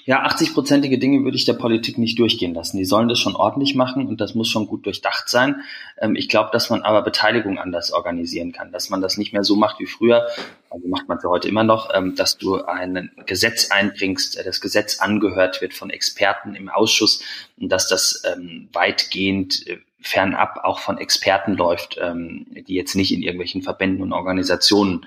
Ja, 0.05 0.25
80-prozentige 0.25 0.99
Dinge 0.99 1.23
würde 1.23 1.37
ich 1.37 1.45
der 1.45 1.53
Politik 1.53 1.97
nicht 1.97 2.19
durchgehen 2.19 2.53
lassen. 2.53 2.77
Die 2.77 2.85
sollen 2.85 3.09
das 3.09 3.19
schon 3.19 3.35
ordentlich 3.35 3.75
machen 3.75 4.07
und 4.07 4.21
das 4.21 4.35
muss 4.35 4.47
schon 4.47 4.67
gut 4.67 4.85
durchdacht 4.85 5.29
sein. 5.29 5.61
Ähm, 5.99 6.15
ich 6.15 6.29
glaube, 6.29 6.49
dass 6.51 6.69
man 6.69 6.83
aber 6.83 7.01
Beteiligung 7.01 7.57
anders 7.57 7.91
organisieren 7.91 8.51
kann, 8.51 8.71
dass 8.71 8.89
man 8.89 9.01
das 9.01 9.17
nicht 9.17 9.33
mehr 9.33 9.43
so 9.43 9.55
macht 9.55 9.79
wie 9.79 9.85
früher. 9.85 10.27
Also 10.69 10.87
macht 10.87 11.07
man 11.07 11.17
es 11.17 11.23
ja 11.23 11.29
heute 11.29 11.47
immer 11.47 11.63
noch, 11.63 11.89
ähm, 11.93 12.15
dass 12.15 12.37
du 12.37 12.63
ein 12.63 13.11
Gesetz 13.25 13.71
einbringst, 13.71 14.37
äh, 14.37 14.43
das 14.43 14.61
Gesetz 14.61 14.99
angehört 14.99 15.61
wird 15.61 15.73
von 15.73 15.89
Experten 15.89 16.55
im 16.55 16.69
Ausschuss 16.69 17.23
und 17.59 17.69
dass 17.69 17.87
das 17.87 18.23
ähm, 18.31 18.69
weitgehend 18.73 19.67
äh, 19.67 19.77
fernab 20.01 20.61
auch 20.63 20.79
von 20.79 20.97
Experten 20.97 21.57
läuft, 21.57 21.99
die 21.99 22.73
jetzt 22.73 22.95
nicht 22.95 23.11
in 23.11 23.21
irgendwelchen 23.21 23.63
Verbänden 23.63 24.01
und 24.01 24.13
Organisationen 24.13 25.05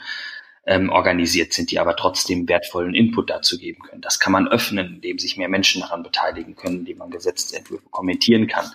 ähm, 0.64 0.90
organisiert 0.90 1.52
sind, 1.52 1.70
die 1.70 1.78
aber 1.78 1.96
trotzdem 1.96 2.48
wertvollen 2.48 2.94
Input 2.94 3.30
dazu 3.30 3.58
geben 3.58 3.82
können. 3.82 4.00
Das 4.00 4.20
kann 4.20 4.32
man 4.32 4.48
öffnen, 4.48 4.94
indem 4.94 5.18
sich 5.18 5.36
mehr 5.36 5.48
Menschen 5.48 5.80
daran 5.82 6.02
beteiligen 6.02 6.54
können, 6.54 6.80
indem 6.80 6.98
man 6.98 7.10
Gesetzentwürfe 7.10 7.88
kommentieren 7.90 8.46
kann. 8.46 8.66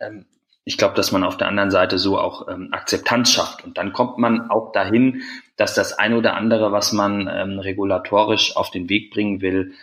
Ähm, 0.00 0.24
ich 0.64 0.78
glaube, 0.78 0.94
dass 0.94 1.12
man 1.12 1.24
auf 1.24 1.36
der 1.36 1.48
anderen 1.48 1.70
Seite 1.70 1.98
so 1.98 2.18
auch 2.18 2.48
ähm, 2.48 2.68
Akzeptanz 2.72 3.32
schafft. 3.32 3.64
Und 3.64 3.76
dann 3.76 3.92
kommt 3.92 4.16
man 4.16 4.50
auch 4.50 4.72
dahin, 4.72 5.22
dass 5.56 5.74
das 5.74 5.92
ein 5.92 6.14
oder 6.14 6.34
andere, 6.34 6.72
was 6.72 6.92
man 6.92 7.28
ähm, 7.30 7.58
regulatorisch 7.58 8.56
auf 8.56 8.70
den 8.70 8.88
Weg 8.88 9.12
bringen 9.12 9.42
will, 9.42 9.74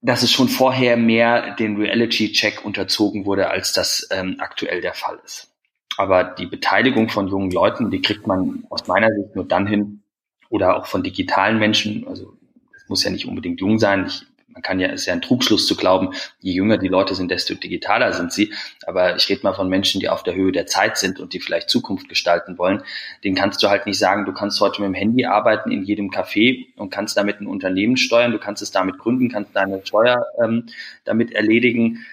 dass 0.00 0.22
es 0.22 0.32
schon 0.32 0.48
vorher 0.48 0.96
mehr 0.96 1.54
den 1.56 1.76
Reality-Check 1.76 2.64
unterzogen 2.64 3.26
wurde, 3.26 3.50
als 3.50 3.74
das 3.74 4.08
ähm, 4.10 4.36
aktuell 4.38 4.80
der 4.80 4.94
Fall 4.94 5.20
ist. 5.24 5.52
Aber 5.98 6.24
die 6.24 6.46
Beteiligung 6.46 7.10
von 7.10 7.28
jungen 7.28 7.50
Leuten, 7.50 7.90
die 7.90 8.00
kriegt 8.00 8.26
man 8.26 8.64
aus 8.70 8.86
meiner 8.86 9.10
Sicht 9.12 9.36
nur 9.36 9.44
dann 9.44 9.66
hin, 9.66 9.99
oder 10.50 10.76
auch 10.76 10.86
von 10.86 11.02
digitalen 11.02 11.58
Menschen. 11.58 12.06
Also 12.06 12.36
es 12.76 12.88
muss 12.88 13.02
ja 13.02 13.10
nicht 13.10 13.26
unbedingt 13.26 13.60
jung 13.60 13.78
sein. 13.78 14.06
Ich, 14.06 14.26
man 14.48 14.62
kann 14.62 14.80
ja, 14.80 14.88
ist 14.88 15.06
ja 15.06 15.14
ein 15.14 15.22
Trugschluss 15.22 15.66
zu 15.66 15.76
glauben, 15.76 16.12
je 16.40 16.52
jünger 16.52 16.76
die 16.76 16.88
Leute 16.88 17.14
sind, 17.14 17.30
desto 17.30 17.54
digitaler 17.54 18.12
sind 18.12 18.32
sie. 18.32 18.52
Aber 18.84 19.16
ich 19.16 19.28
rede 19.28 19.42
mal 19.44 19.54
von 19.54 19.68
Menschen, 19.68 20.00
die 20.00 20.08
auf 20.08 20.24
der 20.24 20.34
Höhe 20.34 20.52
der 20.52 20.66
Zeit 20.66 20.98
sind 20.98 21.20
und 21.20 21.32
die 21.32 21.40
vielleicht 21.40 21.70
Zukunft 21.70 22.08
gestalten 22.08 22.58
wollen. 22.58 22.82
Den 23.22 23.36
kannst 23.36 23.62
du 23.62 23.68
halt 23.68 23.86
nicht 23.86 23.98
sagen, 23.98 24.26
du 24.26 24.32
kannst 24.32 24.60
heute 24.60 24.82
mit 24.82 24.88
dem 24.88 24.94
Handy 24.94 25.24
arbeiten 25.24 25.70
in 25.70 25.84
jedem 25.84 26.10
Café 26.10 26.66
und 26.76 26.90
kannst 26.90 27.16
damit 27.16 27.40
ein 27.40 27.46
Unternehmen 27.46 27.96
steuern, 27.96 28.32
du 28.32 28.38
kannst 28.38 28.60
es 28.60 28.72
damit 28.72 28.98
gründen, 28.98 29.30
kannst 29.30 29.54
deine 29.54 29.80
Steuer 29.86 30.26
ähm, 30.42 30.66
damit 31.04 31.32
erledigen. 31.32 32.04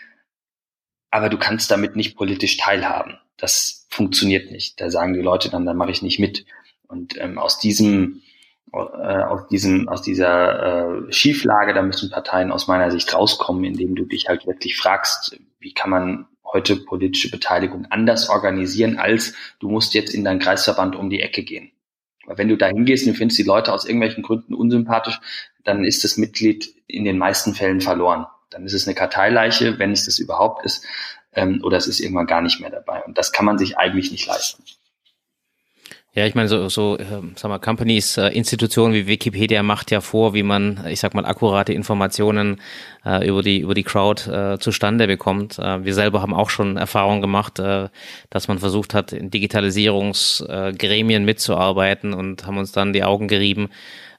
Aber 1.09 1.29
du 1.29 1.37
kannst 1.37 1.71
damit 1.71 1.95
nicht 1.95 2.15
politisch 2.15 2.57
teilhaben. 2.57 3.17
Das 3.37 3.87
funktioniert 3.89 4.51
nicht. 4.51 4.79
Da 4.79 4.91
sagen 4.91 5.13
die 5.13 5.21
Leute 5.21 5.49
dann, 5.49 5.65
da 5.65 5.73
mache 5.73 5.91
ich 5.91 6.03
nicht 6.03 6.19
mit. 6.19 6.45
Und 6.87 7.19
ähm, 7.19 7.39
aus 7.39 7.59
diesem 7.59 8.21
aus 8.71 9.47
diesem 9.47 9.87
aus 9.87 10.01
dieser 10.01 11.07
äh, 11.07 11.11
Schieflage, 11.13 11.73
da 11.73 11.81
müssen 11.81 12.09
Parteien 12.09 12.51
aus 12.51 12.67
meiner 12.67 12.91
Sicht 12.91 13.13
rauskommen, 13.13 13.63
indem 13.63 13.95
du 13.95 14.05
dich 14.05 14.27
halt 14.27 14.45
wirklich 14.45 14.77
fragst, 14.77 15.39
wie 15.59 15.73
kann 15.73 15.89
man 15.89 16.27
heute 16.43 16.75
politische 16.77 17.29
Beteiligung 17.29 17.85
anders 17.89 18.29
organisieren, 18.29 18.97
als 18.97 19.33
du 19.59 19.69
musst 19.69 19.93
jetzt 19.93 20.13
in 20.13 20.23
deinen 20.23 20.39
Kreisverband 20.39 20.95
um 20.95 21.09
die 21.09 21.21
Ecke 21.21 21.43
gehen. 21.43 21.71
Weil 22.25 22.37
wenn 22.37 22.49
du 22.49 22.57
da 22.57 22.67
hingehst 22.67 23.07
und 23.07 23.15
findest 23.15 23.39
die 23.39 23.43
Leute 23.43 23.73
aus 23.73 23.85
irgendwelchen 23.85 24.23
Gründen 24.23 24.53
unsympathisch, 24.53 25.19
dann 25.63 25.83
ist 25.83 26.03
das 26.03 26.17
Mitglied 26.17 26.73
in 26.87 27.05
den 27.05 27.17
meisten 27.17 27.53
Fällen 27.53 27.81
verloren. 27.81 28.25
Dann 28.49 28.65
ist 28.65 28.73
es 28.73 28.87
eine 28.87 28.95
Karteileiche, 28.95 29.79
wenn 29.79 29.91
es 29.91 30.05
das 30.05 30.19
überhaupt 30.19 30.65
ist, 30.65 30.85
ähm, 31.33 31.61
oder 31.63 31.77
es 31.77 31.87
ist 31.87 31.99
irgendwann 31.99 32.27
gar 32.27 32.41
nicht 32.41 32.59
mehr 32.59 32.69
dabei. 32.69 33.03
Und 33.03 33.17
das 33.17 33.31
kann 33.31 33.45
man 33.45 33.57
sich 33.57 33.77
eigentlich 33.77 34.11
nicht 34.11 34.27
leisten. 34.27 34.63
Ja, 36.17 36.25
ich 36.25 36.33
meine, 36.33 36.49
so, 36.49 36.67
so 36.67 36.97
äh, 36.97 37.03
sag 37.35 37.49
mal, 37.49 37.59
Companies, 37.59 38.17
äh, 38.17 38.29
Institutionen 38.29 38.95
wie 38.95 39.05
Wikipedia 39.05 39.61
macht 39.61 39.91
ja 39.91 40.01
vor, 40.01 40.33
wie 40.33 40.41
man, 40.41 40.83
ich 40.89 40.99
sag 40.99 41.13
mal, 41.13 41.25
akkurate 41.25 41.73
Informationen 41.73 42.59
äh, 43.05 43.27
über 43.27 43.43
die 43.43 43.59
über 43.59 43.75
die 43.75 43.83
Crowd 43.83 44.27
äh, 44.27 44.57
zustande 44.57 45.05
bekommt. 45.05 45.59
Äh, 45.59 45.85
wir 45.85 45.93
selber 45.93 46.23
haben 46.23 46.33
auch 46.33 46.49
schon 46.49 46.75
Erfahrungen 46.75 47.21
gemacht, 47.21 47.59
äh, 47.59 47.89
dass 48.31 48.47
man 48.47 48.57
versucht 48.57 48.95
hat, 48.95 49.13
in 49.13 49.29
Digitalisierungsgremien 49.29 51.21
äh, 51.21 51.25
mitzuarbeiten 51.25 52.15
und 52.15 52.47
haben 52.47 52.57
uns 52.57 52.71
dann 52.71 52.93
die 52.93 53.03
Augen 53.03 53.27
gerieben, 53.27 53.69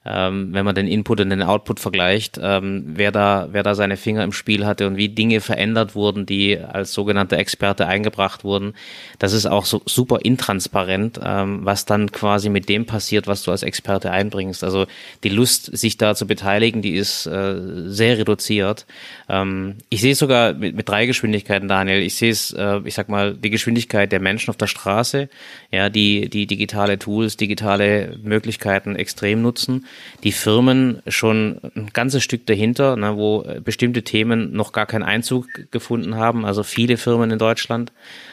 ähm, 0.05 0.53
wenn 0.53 0.65
man 0.65 0.75
den 0.75 0.87
Input 0.87 1.19
und 1.19 1.29
den 1.29 1.43
Output 1.43 1.79
vergleicht, 1.79 2.39
ähm, 2.41 2.83
wer 2.95 3.11
da, 3.11 3.49
wer 3.51 3.63
da 3.63 3.75
seine 3.75 3.97
Finger 3.97 4.23
im 4.23 4.31
Spiel 4.31 4.65
hatte 4.65 4.87
und 4.87 4.95
wie 4.95 5.09
Dinge 5.09 5.41
verändert 5.41 5.93
wurden, 5.93 6.25
die 6.25 6.57
als 6.57 6.93
sogenannte 6.93 7.35
Experte 7.37 7.85
eingebracht 7.85 8.43
wurden. 8.43 8.73
Das 9.19 9.33
ist 9.33 9.45
auch 9.45 9.65
so 9.65 9.81
super 9.85 10.19
intransparent, 10.23 11.19
ähm, 11.23 11.59
was 11.63 11.85
dann 11.85 12.11
quasi 12.11 12.49
mit 12.49 12.69
dem 12.69 12.85
passiert, 12.85 13.27
was 13.27 13.43
du 13.43 13.51
als 13.51 13.63
Experte 13.63 14.11
einbringst. 14.11 14.63
Also 14.63 14.87
die 15.23 15.29
Lust, 15.29 15.77
sich 15.77 15.97
da 15.97 16.15
zu 16.15 16.25
beteiligen, 16.27 16.81
die 16.81 16.95
ist 16.95 17.25
äh, 17.25 17.55
sehr 17.87 18.17
reduziert. 18.17 18.85
Ähm, 19.27 19.75
ich 19.89 19.99
sehe 20.01 20.13
es 20.13 20.19
sogar 20.19 20.53
mit, 20.53 20.75
mit 20.75 20.87
drei 20.87 21.07
Geschwindigkeiten, 21.07 21.67
Daniel. 21.67 22.01
Ich 22.01 22.15
sehe 22.15 22.31
es, 22.31 22.53
äh, 22.53 22.79
ich 22.85 22.93
sag 22.93 23.09
mal, 23.09 23.33
die 23.33 23.49
Geschwindigkeit 23.49 24.11
der 24.11 24.21
Menschen 24.21 24.49
auf 24.49 24.57
der 24.57 24.67
Straße, 24.67 25.29
ja, 25.71 25.89
die, 25.89 26.29
die 26.29 26.47
digitale 26.47 26.97
Tools, 26.99 27.35
digitale 27.35 28.17
Möglichkeiten 28.23 28.95
extrem 28.95 29.41
nutzen. 29.41 29.85
Die 30.23 30.31
Firmen 30.31 31.01
schon 31.07 31.59
ein 31.75 31.89
ganzes 31.93 32.23
Stück 32.23 32.45
dahinter, 32.45 32.95
ne, 32.95 33.15
wo 33.15 33.45
bestimmte 33.63 34.03
Themen 34.03 34.51
noch 34.51 34.71
gar 34.71 34.85
keinen 34.85 35.03
Einzug 35.03 35.47
gefunden 35.71 36.15
haben. 36.15 36.45
Also 36.45 36.63
viele 36.63 36.97
Firmen 36.97 37.31
in 37.31 37.39
Deutschland. 37.39 37.91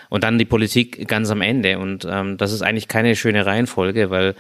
Und 0.09 0.25
dann 0.25 0.39
die 0.39 0.45
Politik 0.45 1.09
ganz 1.09 1.31
am 1.31 1.43
Ende. 1.43 1.79
Und 1.79 2.07
ähm, 2.09 2.37
das 2.37 2.53
ist 2.53 2.63
eigentlich 2.63 2.89
keine 2.89 3.17
schöne 3.17 3.47
Reihenfolge, 3.47 4.11
weil 4.11 4.35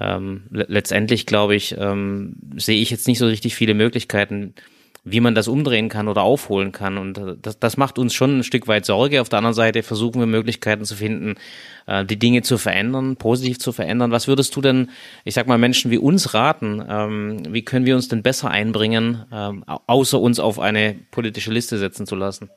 ähm, 0.00 0.44
letztendlich, 0.50 1.26
glaube 1.26 1.54
ich, 1.54 1.76
ähm, 1.78 2.36
sehe 2.56 2.80
ich 2.80 2.90
jetzt 2.90 3.06
nicht 3.06 3.18
so 3.18 3.26
richtig 3.26 3.54
viele 3.54 3.74
Möglichkeiten, 3.74 4.54
wie 5.04 5.20
man 5.20 5.34
das 5.34 5.48
umdrehen 5.48 5.88
kann 5.88 6.08
oder 6.08 6.22
aufholen 6.22 6.72
kann. 6.72 6.98
Und 6.98 7.18
äh, 7.18 7.36
das, 7.40 7.58
das 7.58 7.76
macht 7.76 7.98
uns 7.98 8.14
schon 8.14 8.38
ein 8.38 8.44
Stück 8.44 8.68
weit 8.68 8.84
Sorge. 8.84 9.20
Auf 9.20 9.28
der 9.28 9.38
anderen 9.38 9.54
Seite 9.54 9.82
versuchen 9.82 10.20
wir 10.20 10.26
Möglichkeiten 10.26 10.84
zu 10.84 10.96
finden, 10.96 11.36
äh, 11.86 12.04
die 12.04 12.18
Dinge 12.18 12.42
zu 12.42 12.58
verändern, 12.58 13.16
positiv 13.16 13.58
zu 13.58 13.72
verändern. 13.72 14.10
Was 14.10 14.28
würdest 14.28 14.54
du 14.56 14.60
denn, 14.60 14.90
ich 15.24 15.34
sag 15.34 15.46
mal, 15.46 15.58
Menschen 15.58 15.90
wie 15.90 15.98
uns 15.98 16.34
raten? 16.34 16.84
Ähm, 16.88 17.42
wie 17.48 17.62
können 17.62 17.86
wir 17.86 17.96
uns 17.96 18.08
denn 18.08 18.22
besser 18.22 18.50
einbringen, 18.50 19.24
ähm, 19.32 19.64
außer 19.66 20.20
uns 20.20 20.38
auf 20.38 20.58
eine 20.58 20.96
politische 21.10 21.52
Liste 21.52 21.78
setzen 21.78 22.06
zu 22.06 22.14
lassen? 22.14 22.50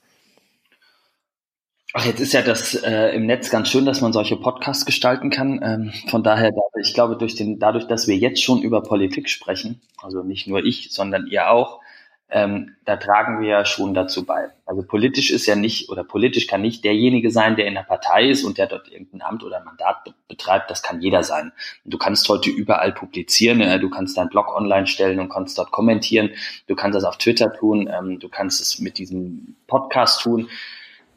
Ach, 1.96 2.08
jetzt 2.08 2.20
ist 2.20 2.34
ja 2.34 2.42
das 2.42 2.74
äh, 2.74 3.10
im 3.10 3.28
Netz 3.28 3.52
ganz 3.52 3.70
schön, 3.70 3.86
dass 3.86 4.02
man 4.02 4.14
solche 4.14 4.36
Podcasts 4.36 4.84
gestalten 4.84 5.30
kann. 5.30 5.60
Ähm, 5.64 5.94
von 6.10 6.24
daher, 6.24 6.50
ich 6.82 6.96
glaube, 6.96 7.16
durch 7.18 7.36
den, 7.36 7.60
dadurch, 7.60 7.86
dass 7.86 8.08
wir 8.08 8.18
jetzt 8.18 8.42
schon 8.42 8.64
über 8.64 8.82
Politik 8.82 9.30
sprechen, 9.30 9.80
also 10.02 10.24
nicht 10.24 10.48
nur 10.48 10.66
ich, 10.66 10.92
sondern 10.92 11.28
ihr 11.28 11.52
auch, 11.52 11.82
ähm, 12.36 12.76
da 12.86 12.98
tragen 12.98 13.40
wir 13.40 13.48
ja 13.48 13.64
schon 13.64 13.94
dazu 13.94 14.26
bei. 14.26 14.50
Also 14.66 14.82
politisch 14.82 15.30
ist 15.30 15.46
ja 15.46 15.56
nicht, 15.56 15.90
oder 15.90 16.04
politisch 16.04 16.48
kann 16.48 16.64
nicht 16.64 16.84
derjenige 16.84 17.30
sein, 17.30 17.56
der 17.56 17.68
in 17.68 17.76
der 17.76 17.84
Partei 17.84 18.28
ist 18.28 18.44
und 18.44 18.58
der 18.58 18.66
dort 18.66 18.92
irgendein 18.92 19.22
Amt 19.22 19.44
oder 19.44 19.64
Mandat 19.64 20.04
be 20.04 20.14
betreibt, 20.28 20.72
das 20.72 20.82
kann 20.82 21.00
jeder 21.00 21.24
sein. 21.24 21.52
Du 21.86 22.00
kannst 22.00 22.28
heute 22.28 22.50
überall 22.50 22.92
publizieren, 22.92 23.62
äh, 23.62 23.80
du 23.80 23.88
kannst 23.92 24.18
deinen 24.18 24.30
Blog 24.30 24.48
online 24.48 24.88
stellen 24.88 25.20
und 25.20 25.30
kannst 25.30 25.60
dort 25.60 25.70
kommentieren, 25.70 26.32
du 26.66 26.76
kannst 26.76 26.96
das 26.96 27.04
auf 27.04 27.20
Twitter 27.20 27.54
tun, 27.54 27.88
ähm, 27.88 28.18
du 28.20 28.30
kannst 28.30 28.60
es 28.62 28.80
mit 28.80 28.98
diesem 28.98 29.56
Podcast 29.68 30.24
tun. 30.24 30.50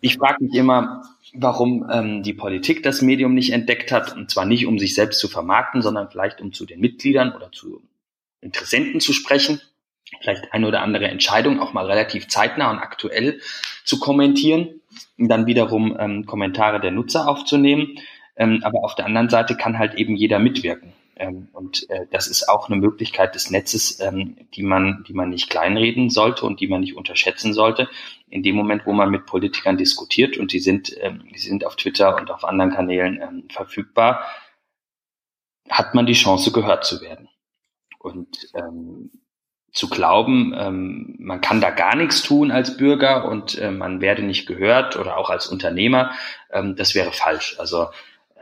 Ich 0.03 0.19
frage 0.19 0.45
mich 0.45 0.55
immer, 0.55 1.03
warum 1.33 1.89
ähm, 1.91 2.23
die 2.25 2.35
Politik 2.35 2.83
das 2.83 3.01
Medium 3.01 3.33
nicht 3.33 3.55
entdeckt 3.55 3.91
hat, 3.91 4.15
und 4.15 4.31
zwar 4.31 4.45
nicht, 4.45 4.67
um 4.67 4.79
sich 4.79 4.95
selbst 4.95 5.19
zu 5.19 5.29
vermarkten, 5.29 5.81
sondern 5.81 6.11
vielleicht 6.11 6.43
um 6.43 6.53
zu 6.53 6.67
den 6.67 6.81
Mitgliedern 6.81 7.33
oder 7.35 7.51
zu 7.53 7.81
Interessenten 8.43 9.01
zu 9.01 9.15
sprechen 9.15 9.63
vielleicht 10.21 10.53
eine 10.53 10.67
oder 10.69 10.83
andere 10.83 11.09
Entscheidung 11.09 11.61
auch 11.61 11.73
mal 11.73 11.87
relativ 11.87 12.29
zeitnah 12.29 12.71
und 12.71 12.79
aktuell 12.79 13.41
zu 13.85 13.99
kommentieren, 13.99 14.81
dann 15.19 15.47
wiederum 15.47 15.97
ähm, 15.99 16.27
Kommentare 16.27 16.81
der 16.81 16.91
Nutzer 16.91 17.29
aufzunehmen. 17.29 17.99
Ähm, 18.37 18.61
aber 18.63 18.85
auf 18.85 18.95
der 18.95 19.07
anderen 19.07 19.29
Seite 19.29 19.57
kann 19.57 19.79
halt 19.79 19.95
eben 19.95 20.15
jeder 20.15 20.39
mitwirken. 20.39 20.93
Ähm, 21.19 21.49
und 21.53 21.89
äh, 21.89 22.07
das 22.11 22.27
ist 22.29 22.49
auch 22.49 22.69
eine 22.69 22.77
Möglichkeit 22.77 23.35
des 23.35 23.51
Netzes, 23.51 24.01
ähm, 24.01 24.37
die 24.55 24.63
man, 24.63 25.03
die 25.09 25.15
man 25.15 25.31
nicht 25.31 25.49
kleinreden 25.49 26.11
sollte 26.11 26.45
und 26.45 26.61
die 26.61 26.69
man 26.69 26.83
nicht 26.83 26.95
unterschätzen 26.95 27.55
sollte. 27.55 27.89
In 28.29 28.43
dem 28.43 28.55
Moment, 28.55 28.85
wo 28.85 28.93
man 28.93 29.11
mit 29.11 29.25
Politikern 29.25 29.79
diskutiert 29.79 30.37
und 30.37 30.53
die 30.53 30.61
sind, 30.61 30.95
ähm, 31.01 31.25
die 31.35 31.39
sind 31.39 31.65
auf 31.65 31.77
Twitter 31.77 32.17
und 32.17 32.31
auf 32.31 32.45
anderen 32.45 32.73
Kanälen 32.73 33.21
ähm, 33.23 33.49
verfügbar, 33.51 34.27
hat 35.71 35.95
man 35.95 36.05
die 36.05 36.13
Chance, 36.13 36.53
gehört 36.53 36.85
zu 36.85 37.01
werden. 37.01 37.29
Und 37.99 38.49
ähm, 38.55 39.11
zu 39.77 39.91
glauben, 39.91 40.55
ähm, 40.57 41.17
man 41.19 41.43
kann 41.43 41.61
da 41.61 41.71
gar 41.71 41.97
nichts 41.97 42.23
tun 42.23 42.51
als 42.51 42.79
Bürger 42.79 43.27
und 43.27 43.59
äh, 43.59 43.71
man 43.71 44.01
werde 44.01 44.23
nicht 44.23 44.47
gehört 44.47 44.97
oder 44.97 45.19
auch 45.19 45.29
als 45.29 45.47
Unternehmer, 45.49 46.13
ähm, 46.51 46.77
das 46.77 46.95
wäre 46.95 47.13
falsch. 47.13 47.57
Also 47.59 47.89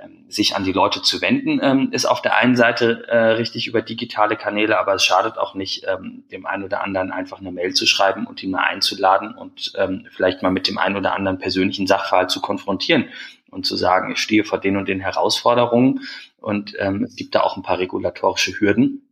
ähm, 0.01 0.27
sich 0.29 0.55
an 0.55 0.63
die 0.63 0.71
Leute 0.71 1.03
zu 1.03 1.21
wenden, 1.21 1.59
ähm, 1.61 1.89
ist 1.91 2.07
auf 2.07 2.23
der 2.23 2.37
einen 2.37 2.55
Seite 2.55 3.09
äh, 3.09 3.33
richtig 3.33 3.67
über 3.67 3.83
digitale 3.83 4.37
Kanäle, 4.37 4.79
aber 4.79 4.95
es 4.95 5.05
schadet 5.05 5.37
auch 5.37 5.57
nicht, 5.57 5.85
ähm, 5.89 6.23
dem 6.31 6.47
einen 6.47 6.63
oder 6.63 6.85
anderen 6.85 7.11
einfach 7.11 7.41
eine 7.41 7.51
Mail 7.51 7.75
zu 7.75 7.85
schreiben 7.85 8.29
und 8.29 8.41
ihn 8.41 8.53
mal 8.53 8.63
einzuladen 8.63 9.35
und 9.35 9.73
ähm, 9.77 10.07
vielleicht 10.13 10.41
mal 10.41 10.53
mit 10.53 10.69
dem 10.69 10.79
einen 10.79 10.97
oder 10.97 11.17
anderen 11.17 11.41
persönlichen 11.41 11.89
Sachverhalt 11.89 12.31
zu 12.31 12.41
konfrontieren 12.41 13.07
und 13.51 13.67
zu 13.67 13.75
sagen, 13.75 14.13
ich 14.13 14.19
stehe 14.19 14.45
vor 14.45 14.61
den 14.61 14.77
und 14.77 14.87
den 14.87 15.01
Herausforderungen 15.01 16.03
und 16.41 16.75
es 16.75 17.17
gibt 17.17 17.35
da 17.35 17.41
auch 17.41 17.57
ein 17.57 17.63
paar 17.63 17.79
regulatorische 17.79 18.53
Hürden 18.61 19.04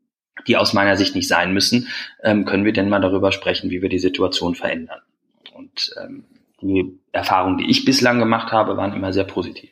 die 0.46 0.56
aus 0.56 0.72
meiner 0.72 0.96
Sicht 0.96 1.14
nicht 1.14 1.28
sein 1.28 1.52
müssen, 1.52 1.88
ähm, 2.22 2.44
können 2.44 2.64
wir 2.64 2.72
denn 2.72 2.88
mal 2.88 3.00
darüber 3.00 3.32
sprechen, 3.32 3.70
wie 3.70 3.82
wir 3.82 3.88
die 3.88 3.98
Situation 3.98 4.54
verändern. 4.54 5.00
Und 5.54 5.94
ähm, 6.02 6.24
die 6.60 6.98
Erfahrungen, 7.12 7.58
die 7.58 7.70
ich 7.70 7.84
bislang 7.84 8.18
gemacht 8.18 8.52
habe, 8.52 8.76
waren 8.76 8.94
immer 8.94 9.12
sehr 9.12 9.24
positiv. 9.24 9.71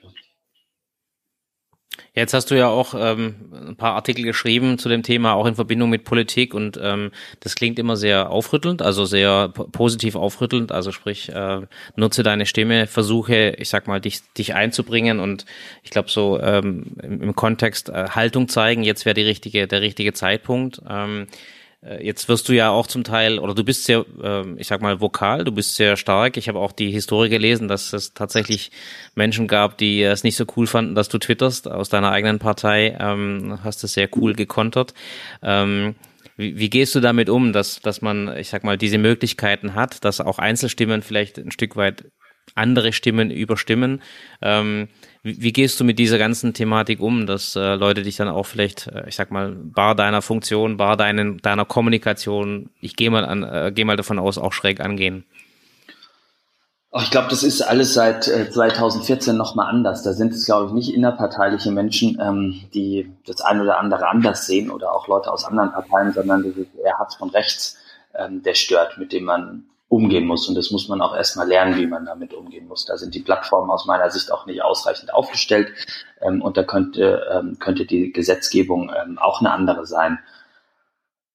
Jetzt 2.15 2.35
hast 2.35 2.51
du 2.51 2.57
ja 2.57 2.69
auch 2.69 2.95
ähm, 2.99 3.37
ein 3.69 3.77
paar 3.77 3.95
Artikel 3.95 4.25
geschrieben 4.25 4.79
zu 4.79 4.89
dem 4.89 5.05
Thema, 5.05 5.35
auch 5.35 5.47
in 5.47 5.55
Verbindung 5.55 5.91
mit 5.91 6.05
Politik 6.05 6.55
und 6.55 6.79
ähm, 6.83 7.13
das 7.39 7.55
klingt 7.55 7.79
immer 7.79 7.97
sehr 7.97 8.31
aufrüttelnd, 8.31 8.83
also 8.83 9.05
sehr 9.05 9.49
positiv 9.49 10.17
aufrüttelnd. 10.17 10.73
Also 10.73 10.91
sprich, 10.91 11.29
äh, 11.29 11.61
nutze 11.95 12.25
deine 12.25 12.47
Stimme, 12.47 12.89
versuche, 12.89 13.55
ich 13.59 13.69
sag 13.69 13.87
mal, 13.87 14.01
dich, 14.01 14.21
dich 14.37 14.55
einzubringen 14.55 15.21
und 15.21 15.47
ich 15.85 15.91
glaube 15.91 16.11
so 16.11 16.41
ähm, 16.41 16.97
im, 17.01 17.23
im 17.23 17.37
Kontext 17.37 17.89
äh, 17.91 18.09
Haltung 18.11 18.49
zeigen. 18.49 18.83
Jetzt 18.83 19.05
wäre 19.05 19.15
die 19.15 19.23
richtige, 19.23 19.69
der 19.69 19.81
richtige 19.81 20.13
Zeitpunkt. 20.13 20.83
Ähm, 20.89 21.23
äh, 21.23 21.60
jetzt 21.83 22.29
wirst 22.29 22.49
du 22.49 22.53
ja 22.53 22.71
auch 22.71 22.87
zum 22.87 23.05
Teil, 23.05 23.39
oder 23.39 23.55
du 23.55 23.65
bist 23.65 23.85
sehr, 23.85 24.05
ähm, 24.23 24.57
ich 24.59 24.67
sag 24.67 24.83
mal, 24.83 25.01
vokal, 25.01 25.45
du 25.45 25.53
bist 25.53 25.77
sehr 25.77 25.97
stark. 25.97 26.37
Ich 26.37 26.49
habe 26.49 26.59
auch 26.59 26.73
die 26.73 26.91
Historie 26.91 27.31
gelesen, 27.31 27.69
dass 27.69 27.93
es 27.93 28.13
tatsächlich 28.13 28.71
Menschen 29.15 29.49
gab, 29.49 29.79
die 29.79 30.03
es 30.03 30.23
nicht 30.23 30.37
so 30.37 30.45
cool 30.57 30.67
fanden, 30.67 30.95
dass 30.95 31.09
du 31.09 31.19
twitterst 31.19 31.69
aus 31.69 31.89
deiner 31.89 32.13
eigenen 32.13 32.39
Partei. 32.39 32.97
Ähm, 33.01 33.61
hast 33.65 33.83
es 33.83 33.95
sehr 33.95 34.09
cool 34.17 34.35
gekontert. 34.35 34.93
Ähm, 35.43 35.95
wie, 36.37 36.59
wie 36.59 36.71
gehst 36.71 36.95
du 36.95 37.01
damit 37.01 37.31
um, 37.31 37.53
dass, 37.53 37.81
dass 37.81 38.03
man, 38.03 38.37
ich 38.37 38.51
sag 38.51 38.63
mal, 38.65 38.77
diese 38.77 38.99
Möglichkeiten 38.99 39.75
hat, 39.75 40.05
dass 40.05 40.21
auch 40.21 40.39
Einzelstimmen 40.39 41.03
vielleicht 41.03 41.39
ein 41.39 41.51
Stück 41.51 41.77
weit 41.77 42.05
andere 42.55 42.93
Stimmen 42.93 43.31
überstimmen? 43.31 44.03
Ähm, 44.43 44.89
wie, 45.23 45.43
wie, 45.43 45.53
gehst 45.53 45.79
du 45.81 45.85
mit 45.85 45.99
dieser 45.99 46.19
ganzen 46.19 46.55
Thematik 46.55 47.01
um, 47.01 47.27
dass 47.27 47.57
äh, 47.57 47.75
Leute 47.75 48.03
dich 48.03 48.17
dann 48.17 48.29
auch 48.29 48.47
vielleicht, 48.47 48.87
äh, 48.87 49.09
ich 49.09 49.17
sag 49.17 49.31
mal, 49.31 49.53
bar 49.53 49.95
deiner 49.95 50.23
Funktion, 50.23 50.77
bar 50.77 50.97
deinen, 50.97 51.39
deiner 51.39 51.65
Kommunikation, 51.65 52.71
ich 52.81 52.97
gehe 52.97 53.11
mal 53.11 53.43
äh, 53.43 53.73
gehe 53.73 53.85
mal 53.85 53.97
davon 53.97 54.19
aus, 54.19 54.39
auch 54.39 54.53
schräg 54.53 54.81
angehen? 54.81 55.25
Oh, 56.93 56.99
ich 57.01 57.13
glaube, 57.13 57.29
das 57.31 57.45
ist 57.45 57.63
alles 57.63 57.95
seit 57.95 58.27
äh, 58.27 58.51
2014 58.51 59.37
nochmal 59.37 59.69
anders. 59.69 60.03
Da 60.03 60.13
sind 60.13 60.33
es, 60.33 60.45
glaube 60.45 60.67
ich, 60.67 60.73
nicht 60.73 60.93
innerparteiliche 60.93 61.71
Menschen, 61.71 62.19
ähm, 62.21 62.63
die 62.75 63.13
das 63.27 63.43
eine 63.43 63.63
oder 63.63 63.79
andere 63.79 64.09
anders 64.09 64.47
sehen 64.47 64.73
oder 64.73 64.93
auch 64.93 65.07
Leute 65.07 65.33
aus 65.33 65.45
anderen 65.45 65.71
Parteien, 65.71 66.13
sondern 66.13 66.43
das 66.43 66.57
ist 66.57 66.75
eher 66.75 66.99
Hass 66.99 67.15
von 67.15 67.31
rechts, 67.31 67.77
ähm, 68.15 68.43
der 68.43 68.55
stört, 68.55 68.99
mit 68.99 69.13
dem 69.13 69.23
man 69.23 69.70
umgehen 69.91 70.25
muss. 70.25 70.49
Und 70.49 70.55
das 70.55 70.71
muss 70.71 70.89
man 70.89 71.03
auch 71.03 71.15
erstmal 71.17 71.49
lernen, 71.49 71.77
wie 71.77 71.87
man 71.87 72.07
damit 72.07 72.33
umgehen 72.33 72.69
muss. 72.69 72.87
Da 72.87 72.97
sind 72.97 73.15
die 73.15 73.21
Plattformen 73.21 73.71
aus 73.71 73.87
meiner 73.87 74.09
Sicht 74.09 74.33
auch 74.33 74.47
nicht 74.47 74.63
ausreichend 74.63 75.13
aufgestellt. 75.13 75.73
Ähm, 76.23 76.41
und 76.41 76.57
da 76.57 76.63
könnte, 76.63 77.27
ähm, 77.31 77.59
könnte 77.59 77.85
die 77.85 78.13
Gesetzgebung 78.13 78.91
ähm, 78.91 79.19
auch 79.19 79.41
eine 79.41 79.51
andere 79.51 79.85
sein. 79.87 80.21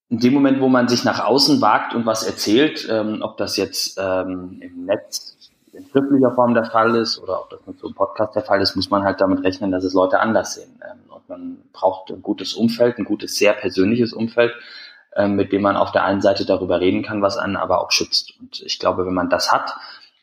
In 0.10 0.20
dem 0.20 0.34
Moment, 0.34 0.62
wo 0.62 0.70
man 0.70 0.88
sich 0.88 1.04
nach 1.04 1.20
außen 1.20 1.60
wagt 1.60 1.94
und 1.94 2.06
was 2.06 2.24
erzählt, 2.24 2.88
ähm, 2.90 3.20
ob 3.22 3.36
das 3.38 3.58
jetzt 3.58 4.00
ähm, 4.02 4.60
im 4.62 4.86
Netz 4.86 5.36
in 5.74 5.86
schriftlicher 5.88 6.32
Form 6.32 6.54
der 6.54 6.64
Fall 6.64 6.96
ist 6.96 7.22
oder 7.22 7.42
ob 7.42 7.50
das 7.50 7.60
mit 7.68 7.78
so 7.78 7.88
einem 7.88 7.96
Podcast 7.96 8.36
der 8.36 8.44
Fall 8.44 8.62
ist, 8.62 8.78
muss 8.78 8.90
man 8.90 9.04
halt 9.04 9.20
damit 9.20 9.44
rechnen, 9.44 9.72
dass 9.72 9.84
es 9.84 9.94
Leute 9.94 10.22
anders 10.22 10.56
sehen. 10.56 10.80
Ähm, 10.82 11.12
und 11.14 11.28
man 11.28 11.58
braucht 11.74 12.10
ein 12.10 12.22
gutes 12.22 12.54
Umfeld, 12.54 12.98
ein 12.98 13.04
gutes, 13.04 13.36
sehr 13.36 13.52
persönliches 13.52 14.14
Umfeld, 14.14 14.54
mit 15.28 15.52
dem 15.52 15.62
man 15.62 15.78
auf 15.78 15.92
der 15.92 16.04
einen 16.04 16.22
Seite 16.22 16.46
darüber 16.46 16.80
reden 16.80 17.04
kann, 17.04 17.22
was 17.22 17.38
einen 17.38 17.56
aber 17.56 17.82
auch 17.82 17.92
schützt. 17.92 18.34
Und 18.40 18.62
ich 18.62 18.80
glaube, 18.80 19.06
wenn 19.06 19.14
man 19.14 19.30
das 19.30 19.52
hat 19.52 19.76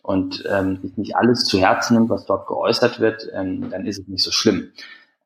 und 0.03 0.45
ähm, 0.51 0.80
sich 0.82 0.97
nicht 0.97 1.16
alles 1.16 1.45
zu 1.45 1.59
Herzen 1.59 1.95
nimmt, 1.95 2.11
was 2.11 2.26
dort 2.26 2.47
geäußert 2.47 3.01
wird, 3.01 3.28
ähm, 3.32 3.70
dann 3.70 3.86
ist 3.86 3.99
es 3.99 4.09
nicht 4.09 4.22
so 4.22 4.30
schlimm. 4.30 4.72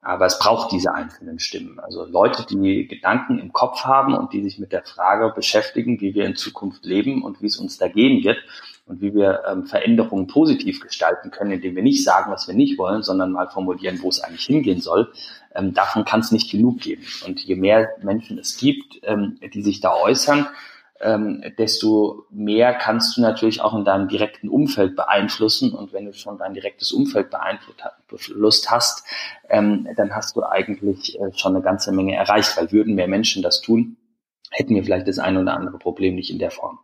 Aber 0.03 0.27
es 0.27 0.39
braucht 0.39 0.71
diese 0.71 0.95
einzelnen 0.95 1.41
Stimmen. 1.41 1.81
Also 1.81 2.05
Leute, 2.05 2.47
die 2.47 2.87
Gedanken 2.87 3.41
im 3.41 3.53
Kopf 3.53 3.85
haben 3.85 4.15
und 4.15 4.33
die 4.33 4.43
sich 4.45 4.61
mit 4.61 4.71
der 4.71 4.85
Frage 4.85 5.33
beschäftigen, 5.35 6.01
wie 6.01 6.15
wir 6.15 6.27
in 6.27 6.37
Zukunft 6.37 6.85
leben 6.85 7.25
und 7.25 7.43
wie 7.43 7.47
es 7.47 7.57
uns 7.57 7.77
da 7.77 7.89
gehen 7.89 8.23
wird 8.23 8.39
und 8.87 9.01
wie 9.01 9.15
wir 9.15 9.43
ähm, 9.49 9.67
Veränderungen 9.67 10.29
positiv 10.29 10.81
gestalten 10.81 11.31
können, 11.31 11.51
indem 11.51 11.77
wir 11.77 11.83
nicht 11.83 12.05
sagen, 12.05 12.31
was 12.31 12.47
wir 12.47 12.55
nicht 12.55 12.79
wollen, 12.79 13.03
sondern 13.03 13.33
mal 13.33 13.49
formulieren, 13.49 14.01
wo 14.01 14.09
es 14.09 14.21
eigentlich 14.21 14.47
hingehen 14.47 14.81
soll, 14.81 15.13
ähm, 15.55 15.75
davon 15.75 16.05
kann 16.05 16.21
es 16.21 16.31
nicht 16.31 16.51
genug 16.51 16.81
geben. 16.81 17.05
Und 17.27 17.41
je 17.41 17.57
mehr 17.57 17.91
Menschen 18.03 18.39
es 18.39 18.57
gibt, 18.57 19.01
ähm, 19.03 19.39
die 19.53 19.63
sich 19.63 19.81
da 19.81 19.93
äußern, 19.93 20.47
ähm, 21.01 21.43
desto 21.59 22.27
mehr 22.31 22.75
kannst 22.75 23.17
du 23.17 23.21
natürlich 23.21 23.61
auch 23.61 23.75
in 23.75 23.85
deinem 23.85 24.09
direkten 24.09 24.49
Umfeld 24.49 24.97
beeinflussen. 24.97 25.73
Und 25.73 25.93
wenn 25.93 26.07
du 26.07 26.15
schon 26.15 26.39
dein 26.39 26.55
direktes 26.55 26.93
Umfeld 26.93 27.31
beeinflusst 27.31 28.71
hast, 28.71 29.05
ähm, 29.49 29.89
dann 29.97 30.15
hast 30.15 30.37
du 30.37 30.45
eigentlich 30.45 31.19
äh, 31.21 31.33
schon 31.35 31.55
eine 31.55 31.63
ganze 31.63 31.93
Menge 31.93 32.15
erreicht, 32.15 32.57
weil 32.57 32.73
würden 32.73 32.95
mehr 32.95 33.09
Menschen 33.09 33.43
das 33.43 33.61
tun, 33.61 33.97
hätten 34.51 34.75
wir 34.75 34.85
vielleicht 34.85 35.09
das 35.09 35.19
eine 35.19 35.41
oder 35.41 35.55
andere 35.55 35.79
Problem 35.79 36.15
nicht 36.15 36.31
in 36.31 36.39
der 36.39 36.51
Form. 36.51 36.79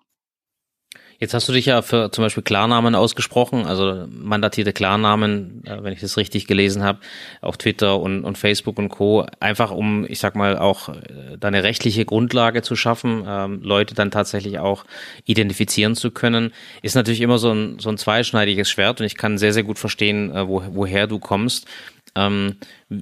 Jetzt 1.22 1.34
hast 1.34 1.48
du 1.48 1.52
dich 1.52 1.66
ja 1.66 1.82
für 1.82 2.10
zum 2.10 2.24
Beispiel 2.24 2.42
Klarnamen 2.42 2.96
ausgesprochen, 2.96 3.64
also 3.64 4.08
mandatierte 4.10 4.72
Klarnamen, 4.72 5.62
äh, 5.64 5.80
wenn 5.80 5.92
ich 5.92 6.00
das 6.00 6.16
richtig 6.16 6.48
gelesen 6.48 6.82
habe, 6.82 6.98
auf 7.40 7.56
Twitter 7.56 8.00
und, 8.00 8.24
und 8.24 8.38
Facebook 8.38 8.76
und 8.76 8.88
Co. 8.88 9.24
Einfach 9.38 9.70
um, 9.70 10.04
ich 10.08 10.18
sag 10.18 10.34
mal, 10.34 10.58
auch 10.58 10.88
äh, 10.88 11.38
da 11.38 11.46
eine 11.46 11.62
rechtliche 11.62 12.04
Grundlage 12.04 12.62
zu 12.62 12.74
schaffen, 12.74 13.22
ähm, 13.24 13.60
Leute 13.62 13.94
dann 13.94 14.10
tatsächlich 14.10 14.58
auch 14.58 14.84
identifizieren 15.24 15.94
zu 15.94 16.10
können, 16.10 16.50
ist 16.82 16.96
natürlich 16.96 17.20
immer 17.20 17.38
so 17.38 17.52
ein, 17.52 17.78
so 17.78 17.90
ein 17.90 17.98
zweischneidiges 17.98 18.68
Schwert 18.68 18.98
und 18.98 19.06
ich 19.06 19.16
kann 19.16 19.38
sehr, 19.38 19.52
sehr 19.52 19.62
gut 19.62 19.78
verstehen, 19.78 20.34
äh, 20.34 20.48
wo, 20.48 20.64
woher 20.72 21.06
du 21.06 21.20
kommst. 21.20 21.68
Ähm, 22.16 22.56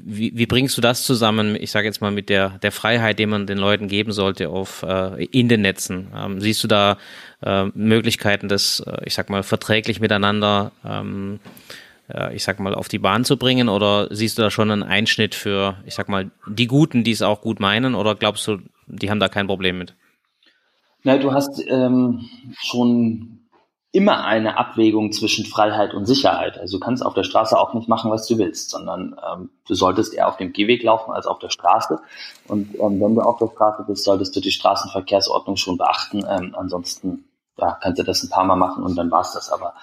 wie, 0.05 0.33
wie 0.35 0.47
bringst 0.47 0.77
du 0.77 0.81
das 0.81 1.03
zusammen, 1.05 1.57
ich 1.57 1.71
sage 1.71 1.87
jetzt 1.87 2.01
mal, 2.01 2.11
mit 2.11 2.29
der, 2.29 2.59
der 2.59 2.73
Freiheit, 2.73 3.19
die 3.19 3.27
man 3.27 3.47
den 3.47 3.59
Leuten 3.59 3.89
geben 3.89 4.13
sollte 4.13 4.49
auf, 4.49 4.83
äh, 4.83 5.25
in 5.25 5.49
den 5.49 5.63
Netzen? 5.63 6.09
Ähm, 6.17 6.41
siehst 6.41 6.63
du 6.63 6.69
da 6.69 6.99
äh, 7.43 7.67
Möglichkeiten, 7.75 8.49
das, 8.49 8.81
äh, 8.81 8.99
ich 9.05 9.15
sag 9.15 9.31
mal, 9.31 9.43
verträglich 9.43 10.01
miteinander, 10.01 10.73
ähm, 10.85 11.41
äh, 12.09 12.35
ich 12.35 12.45
sag 12.45 12.61
mal, 12.61 12.75
auf 12.75 12.89
die 12.89 12.99
Bahn 12.99 13.25
zu 13.25 13.37
bringen? 13.37 13.69
Oder 13.69 14.09
siehst 14.11 14.39
du 14.39 14.43
da 14.43 14.51
schon 14.51 14.71
einen 14.71 14.83
Einschnitt 14.83 15.35
für, 15.35 15.77
ich 15.87 15.95
sag 15.95 16.09
mal, 16.09 16.31
die 16.47 16.67
Guten, 16.67 17.05
die 17.05 17.13
es 17.13 17.23
auch 17.23 17.41
gut 17.41 17.61
meinen? 17.61 17.95
Oder 17.95 18.15
glaubst 18.15 18.47
du, 18.47 18.59
die 18.87 19.11
haben 19.11 19.21
da 19.21 19.29
kein 19.29 19.47
Problem 19.47 19.79
mit? 19.79 19.95
Na, 21.03 21.17
du 21.17 21.33
hast 21.33 21.63
ähm, 21.69 22.29
schon 22.59 23.41
immer 23.93 24.25
eine 24.25 24.57
Abwägung 24.57 25.13
zwischen 25.13 25.45
Freiheit 25.45 25.95
und 25.95 26.07
Sicherheit. 26.07 26.59
Also 26.59 26.79
du 26.79 26.85
kannst 26.85 27.05
auf 27.05 27.15
der 27.15 27.25
Straße 27.25 27.59
auch 27.59 27.75
nicht 27.75 27.89
machen, 27.89 28.11
was 28.11 28.27
du 28.27 28.39
willst, 28.39 28.71
sondern 28.71 29.17
ähm, 29.33 29.51
du 29.67 29.75
solltest 29.75 30.15
eher 30.15 30.29
auf 30.29 30.37
dem 30.37 30.53
Gehweg 30.53 30.83
laufen 30.83 31.11
als 31.11 31.27
auf 31.27 31.41
der 31.41 31.51
Straße. 31.51 32.01
Und 32.47 32.75
ähm, 32.77 33.01
wenn 33.01 33.15
du 33.17 33.21
auf 33.21 33.39
der 33.39 33.49
Straße 33.49 33.85
bist, 33.87 34.05
solltest 34.05 34.35
du 34.37 34.41
die 34.41 34.53
Straßenverkehrsordnung 34.53 35.57
schon 35.57 35.77
beachten. 35.77 36.25
Ähm, 36.29 36.55
ansonsten 36.57 37.25
ja, 37.59 37.77
kannst 37.81 37.99
du 37.99 38.05
das 38.05 38.23
ein 38.23 38.31
paar 38.31 38.45
Mal 38.45 38.57
machen 38.57 38.85
und 38.85 38.97
dann 38.97 39.11
war's 39.11 39.33
das 39.33 39.51
aber. 39.51 39.75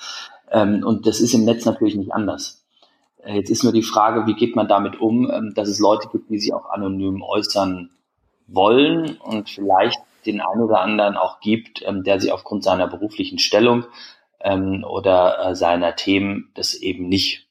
Ähm, 0.52 0.84
und 0.86 1.06
das 1.06 1.20
ist 1.20 1.34
im 1.34 1.44
Netz 1.44 1.66
natürlich 1.66 1.96
nicht 1.96 2.14
anders. 2.14 2.64
Äh, 3.24 3.36
jetzt 3.36 3.50
ist 3.50 3.64
nur 3.64 3.74
die 3.74 3.84
Frage, 3.84 4.26
wie 4.26 4.36
geht 4.36 4.56
man 4.56 4.70
damit 4.70 5.02
um, 5.02 5.30
ähm, 5.30 5.54
dass 5.54 5.68
es 5.68 5.80
Leute 5.80 6.08
gibt, 6.10 6.30
die 6.30 6.40
sich 6.40 6.54
auch 6.54 6.70
anonym 6.70 7.22
äußern 7.22 7.90
wollen 8.48 9.18
und 9.18 9.50
vielleicht 9.50 10.00
den 10.28 10.42
einen 10.42 10.62
oder 10.62 10.82
anderen 10.82 11.18
auch 11.18 11.40
gibt, 11.40 11.82
ähm, 11.86 12.04
der 12.04 12.20
sich 12.20 12.32
aufgrund 12.32 12.64
seiner 12.64 12.88
beruflichen 12.88 13.40
Stellung 13.40 13.86
ähm, 14.42 14.86
oder 14.88 15.50
äh, 15.50 15.56
seiner 15.56 15.96
Themen 15.96 16.52
das 16.54 16.74
eben 16.76 17.08
nicht 17.08 17.48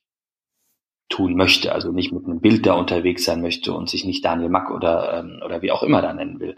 tun 1.08 1.36
möchte, 1.36 1.72
also 1.72 1.92
nicht 1.92 2.12
mit 2.12 2.24
einem 2.24 2.40
Bild 2.40 2.66
da 2.66 2.74
unterwegs 2.74 3.24
sein 3.24 3.40
möchte 3.40 3.72
und 3.72 3.88
sich 3.88 4.04
nicht 4.04 4.24
Daniel 4.24 4.48
Mack 4.48 4.70
oder, 4.70 5.20
ähm, 5.20 5.40
oder 5.44 5.62
wie 5.62 5.70
auch 5.70 5.82
immer 5.82 6.02
da 6.02 6.12
nennen 6.12 6.40
will. 6.40 6.56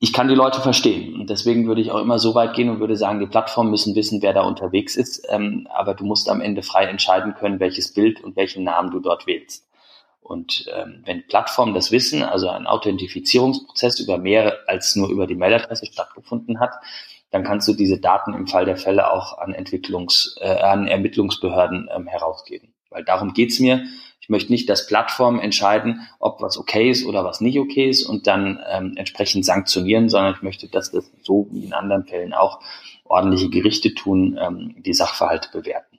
Ich 0.00 0.12
kann 0.12 0.28
die 0.28 0.34
Leute 0.34 0.60
verstehen 0.60 1.20
und 1.20 1.30
deswegen 1.30 1.66
würde 1.66 1.80
ich 1.80 1.90
auch 1.90 2.00
immer 2.00 2.18
so 2.18 2.34
weit 2.34 2.54
gehen 2.54 2.70
und 2.70 2.80
würde 2.80 2.96
sagen, 2.96 3.20
die 3.20 3.26
Plattformen 3.26 3.70
müssen 3.70 3.94
wissen, 3.94 4.22
wer 4.22 4.32
da 4.32 4.42
unterwegs 4.42 4.96
ist, 4.96 5.26
ähm, 5.30 5.68
aber 5.70 5.94
du 5.94 6.04
musst 6.04 6.28
am 6.28 6.40
Ende 6.40 6.62
frei 6.62 6.86
entscheiden 6.86 7.34
können, 7.34 7.60
welches 7.60 7.92
Bild 7.92 8.22
und 8.24 8.34
welchen 8.36 8.64
Namen 8.64 8.90
du 8.90 9.00
dort 9.00 9.26
wählst. 9.26 9.69
Und 10.20 10.66
ähm, 10.72 11.02
wenn 11.04 11.26
Plattformen 11.26 11.74
das 11.74 11.90
wissen, 11.90 12.22
also 12.22 12.48
ein 12.48 12.66
Authentifizierungsprozess 12.66 13.98
über 14.00 14.18
mehr 14.18 14.58
als 14.66 14.94
nur 14.94 15.08
über 15.08 15.26
die 15.26 15.34
Mailadresse 15.34 15.86
stattgefunden 15.86 16.60
hat, 16.60 16.74
dann 17.30 17.44
kannst 17.44 17.66
du 17.68 17.74
diese 17.74 17.98
Daten 17.98 18.34
im 18.34 18.46
Fall 18.46 18.64
der 18.64 18.76
Fälle 18.76 19.12
auch 19.12 19.38
an 19.38 19.54
Entwicklungs, 19.54 20.36
äh, 20.40 20.48
an 20.48 20.86
Ermittlungsbehörden 20.86 21.88
ähm, 21.94 22.06
herausgeben. 22.06 22.74
Weil 22.90 23.04
darum 23.04 23.32
geht's 23.32 23.60
mir. 23.60 23.84
Ich 24.20 24.28
möchte 24.28 24.52
nicht, 24.52 24.68
dass 24.68 24.86
Plattformen 24.86 25.40
entscheiden, 25.40 26.06
ob 26.18 26.40
was 26.40 26.58
okay 26.58 26.90
ist 26.90 27.06
oder 27.06 27.24
was 27.24 27.40
nicht 27.40 27.58
okay 27.58 27.88
ist 27.88 28.04
und 28.04 28.26
dann 28.26 28.60
ähm, 28.68 28.94
entsprechend 28.96 29.44
sanktionieren, 29.44 30.08
sondern 30.08 30.34
ich 30.34 30.42
möchte, 30.42 30.68
dass 30.68 30.90
das 30.90 31.10
so 31.22 31.48
wie 31.50 31.64
in 31.64 31.72
anderen 31.72 32.04
Fällen 32.04 32.34
auch 32.34 32.60
ordentliche 33.04 33.48
Gerichte 33.48 33.94
tun, 33.94 34.38
ähm, 34.40 34.74
die 34.78 34.94
Sachverhalte 34.94 35.48
bewerten. 35.52 35.98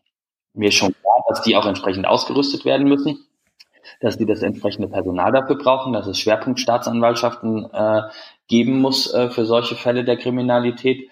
Mir 0.53 0.69
ist 0.69 0.76
schon 0.76 0.93
klar, 0.93 1.24
dass 1.30 1.41
die 1.41 1.55
auch 1.55 1.65
entsprechend 1.65 2.07
ausgerüstet 2.07 2.63
werden 2.65 2.88
müssen 2.88 3.26
dass 4.00 4.18
die 4.18 4.26
das 4.26 4.42
entsprechende 4.42 4.88
Personal 4.88 5.32
dafür 5.32 5.58
brauchen, 5.58 5.94
dass 5.94 6.08
es 6.08 6.20
Schwerpunktstaatsanwaltschaften 6.20 7.70
äh, 7.74 8.02
geben 8.48 8.80
muss 8.80 9.14
äh, 9.14 9.30
für 9.30 9.46
solche 9.46 9.76
Fälle 9.76 10.04
der 10.04 10.18
Kriminalität. 10.18 11.10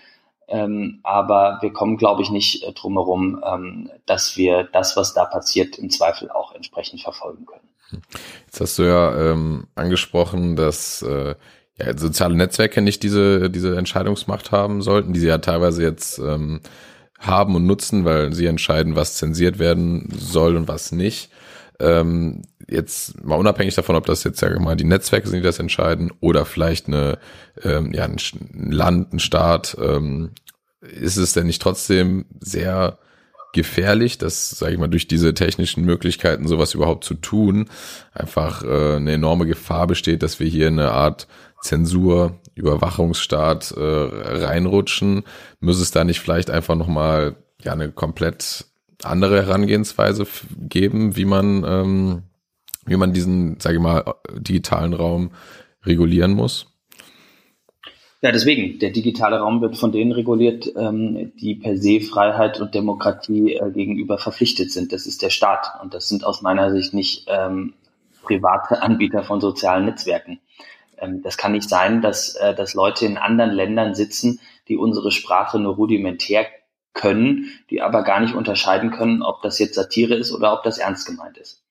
Ähm, 0.48 1.00
aber 1.04 1.60
wir 1.62 1.72
kommen, 1.72 1.98
glaube 1.98 2.24
ich, 2.24 2.32
nicht 2.32 2.64
äh, 2.64 2.74
drum 2.74 2.94
herum, 2.94 3.44
ähm, 3.46 3.90
dass 4.06 4.36
wir 4.36 4.64
das, 4.64 4.98
was 4.98 5.14
da 5.14 5.26
passiert, 5.26 5.78
im 5.78 5.92
Zweifel 5.92 6.32
auch 6.32 6.56
entsprechend 6.56 7.02
verfolgen 7.02 7.46
können. 7.46 8.04
Jetzt 8.46 8.60
hast 8.60 8.80
du 8.80 8.84
ja 8.84 9.32
ähm, 9.32 9.68
angesprochen, 9.76 10.56
dass 10.56 11.02
äh, 11.04 11.36
ja, 11.78 11.98
soziale 11.98 12.36
Netzwerke 12.36 12.82
nicht 12.82 13.04
diese, 13.04 13.50
diese 13.50 13.78
Entscheidungsmacht 13.78 14.52
haben 14.52 14.82
sollten, 14.82 15.14
die 15.14 15.20
sie 15.20 15.28
ja 15.28 15.38
teilweise 15.38 15.84
jetzt 15.84 16.20
ähm, 16.20 16.62
haben 17.20 17.56
und 17.56 17.66
nutzen, 17.66 18.06
weil 18.06 18.34
sie 18.34 18.46
entscheiden, 18.46 18.96
was 18.96 19.16
zensiert 19.16 19.60
werden 19.60 20.10
soll 20.18 20.56
und 20.56 20.68
was 20.68 20.92
nicht. 20.92 21.32
Ähm, 21.80 22.42
jetzt 22.70 23.24
mal 23.24 23.36
unabhängig 23.36 23.76
davon, 23.76 23.96
ob 23.96 24.06
das 24.06 24.24
jetzt, 24.24 24.40
sage 24.40 24.56
ich 24.56 24.62
mal, 24.62 24.76
die 24.76 24.84
Netzwerke 24.84 25.28
sind, 25.28 25.40
die 25.40 25.44
das 25.44 25.60
entscheiden, 25.60 26.12
oder 26.20 26.46
vielleicht 26.46 26.88
eine, 26.88 27.20
ähm, 27.64 27.94
ja, 27.94 28.04
ein 28.06 28.18
Land, 28.72 29.14
ein 29.14 29.20
Staat, 29.20 29.78
ähm, 29.82 30.32
ist 30.82 31.18
es 31.18 31.34
denn 31.34 31.48
nicht 31.48 31.62
trotzdem 31.62 32.26
sehr 32.40 33.00
gefährlich, 33.54 34.18
dass, 34.18 34.52
sage 34.52 34.74
ich 34.74 34.80
mal, 34.80 34.88
durch 34.88 35.08
diese 35.08 35.34
technischen 35.34 35.84
Möglichkeiten 35.84 36.48
sowas 36.48 36.74
überhaupt 36.74 37.04
zu 37.04 37.16
tun, 37.16 37.70
einfach 38.14 38.64
äh, 38.64 38.96
eine 38.98 39.14
enorme 39.14 39.48
Gefahr 39.48 39.88
besteht, 39.88 40.22
dass 40.24 40.40
wir 40.40 40.48
hier 40.48 40.68
eine 40.68 40.92
Art 40.92 41.28
Zensur, 41.62 42.40
Überwachungsstaat 42.56 43.72
äh, 43.72 43.82
reinrutschen? 43.82 45.24
Muss 45.60 45.80
es 45.80 45.92
da 45.92 46.04
nicht 46.04 46.20
vielleicht 46.20 46.50
einfach 46.50 46.76
nochmal 46.76 47.36
ja 47.62 47.74
eine 47.74 47.92
komplett 47.92 48.66
andere 49.04 49.46
Herangehensweise 49.46 50.28
geben, 50.58 51.16
wie 51.16 51.26
man, 51.26 51.64
ähm, 51.66 52.24
wie 52.86 52.98
man 52.98 53.14
diesen, 53.14 53.60
sage 53.60 53.76
ich 53.76 53.82
mal, 53.82 54.04
digitalen 54.38 54.94
Raum 54.94 55.32
regulieren 55.86 56.34
muss? 56.34 56.68
Ja, 58.22 58.34
deswegen. 58.34 58.80
Der 58.80 58.90
digitale 58.90 59.40
Raum 59.40 59.62
wird 59.62 59.78
von 59.78 59.94
denen 59.94 60.12
reguliert, 60.12 60.70
ähm, 60.76 61.32
die 61.40 61.56
per 61.56 61.78
se 61.78 62.02
Freiheit 62.02 62.60
und 62.60 62.76
Demokratie 62.76 63.54
äh, 63.54 63.72
gegenüber 63.72 64.18
verpflichtet 64.18 64.72
sind. 64.72 64.92
Das 64.92 65.06
ist 65.06 65.22
der 65.22 65.30
Staat. 65.30 65.72
Und 65.82 65.94
das 65.94 66.10
sind 66.10 66.26
aus 66.26 66.42
meiner 66.42 66.72
Sicht 66.72 66.94
nicht 66.94 67.28
ähm, 67.30 67.76
private 68.24 68.82
Anbieter 68.82 69.24
von 69.24 69.40
sozialen 69.40 69.86
Netzwerken. 69.86 70.40
Ähm, 70.98 71.22
das 71.24 71.38
kann 71.38 71.54
nicht 71.54 71.70
sein, 71.70 72.02
dass, 72.02 72.36
äh, 72.36 72.54
dass 72.54 72.74
Leute 72.74 73.06
in 73.06 73.18
anderen 73.18 73.52
Ländern 73.52 73.96
sitzen, 73.96 74.42
die 74.68 74.76
unsere 74.76 75.12
Sprache 75.12 75.58
nur 75.58 75.76
rudimentär 75.76 76.46
können, 76.94 77.52
die 77.70 77.82
aber 77.82 78.04
gar 78.04 78.20
nicht 78.20 78.36
unterscheiden 78.36 78.92
können, 78.92 79.22
ob 79.22 79.42
das 79.42 79.60
jetzt 79.60 79.76
Satire 79.76 80.16
ist 80.16 80.34
oder 80.34 80.52
ob 80.52 80.64
das 80.64 80.78
ernst 80.78 81.08
gemeint 81.08 81.38
ist. 81.38 81.64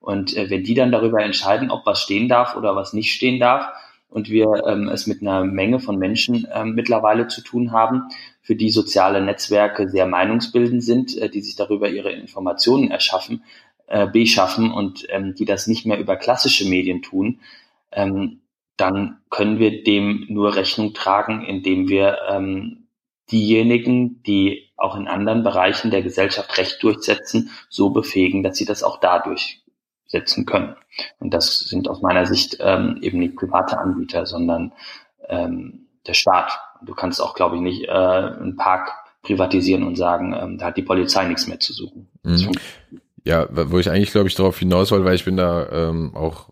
Und 0.00 0.36
äh, 0.36 0.50
wenn 0.50 0.64
die 0.64 0.74
dann 0.74 0.92
darüber 0.92 1.22
entscheiden, 1.22 1.70
ob 1.70 1.86
was 1.86 2.00
stehen 2.00 2.28
darf 2.28 2.56
oder 2.56 2.74
was 2.74 2.92
nicht 2.92 3.12
stehen 3.12 3.38
darf, 3.38 3.68
und 4.10 4.28
wir 4.28 4.64
ähm, 4.66 4.88
es 4.88 5.06
mit 5.06 5.22
einer 5.22 5.44
Menge 5.44 5.78
von 5.78 5.96
Menschen 5.96 6.46
ähm, 6.52 6.74
mittlerweile 6.74 7.28
zu 7.28 7.42
tun 7.42 7.70
haben, 7.70 8.08
für 8.42 8.56
die 8.56 8.70
soziale 8.70 9.22
Netzwerke 9.22 9.88
sehr 9.88 10.06
meinungsbildend 10.06 10.82
sind, 10.82 11.16
äh, 11.16 11.30
die 11.30 11.40
sich 11.40 11.56
darüber 11.56 11.88
ihre 11.88 12.10
Informationen 12.10 12.90
erschaffen, 12.90 13.44
äh, 13.86 14.06
beschaffen 14.06 14.72
und 14.72 15.06
ähm, 15.10 15.34
die 15.34 15.44
das 15.44 15.66
nicht 15.66 15.86
mehr 15.86 15.98
über 15.98 16.16
klassische 16.16 16.68
Medien 16.68 17.02
tun, 17.02 17.40
ähm, 17.92 18.40
dann 18.76 19.18
können 19.30 19.58
wir 19.58 19.84
dem 19.84 20.26
nur 20.28 20.56
Rechnung 20.56 20.94
tragen, 20.94 21.44
indem 21.44 21.88
wir 21.88 22.18
ähm, 22.30 22.88
diejenigen, 23.30 24.22
die 24.24 24.70
auch 24.76 24.96
in 24.96 25.06
anderen 25.06 25.44
Bereichen 25.44 25.90
der 25.90 26.02
Gesellschaft 26.02 26.56
Recht 26.58 26.82
durchsetzen, 26.82 27.50
so 27.68 27.90
befähigen, 27.90 28.42
dass 28.42 28.56
sie 28.56 28.64
das 28.64 28.82
auch 28.82 28.98
dadurch 28.98 29.62
setzen 30.10 30.44
können. 30.44 30.74
Und 31.18 31.32
das 31.32 31.60
sind 31.60 31.88
aus 31.88 32.02
meiner 32.02 32.26
Sicht 32.26 32.58
ähm, 32.60 32.98
eben 33.00 33.18
nicht 33.18 33.36
private 33.36 33.78
Anbieter, 33.78 34.26
sondern 34.26 34.72
ähm, 35.28 35.86
der 36.06 36.14
Staat. 36.14 36.58
Du 36.82 36.94
kannst 36.94 37.22
auch, 37.22 37.34
glaube 37.34 37.56
ich, 37.56 37.62
nicht 37.62 37.84
äh, 37.84 37.90
einen 37.90 38.56
Park 38.56 38.90
privatisieren 39.22 39.84
und 39.84 39.96
sagen, 39.96 40.34
ähm, 40.34 40.58
da 40.58 40.66
hat 40.66 40.76
die 40.76 40.82
Polizei 40.82 41.26
nichts 41.26 41.46
mehr 41.46 41.60
zu 41.60 41.72
suchen. 41.72 42.08
Mhm. 42.22 42.50
Ja, 43.24 43.46
wo 43.50 43.78
ich 43.78 43.90
eigentlich, 43.90 44.12
glaube 44.12 44.28
ich, 44.28 44.34
darauf 44.34 44.58
hinaus 44.58 44.90
wollte, 44.90 45.04
weil 45.04 45.14
ich 45.14 45.26
bin 45.26 45.36
da 45.36 45.68
ähm, 45.70 46.16
auch 46.16 46.48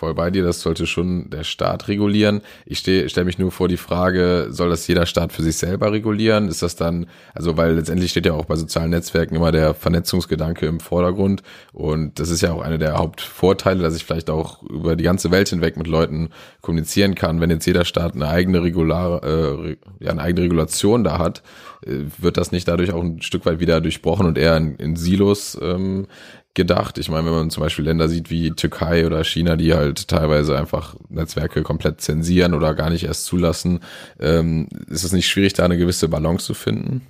voll 0.00 0.14
bei 0.14 0.30
dir, 0.30 0.42
das 0.42 0.62
sollte 0.62 0.86
schon 0.86 1.28
der 1.28 1.44
Staat 1.44 1.86
regulieren. 1.88 2.40
Ich 2.64 2.78
stelle 2.78 3.24
mich 3.26 3.38
nur 3.38 3.52
vor 3.52 3.68
die 3.68 3.76
Frage, 3.76 4.46
soll 4.48 4.70
das 4.70 4.86
jeder 4.86 5.04
Staat 5.04 5.30
für 5.30 5.42
sich 5.42 5.58
selber 5.58 5.92
regulieren? 5.92 6.48
Ist 6.48 6.62
das 6.62 6.74
dann, 6.74 7.06
also 7.34 7.58
weil 7.58 7.74
letztendlich 7.74 8.10
steht 8.10 8.24
ja 8.24 8.32
auch 8.32 8.46
bei 8.46 8.56
sozialen 8.56 8.90
Netzwerken 8.90 9.36
immer 9.36 9.52
der 9.52 9.74
Vernetzungsgedanke 9.74 10.64
im 10.64 10.80
Vordergrund 10.80 11.42
und 11.74 12.18
das 12.18 12.30
ist 12.30 12.40
ja 12.40 12.52
auch 12.52 12.62
einer 12.62 12.78
der 12.78 12.96
Hauptvorteile, 12.96 13.82
dass 13.82 13.94
ich 13.94 14.06
vielleicht 14.06 14.30
auch 14.30 14.62
über 14.62 14.96
die 14.96 15.04
ganze 15.04 15.30
Welt 15.30 15.50
hinweg 15.50 15.76
mit 15.76 15.86
Leuten 15.86 16.30
kommunizieren 16.62 17.14
kann. 17.14 17.42
Wenn 17.42 17.50
jetzt 17.50 17.66
jeder 17.66 17.84
Staat 17.84 18.14
eine 18.14 18.28
eigene 18.28 18.62
Regular, 18.62 19.22
äh, 19.22 19.76
ja, 20.00 20.12
eine 20.12 20.22
eigene 20.22 20.46
Regulation 20.46 21.04
da 21.04 21.18
hat, 21.18 21.42
äh, 21.84 22.04
wird 22.16 22.38
das 22.38 22.52
nicht 22.52 22.66
dadurch 22.66 22.92
auch 22.92 23.02
ein 23.02 23.20
Stück 23.20 23.44
weit 23.44 23.60
wieder 23.60 23.82
durchbrochen 23.82 24.26
und 24.26 24.38
eher 24.38 24.56
in, 24.56 24.76
in 24.76 24.96
Silos 24.96 25.58
ähm, 25.60 26.06
gedacht. 26.54 26.98
Ich 26.98 27.08
meine, 27.08 27.26
wenn 27.26 27.32
man 27.32 27.50
zum 27.50 27.62
Beispiel 27.62 27.84
Länder 27.84 28.08
sieht 28.08 28.30
wie 28.30 28.50
Türkei 28.50 29.06
oder 29.06 29.22
China, 29.24 29.56
die 29.56 29.74
halt 29.74 30.08
teilweise 30.08 30.58
einfach 30.58 30.96
Netzwerke 31.08 31.62
komplett 31.62 32.00
zensieren 32.00 32.54
oder 32.54 32.74
gar 32.74 32.90
nicht 32.90 33.04
erst 33.04 33.26
zulassen, 33.26 33.80
ähm, 34.18 34.68
ist 34.88 35.04
es 35.04 35.12
nicht 35.12 35.28
schwierig, 35.28 35.52
da 35.52 35.64
eine 35.64 35.78
gewisse 35.78 36.08
Balance 36.08 36.46
zu 36.46 36.54
finden? 36.54 37.06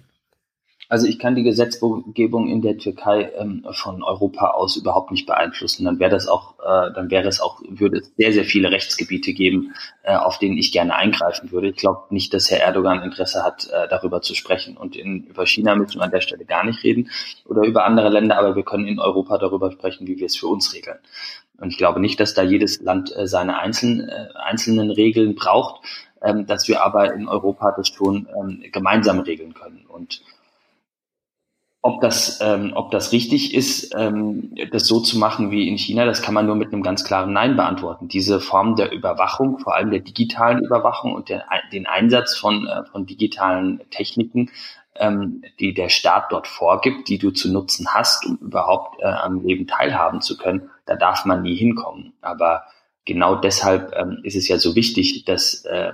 Also 0.90 1.06
ich 1.06 1.20
kann 1.20 1.36
die 1.36 1.44
Gesetzgebung 1.44 2.48
in 2.48 2.62
der 2.62 2.76
Türkei 2.76 3.30
ähm, 3.38 3.64
von 3.70 4.02
Europa 4.02 4.48
aus 4.48 4.76
überhaupt 4.76 5.12
nicht 5.12 5.24
beeinflussen. 5.24 5.84
Dann 5.84 6.00
wäre 6.00 6.10
das 6.10 6.26
auch, 6.26 6.54
äh, 6.58 6.92
dann 6.92 7.12
wäre 7.12 7.28
es 7.28 7.40
auch, 7.40 7.62
würde 7.68 7.98
es 7.98 8.12
sehr, 8.16 8.32
sehr 8.32 8.44
viele 8.44 8.72
Rechtsgebiete 8.72 9.32
geben, 9.32 9.72
äh, 10.02 10.16
auf 10.16 10.40
denen 10.40 10.58
ich 10.58 10.72
gerne 10.72 10.96
eingreifen 10.96 11.52
würde. 11.52 11.68
Ich 11.68 11.76
glaube 11.76 12.12
nicht, 12.12 12.34
dass 12.34 12.50
Herr 12.50 12.60
Erdogan 12.60 13.04
Interesse 13.04 13.44
hat, 13.44 13.68
äh, 13.72 13.86
darüber 13.88 14.20
zu 14.20 14.34
sprechen. 14.34 14.76
Und 14.76 14.96
in, 14.96 15.26
über 15.26 15.46
China 15.46 15.76
müssen 15.76 16.00
wir 16.00 16.02
an 16.02 16.10
der 16.10 16.22
Stelle 16.22 16.44
gar 16.44 16.64
nicht 16.64 16.82
reden 16.82 17.08
oder 17.46 17.62
über 17.62 17.84
andere 17.84 18.08
Länder, 18.08 18.36
aber 18.36 18.56
wir 18.56 18.64
können 18.64 18.88
in 18.88 18.98
Europa 18.98 19.38
darüber 19.38 19.70
sprechen, 19.70 20.08
wie 20.08 20.18
wir 20.18 20.26
es 20.26 20.36
für 20.36 20.48
uns 20.48 20.74
regeln. 20.74 20.98
Und 21.58 21.68
ich 21.68 21.78
glaube 21.78 22.00
nicht, 22.00 22.18
dass 22.18 22.34
da 22.34 22.42
jedes 22.42 22.80
Land 22.80 23.14
äh, 23.16 23.28
seine 23.28 23.60
einzelnen, 23.60 24.08
äh, 24.08 24.26
einzelnen 24.44 24.90
Regeln 24.90 25.36
braucht, 25.36 25.84
ähm, 26.20 26.46
dass 26.48 26.66
wir 26.66 26.82
aber 26.82 27.14
in 27.14 27.28
Europa 27.28 27.72
das 27.76 27.86
schon 27.86 28.28
ähm, 28.36 28.64
gemeinsam 28.72 29.20
regeln 29.20 29.54
können. 29.54 29.86
Und 29.86 30.22
ob 31.82 32.02
das, 32.02 32.40
ähm, 32.42 32.72
ob 32.74 32.90
das 32.90 33.12
richtig 33.12 33.54
ist, 33.54 33.94
ähm, 33.96 34.54
das 34.70 34.86
so 34.86 35.00
zu 35.00 35.18
machen 35.18 35.50
wie 35.50 35.66
in 35.66 35.78
China, 35.78 36.04
das 36.04 36.20
kann 36.20 36.34
man 36.34 36.44
nur 36.44 36.56
mit 36.56 36.72
einem 36.72 36.82
ganz 36.82 37.04
klaren 37.04 37.32
Nein 37.32 37.56
beantworten. 37.56 38.08
Diese 38.08 38.38
Form 38.38 38.76
der 38.76 38.92
Überwachung, 38.92 39.58
vor 39.58 39.74
allem 39.74 39.90
der 39.90 40.00
digitalen 40.00 40.62
Überwachung 40.62 41.14
und 41.14 41.30
der, 41.30 41.44
den 41.72 41.86
Einsatz 41.86 42.36
von, 42.36 42.66
äh, 42.66 42.84
von 42.84 43.06
digitalen 43.06 43.80
Techniken, 43.90 44.50
ähm, 44.96 45.42
die 45.58 45.72
der 45.72 45.88
Staat 45.88 46.30
dort 46.30 46.46
vorgibt, 46.46 47.08
die 47.08 47.18
du 47.18 47.30
zu 47.30 47.50
nutzen 47.50 47.88
hast, 47.94 48.26
um 48.26 48.36
überhaupt 48.36 49.00
äh, 49.00 49.06
am 49.06 49.40
Leben 49.40 49.66
teilhaben 49.66 50.20
zu 50.20 50.36
können, 50.36 50.68
da 50.84 50.96
darf 50.96 51.24
man 51.24 51.40
nie 51.40 51.56
hinkommen. 51.56 52.12
Aber 52.20 52.64
genau 53.06 53.36
deshalb 53.36 53.94
ähm, 53.96 54.18
ist 54.22 54.36
es 54.36 54.48
ja 54.48 54.58
so 54.58 54.76
wichtig, 54.76 55.24
dass 55.24 55.64
äh, 55.64 55.92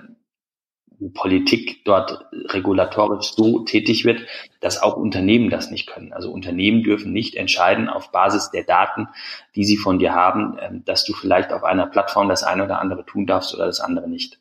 Politik 1.15 1.85
dort 1.85 2.25
regulatorisch 2.33 3.33
so 3.35 3.61
tätig 3.61 4.05
wird, 4.05 4.23
dass 4.61 4.83
auch 4.83 4.97
Unternehmen 4.97 5.51
das 5.51 5.71
nicht 5.71 5.87
können. 5.87 6.13
Also 6.13 6.31
Unternehmen 6.31 6.83
dürfen 6.83 7.13
nicht 7.13 7.35
entscheiden 7.35 7.89
auf 7.89 8.13
Basis 8.13 8.51
der 8.51 8.65
Daten, 8.65 9.09
die 9.55 9.65
sie 9.65 9.77
von 9.77 9.99
dir 9.99 10.15
haben, 10.15 10.57
ähm, 10.61 10.85
dass 10.85 11.05
du 11.05 11.13
vielleicht 11.13 11.53
auf 11.53 11.65
einer 11.65 11.87
Plattform 11.87 12.29
das 12.29 12.43
eine 12.43 12.65
oder 12.65 12.81
andere 12.81 13.05
tun 13.05 13.27
darfst 13.27 13.55
oder 13.55 13.67
das 13.67 13.81
andere 13.81 14.09
nicht. 14.09 14.39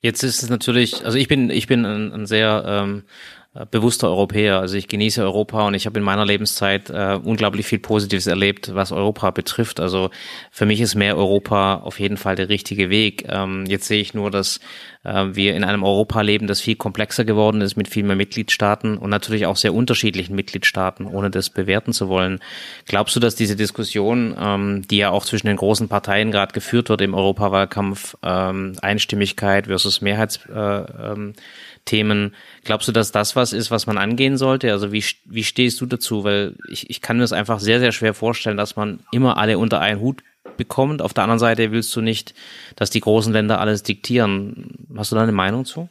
Jetzt 0.00 0.22
ist 0.22 0.42
es 0.42 0.50
natürlich, 0.50 1.04
also 1.04 1.16
ich 1.16 1.28
bin, 1.28 1.48
ich 1.48 1.66
bin 1.66 1.84
ein, 1.86 2.12
ein 2.12 2.26
sehr 2.26 2.64
ähm, 2.66 3.04
äh, 3.04 3.43
bewusster 3.70 4.08
Europäer. 4.08 4.58
Also 4.58 4.76
ich 4.76 4.88
genieße 4.88 5.22
Europa 5.22 5.66
und 5.66 5.74
ich 5.74 5.86
habe 5.86 5.98
in 5.98 6.04
meiner 6.04 6.26
Lebenszeit 6.26 6.90
äh, 6.90 7.18
unglaublich 7.22 7.66
viel 7.66 7.78
Positives 7.78 8.26
erlebt, 8.26 8.74
was 8.74 8.90
Europa 8.90 9.30
betrifft. 9.30 9.78
Also 9.78 10.10
für 10.50 10.66
mich 10.66 10.80
ist 10.80 10.96
mehr 10.96 11.16
Europa 11.16 11.76
auf 11.76 12.00
jeden 12.00 12.16
Fall 12.16 12.34
der 12.34 12.48
richtige 12.48 12.90
Weg. 12.90 13.26
Ähm, 13.28 13.64
jetzt 13.66 13.86
sehe 13.86 14.00
ich 14.00 14.12
nur, 14.12 14.32
dass 14.32 14.58
äh, 15.04 15.26
wir 15.32 15.54
in 15.54 15.62
einem 15.62 15.84
Europa 15.84 16.20
leben, 16.22 16.48
das 16.48 16.60
viel 16.60 16.74
komplexer 16.74 17.24
geworden 17.24 17.60
ist 17.60 17.76
mit 17.76 17.86
viel 17.86 18.02
mehr 18.02 18.16
Mitgliedstaaten 18.16 18.98
und 18.98 19.10
natürlich 19.10 19.46
auch 19.46 19.56
sehr 19.56 19.72
unterschiedlichen 19.72 20.34
Mitgliedstaaten, 20.34 21.06
ohne 21.06 21.30
das 21.30 21.50
bewerten 21.50 21.92
zu 21.92 22.08
wollen. 22.08 22.40
Glaubst 22.86 23.14
du, 23.14 23.20
dass 23.20 23.36
diese 23.36 23.54
Diskussion, 23.54 24.34
ähm, 24.36 24.82
die 24.88 24.96
ja 24.96 25.10
auch 25.10 25.24
zwischen 25.24 25.46
den 25.46 25.56
großen 25.56 25.88
Parteien 25.88 26.32
gerade 26.32 26.52
geführt 26.52 26.88
wird 26.88 27.02
im 27.02 27.14
Europawahlkampf, 27.14 28.16
ähm, 28.24 28.76
Einstimmigkeit 28.82 29.66
versus 29.66 30.00
Mehrheits 30.00 30.40
äh, 30.46 30.84
ähm. 31.12 31.34
Glaubst 32.64 32.88
du, 32.88 32.92
dass 32.92 33.12
das 33.12 33.36
was 33.36 33.43
ist, 33.52 33.70
was 33.70 33.86
man 33.86 33.98
angehen 33.98 34.36
sollte? 34.36 34.72
Also 34.72 34.92
wie, 34.92 35.04
wie 35.24 35.44
stehst 35.44 35.80
du 35.80 35.86
dazu? 35.86 36.24
Weil 36.24 36.56
ich, 36.68 36.88
ich 36.90 37.00
kann 37.00 37.16
mir 37.16 37.22
das 37.22 37.32
einfach 37.32 37.60
sehr, 37.60 37.80
sehr 37.80 37.92
schwer 37.92 38.14
vorstellen, 38.14 38.56
dass 38.56 38.76
man 38.76 39.00
immer 39.12 39.36
alle 39.36 39.58
unter 39.58 39.80
einen 39.80 40.00
Hut 40.00 40.22
bekommt. 40.56 41.02
Auf 41.02 41.14
der 41.14 41.24
anderen 41.24 41.38
Seite 41.38 41.72
willst 41.72 41.94
du 41.96 42.00
nicht, 42.00 42.34
dass 42.76 42.90
die 42.90 43.00
großen 43.00 43.32
Länder 43.32 43.60
alles 43.60 43.82
diktieren. 43.82 44.88
Hast 44.96 45.12
du 45.12 45.16
da 45.16 45.22
eine 45.22 45.32
Meinung 45.32 45.64
zu? 45.64 45.88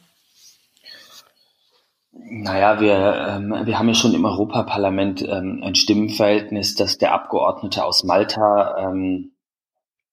Naja, 2.12 2.80
wir, 2.80 3.26
ähm, 3.28 3.66
wir 3.66 3.78
haben 3.78 3.88
ja 3.88 3.94
schon 3.94 4.14
im 4.14 4.24
Europaparlament 4.24 5.22
ähm, 5.22 5.62
ein 5.64 5.74
Stimmenverhältnis, 5.74 6.74
dass 6.74 6.96
der 6.96 7.12
Abgeordnete 7.12 7.84
aus 7.84 8.04
Malta 8.04 8.78
ähm, 8.78 9.32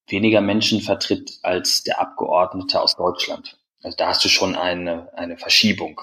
weniger 0.07 0.41
Menschen 0.41 0.81
vertritt 0.81 1.39
als 1.43 1.83
der 1.83 2.01
Abgeordnete 2.01 2.81
aus 2.81 2.95
Deutschland. 2.95 3.57
Also 3.83 3.95
da 3.97 4.07
hast 4.07 4.23
du 4.25 4.29
schon 4.29 4.55
eine, 4.55 5.09
eine 5.15 5.37
Verschiebung. 5.37 6.01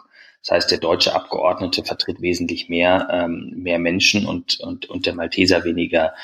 Das 0.49 0.57
heißt, 0.57 0.71
der 0.71 0.79
deutsche 0.79 1.15
Abgeordnete 1.15 1.85
vertritt 1.85 2.23
wesentlich 2.23 2.71
mehr, 2.71 3.09
ähm, 3.13 3.53
mehr 3.55 3.79
Menschen 3.79 4.25
und, 4.25 4.59
und, 4.61 4.89
und 4.89 5.05
der 5.05 5.15
Malteser 5.15 5.63
weniger. 5.65 6.15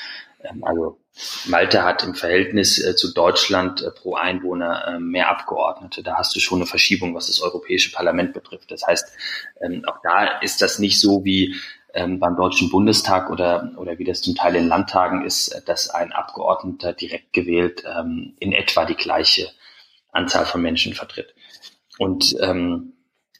Ähm, 0.43 0.63
also 0.63 0.97
Malta 1.45 1.83
hat 1.83 2.03
im 2.03 2.15
Verhältnis 2.15 2.83
äh, 2.83 2.95
zu 2.95 3.13
Deutschland 3.13 3.83
äh, 3.83 3.91
pro 3.91 4.15
Einwohner 4.15 4.87
äh, 4.87 4.99
mehr 4.99 5.29
Abgeordnete. 5.29 6.01
Da 6.01 6.15
hast 6.17 6.35
du 6.35 6.39
schon 6.39 6.57
eine 6.57 6.65
Verschiebung, 6.65 7.13
was 7.13 7.27
das 7.27 7.39
Europäische 7.39 7.91
Parlament 7.91 8.33
betrifft. 8.33 8.71
Das 8.71 8.87
heißt, 8.87 9.15
ähm, 9.61 9.83
auch 9.85 9.99
da 10.01 10.39
ist 10.39 10.59
das 10.59 10.79
nicht 10.79 10.99
so 10.99 11.23
wie 11.23 11.53
ähm, 11.93 12.19
beim 12.19 12.35
Deutschen 12.35 12.71
Bundestag 12.71 13.29
oder, 13.29 13.73
oder 13.77 13.99
wie 13.99 14.05
das 14.05 14.23
zum 14.23 14.33
Teil 14.33 14.55
in 14.55 14.67
Landtagen 14.67 15.23
ist, 15.23 15.49
äh, 15.49 15.61
dass 15.63 15.91
ein 15.91 16.11
Abgeordneter 16.11 16.93
direkt 16.93 17.31
gewählt 17.31 17.83
ähm, 17.85 18.33
in 18.39 18.53
etwa 18.53 18.85
die 18.85 18.95
gleiche 18.95 19.51
Anzahl 20.11 20.47
von 20.47 20.63
Menschen 20.63 20.95
vertritt. 20.95 21.35
Und 21.99 22.35
ähm, 22.41 22.94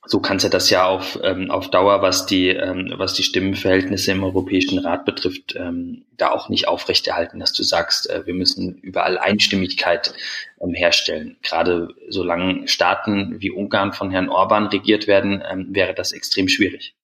so 0.07 0.19
kannst 0.19 0.45
du 0.45 0.49
das 0.49 0.69
ja 0.69 0.85
auf, 0.85 1.19
ähm, 1.23 1.49
auf 1.49 1.69
Dauer, 1.69 2.01
was 2.01 2.25
die, 2.25 2.49
ähm, 2.49 2.93
was 2.97 3.13
die 3.13 3.23
Stimmenverhältnisse 3.23 4.11
im 4.11 4.23
Europäischen 4.23 4.79
Rat 4.79 5.05
betrifft, 5.05 5.55
ähm, 5.55 6.05
da 6.17 6.31
auch 6.31 6.49
nicht 6.49 6.67
aufrechterhalten, 6.67 7.39
dass 7.39 7.53
du 7.53 7.63
sagst, 7.63 8.09
äh, 8.09 8.25
wir 8.25 8.33
müssen 8.33 8.75
überall 8.75 9.17
Einstimmigkeit 9.17 10.13
ähm, 10.61 10.73
herstellen. 10.73 11.37
Gerade 11.41 11.89
solange 12.09 12.67
Staaten 12.67 13.41
wie 13.41 13.51
Ungarn 13.51 13.93
von 13.93 14.11
Herrn 14.11 14.29
Orban 14.29 14.67
regiert 14.67 15.07
werden, 15.07 15.43
ähm, 15.49 15.67
wäre 15.71 15.93
das 15.93 16.11
extrem 16.11 16.47
schwierig. 16.47 16.95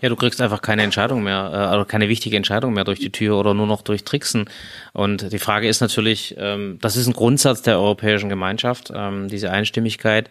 Ja, 0.00 0.08
du 0.08 0.16
kriegst 0.16 0.40
einfach 0.40 0.62
keine 0.62 0.82
Entscheidung 0.82 1.22
mehr, 1.22 1.50
äh, 1.52 1.56
also 1.56 1.84
keine 1.84 2.08
wichtige 2.08 2.36
Entscheidung 2.36 2.72
mehr 2.72 2.84
durch 2.84 2.98
die 2.98 3.10
Tür 3.10 3.38
oder 3.38 3.54
nur 3.54 3.66
noch 3.66 3.82
durch 3.82 4.04
Tricksen. 4.04 4.48
Und 4.92 5.32
die 5.32 5.38
Frage 5.38 5.68
ist 5.68 5.80
natürlich, 5.80 6.34
ähm, 6.38 6.78
das 6.80 6.96
ist 6.96 7.06
ein 7.06 7.12
Grundsatz 7.12 7.62
der 7.62 7.78
Europäischen 7.78 8.28
Gemeinschaft, 8.28 8.92
ähm, 8.94 9.28
diese 9.28 9.50
Einstimmigkeit. 9.50 10.28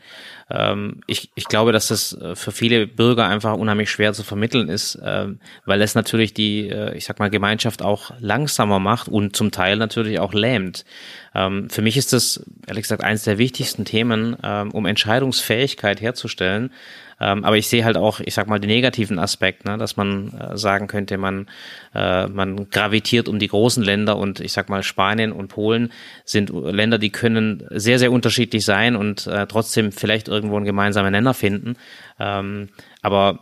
Ähm, 0.49 1.01
ich, 1.07 1.31
ich 1.35 1.45
glaube, 1.45 1.71
dass 1.71 1.87
das 1.87 2.13
äh, 2.13 2.35
für 2.35 2.51
viele 2.51 2.85
Bürger 2.87 3.27
einfach 3.27 3.55
unheimlich 3.55 3.89
schwer 3.89 4.11
zu 4.13 4.23
vermitteln 4.23 4.67
ist, 4.67 4.99
ähm, 5.03 5.39
weil 5.65 5.81
es 5.81 5.95
natürlich 5.95 6.33
die, 6.33 6.67
äh, 6.67 6.95
ich 6.95 7.05
sag 7.05 7.19
mal, 7.19 7.29
Gemeinschaft 7.29 7.81
auch 7.81 8.11
langsamer 8.19 8.79
macht 8.79 9.07
und 9.07 9.35
zum 9.35 9.51
Teil 9.51 9.77
natürlich 9.77 10.19
auch 10.19 10.33
lähmt. 10.33 10.83
Ähm, 11.33 11.69
für 11.69 11.81
mich 11.81 11.95
ist 11.95 12.11
das, 12.11 12.43
ehrlich 12.67 12.83
gesagt, 12.83 13.03
eines 13.03 13.23
der 13.23 13.37
wichtigsten 13.37 13.85
Themen, 13.85 14.35
ähm, 14.43 14.71
um 14.71 14.85
Entscheidungsfähigkeit 14.85 16.01
herzustellen. 16.01 16.71
Ähm, 17.21 17.45
aber 17.45 17.55
ich 17.55 17.67
sehe 17.67 17.85
halt 17.85 17.97
auch, 17.97 18.19
ich 18.19 18.33
sag 18.33 18.47
mal, 18.47 18.59
den 18.59 18.69
negativen 18.69 19.19
Aspekt, 19.19 19.63
ne, 19.65 19.77
dass 19.77 19.95
man 19.95 20.33
äh, 20.33 20.57
sagen 20.57 20.87
könnte, 20.87 21.19
man, 21.19 21.47
äh, 21.93 22.25
man 22.27 22.67
gravitiert 22.71 23.29
um 23.29 23.37
die 23.37 23.47
großen 23.47 23.83
Länder 23.83 24.17
und 24.17 24.39
ich 24.39 24.53
sag 24.53 24.69
mal, 24.69 24.81
Spanien 24.81 25.31
und 25.31 25.47
Polen 25.47 25.91
sind 26.25 26.49
Länder, 26.49 26.97
die 26.97 27.11
können 27.11 27.63
sehr, 27.69 27.99
sehr 27.99 28.11
unterschiedlich 28.11 28.65
sein 28.65 28.95
und 28.95 29.27
äh, 29.27 29.45
trotzdem 29.45 29.91
vielleicht 29.91 30.29
irgendwo 30.29 30.55
einen 30.55 30.65
gemeinsamen 30.65 31.11
Nenner 31.11 31.35
finden. 31.35 31.75
Ähm, 32.19 32.69
aber 33.03 33.39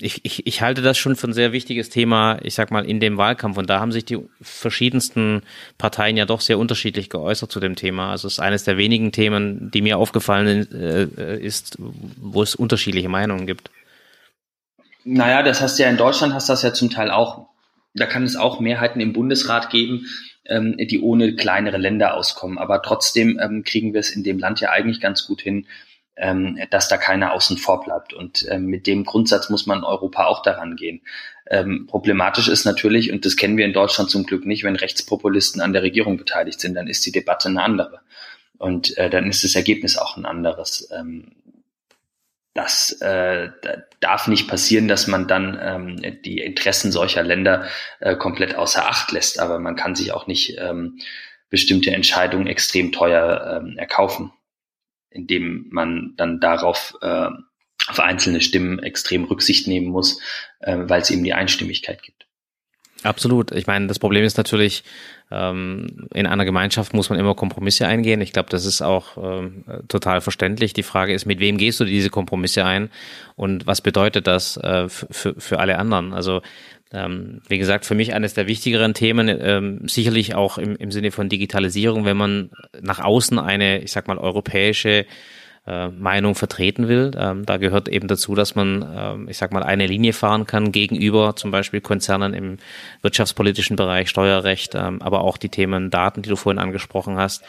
ich, 0.00 0.24
ich, 0.24 0.46
ich 0.46 0.62
halte 0.62 0.82
das 0.82 0.98
schon 0.98 1.16
für 1.16 1.28
ein 1.28 1.32
sehr 1.32 1.52
wichtiges 1.52 1.88
Thema, 1.88 2.38
ich 2.42 2.54
sag 2.54 2.70
mal, 2.70 2.84
in 2.84 3.00
dem 3.00 3.16
Wahlkampf. 3.16 3.56
Und 3.56 3.68
da 3.68 3.80
haben 3.80 3.92
sich 3.92 4.04
die 4.04 4.18
verschiedensten 4.40 5.42
Parteien 5.78 6.16
ja 6.16 6.24
doch 6.24 6.40
sehr 6.40 6.58
unterschiedlich 6.58 7.10
geäußert 7.10 7.52
zu 7.52 7.60
dem 7.60 7.76
Thema. 7.76 8.10
Also 8.10 8.26
es 8.26 8.34
ist 8.34 8.40
eines 8.40 8.64
der 8.64 8.76
wenigen 8.76 9.12
Themen, 9.12 9.70
die 9.70 9.82
mir 9.82 9.98
aufgefallen 9.98 10.68
äh, 10.72 11.38
ist, 11.38 11.76
wo 11.78 12.42
es 12.42 12.54
unterschiedliche 12.54 13.08
Meinungen 13.08 13.46
gibt. 13.46 13.70
Naja, 15.04 15.42
das 15.42 15.60
hast 15.60 15.78
du 15.78 15.82
ja 15.82 15.90
in 15.90 15.96
Deutschland 15.96 16.34
hast 16.34 16.48
das 16.48 16.62
ja 16.62 16.72
zum 16.72 16.90
Teil 16.90 17.10
auch. 17.10 17.48
Da 17.94 18.06
kann 18.06 18.22
es 18.22 18.36
auch 18.36 18.60
Mehrheiten 18.60 19.00
im 19.00 19.12
Bundesrat 19.12 19.70
geben, 19.70 20.06
ähm, 20.46 20.76
die 20.78 21.00
ohne 21.00 21.34
kleinere 21.34 21.76
Länder 21.76 22.14
auskommen. 22.14 22.58
Aber 22.58 22.82
trotzdem 22.82 23.38
ähm, 23.42 23.64
kriegen 23.64 23.92
wir 23.92 24.00
es 24.00 24.10
in 24.10 24.24
dem 24.24 24.38
Land 24.38 24.60
ja 24.60 24.70
eigentlich 24.70 25.00
ganz 25.00 25.26
gut 25.26 25.42
hin, 25.42 25.66
ähm, 26.16 26.58
dass 26.70 26.88
da 26.88 26.96
keiner 26.96 27.32
außen 27.32 27.56
vor 27.56 27.82
bleibt. 27.82 28.12
Und 28.12 28.46
ähm, 28.50 28.66
mit 28.66 28.86
dem 28.86 29.04
Grundsatz 29.04 29.48
muss 29.50 29.66
man 29.66 29.78
in 29.78 29.84
Europa 29.84 30.26
auch 30.26 30.42
daran 30.42 30.76
gehen. 30.76 31.02
Ähm, 31.48 31.86
problematisch 31.86 32.48
ist 32.48 32.64
natürlich, 32.64 33.12
und 33.12 33.24
das 33.24 33.36
kennen 33.36 33.56
wir 33.56 33.64
in 33.64 33.72
Deutschland 33.72 34.10
zum 34.10 34.24
Glück 34.24 34.46
nicht, 34.46 34.64
wenn 34.64 34.76
Rechtspopulisten 34.76 35.60
an 35.60 35.72
der 35.72 35.82
Regierung 35.82 36.16
beteiligt 36.16 36.60
sind, 36.60 36.74
dann 36.74 36.86
ist 36.86 37.04
die 37.06 37.12
Debatte 37.12 37.48
eine 37.48 37.62
andere. 37.62 38.00
Und 38.58 38.96
äh, 38.96 39.10
dann 39.10 39.28
ist 39.28 39.42
das 39.42 39.54
Ergebnis 39.54 39.98
auch 39.98 40.16
ein 40.16 40.24
anderes. 40.24 40.88
Ähm, 40.92 41.32
das 42.54 42.92
äh, 43.00 43.48
darf 44.00 44.28
nicht 44.28 44.46
passieren, 44.46 44.86
dass 44.86 45.06
man 45.06 45.26
dann 45.26 45.58
ähm, 45.60 46.22
die 46.22 46.38
Interessen 46.38 46.92
solcher 46.92 47.22
Länder 47.22 47.66
äh, 48.00 48.14
komplett 48.14 48.54
außer 48.54 48.86
Acht 48.86 49.10
lässt. 49.12 49.40
Aber 49.40 49.58
man 49.58 49.74
kann 49.74 49.94
sich 49.94 50.12
auch 50.12 50.26
nicht 50.26 50.58
ähm, 50.58 50.98
bestimmte 51.48 51.90
Entscheidungen 51.90 52.46
extrem 52.46 52.92
teuer 52.92 53.62
ähm, 53.62 53.78
erkaufen, 53.78 54.32
indem 55.14 55.66
man 55.70 56.14
dann 56.16 56.40
darauf 56.40 56.94
äh, 57.00 57.28
auf 57.88 58.00
einzelne 58.00 58.40
Stimmen 58.40 58.78
extrem 58.78 59.24
Rücksicht 59.24 59.66
nehmen 59.66 59.88
muss, 59.88 60.20
äh, 60.60 60.76
weil 60.78 61.02
es 61.02 61.10
eben 61.10 61.24
die 61.24 61.34
Einstimmigkeit 61.34 62.02
gibt. 62.02 62.26
Absolut. 63.02 63.50
Ich 63.52 63.66
meine, 63.66 63.88
das 63.88 63.98
Problem 63.98 64.24
ist 64.24 64.36
natürlich, 64.36 64.84
ähm, 65.30 66.08
in 66.14 66.26
einer 66.26 66.44
Gemeinschaft 66.44 66.94
muss 66.94 67.10
man 67.10 67.18
immer 67.18 67.34
Kompromisse 67.34 67.86
eingehen. 67.86 68.20
Ich 68.20 68.32
glaube, 68.32 68.50
das 68.50 68.64
ist 68.64 68.80
auch 68.80 69.16
ähm, 69.16 69.64
total 69.88 70.20
verständlich. 70.20 70.72
Die 70.72 70.84
Frage 70.84 71.12
ist, 71.12 71.26
mit 71.26 71.40
wem 71.40 71.58
gehst 71.58 71.80
du 71.80 71.84
diese 71.84 72.10
Kompromisse 72.10 72.64
ein 72.64 72.90
und 73.34 73.66
was 73.66 73.80
bedeutet 73.80 74.26
das 74.26 74.56
äh, 74.56 74.88
für, 74.88 75.34
für 75.36 75.58
alle 75.58 75.78
anderen? 75.78 76.12
Also 76.12 76.42
ähm, 76.92 77.40
wie 77.48 77.58
gesagt, 77.58 77.86
für 77.86 77.94
mich 77.94 78.14
eines 78.14 78.34
der 78.34 78.46
wichtigeren 78.46 78.94
Themen, 78.94 79.28
ähm, 79.28 79.88
sicherlich 79.88 80.34
auch 80.34 80.58
im, 80.58 80.76
im 80.76 80.90
Sinne 80.90 81.10
von 81.10 81.28
Digitalisierung, 81.28 82.04
wenn 82.04 82.16
man 82.16 82.50
nach 82.80 83.00
außen 83.00 83.38
eine, 83.38 83.82
ich 83.82 83.92
sag 83.92 84.08
mal, 84.08 84.18
europäische 84.18 85.06
äh, 85.66 85.88
Meinung 85.88 86.34
vertreten 86.34 86.88
will. 86.88 87.12
Ähm, 87.16 87.46
da 87.46 87.56
gehört 87.56 87.88
eben 87.88 88.08
dazu, 88.08 88.34
dass 88.34 88.54
man, 88.54 88.84
ähm, 88.96 89.28
ich 89.28 89.38
sag 89.38 89.52
mal, 89.52 89.62
eine 89.62 89.86
Linie 89.86 90.12
fahren 90.12 90.44
kann 90.44 90.72
gegenüber 90.72 91.36
zum 91.36 91.50
Beispiel 91.50 91.80
Konzernen 91.80 92.34
im 92.34 92.56
wirtschaftspolitischen 93.00 93.76
Bereich, 93.76 94.10
Steuerrecht, 94.10 94.74
ähm, 94.74 95.00
aber 95.00 95.20
auch 95.22 95.36
die 95.36 95.50
Themen 95.50 95.90
Daten, 95.90 96.22
die 96.22 96.28
du 96.28 96.36
vorhin 96.36 96.58
angesprochen 96.58 97.16
hast. 97.16 97.44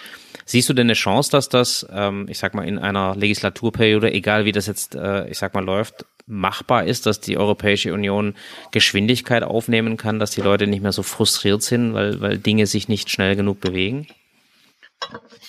Siehst 0.46 0.70
du 0.70 0.74
denn 0.74 0.88
eine 0.88 0.94
Chance, 0.94 1.32
dass 1.32 1.50
das, 1.50 1.88
ähm, 1.92 2.28
ich 2.30 2.38
sag 2.38 2.54
mal, 2.54 2.68
in 2.68 2.78
einer 2.78 3.16
Legislaturperiode, 3.16 4.14
egal 4.14 4.46
wie 4.46 4.52
das 4.52 4.68
jetzt, 4.68 4.94
äh, 4.94 5.28
ich 5.30 5.40
sag 5.40 5.54
mal, 5.54 5.64
läuft, 5.64 6.06
machbar 6.26 6.86
ist, 6.86 7.06
dass 7.06 7.20
die 7.20 7.38
Europäische 7.38 7.94
Union 7.94 8.36
Geschwindigkeit 8.72 9.44
aufnehmen 9.44 9.98
kann, 9.98 10.20
dass 10.20 10.32
die 10.32 10.42
Leute 10.42 10.68
nicht 10.68 10.82
mehr 10.82 10.92
so 10.92 11.04
frustriert 11.04 11.64
sind, 11.64 11.94
weil, 11.94 12.22
weil 12.22 12.38
Dinge 12.38 12.66
sich 12.68 12.88
nicht 12.88 13.10
schnell 13.10 13.36
genug 13.36 13.60
bewegen? 13.60 14.08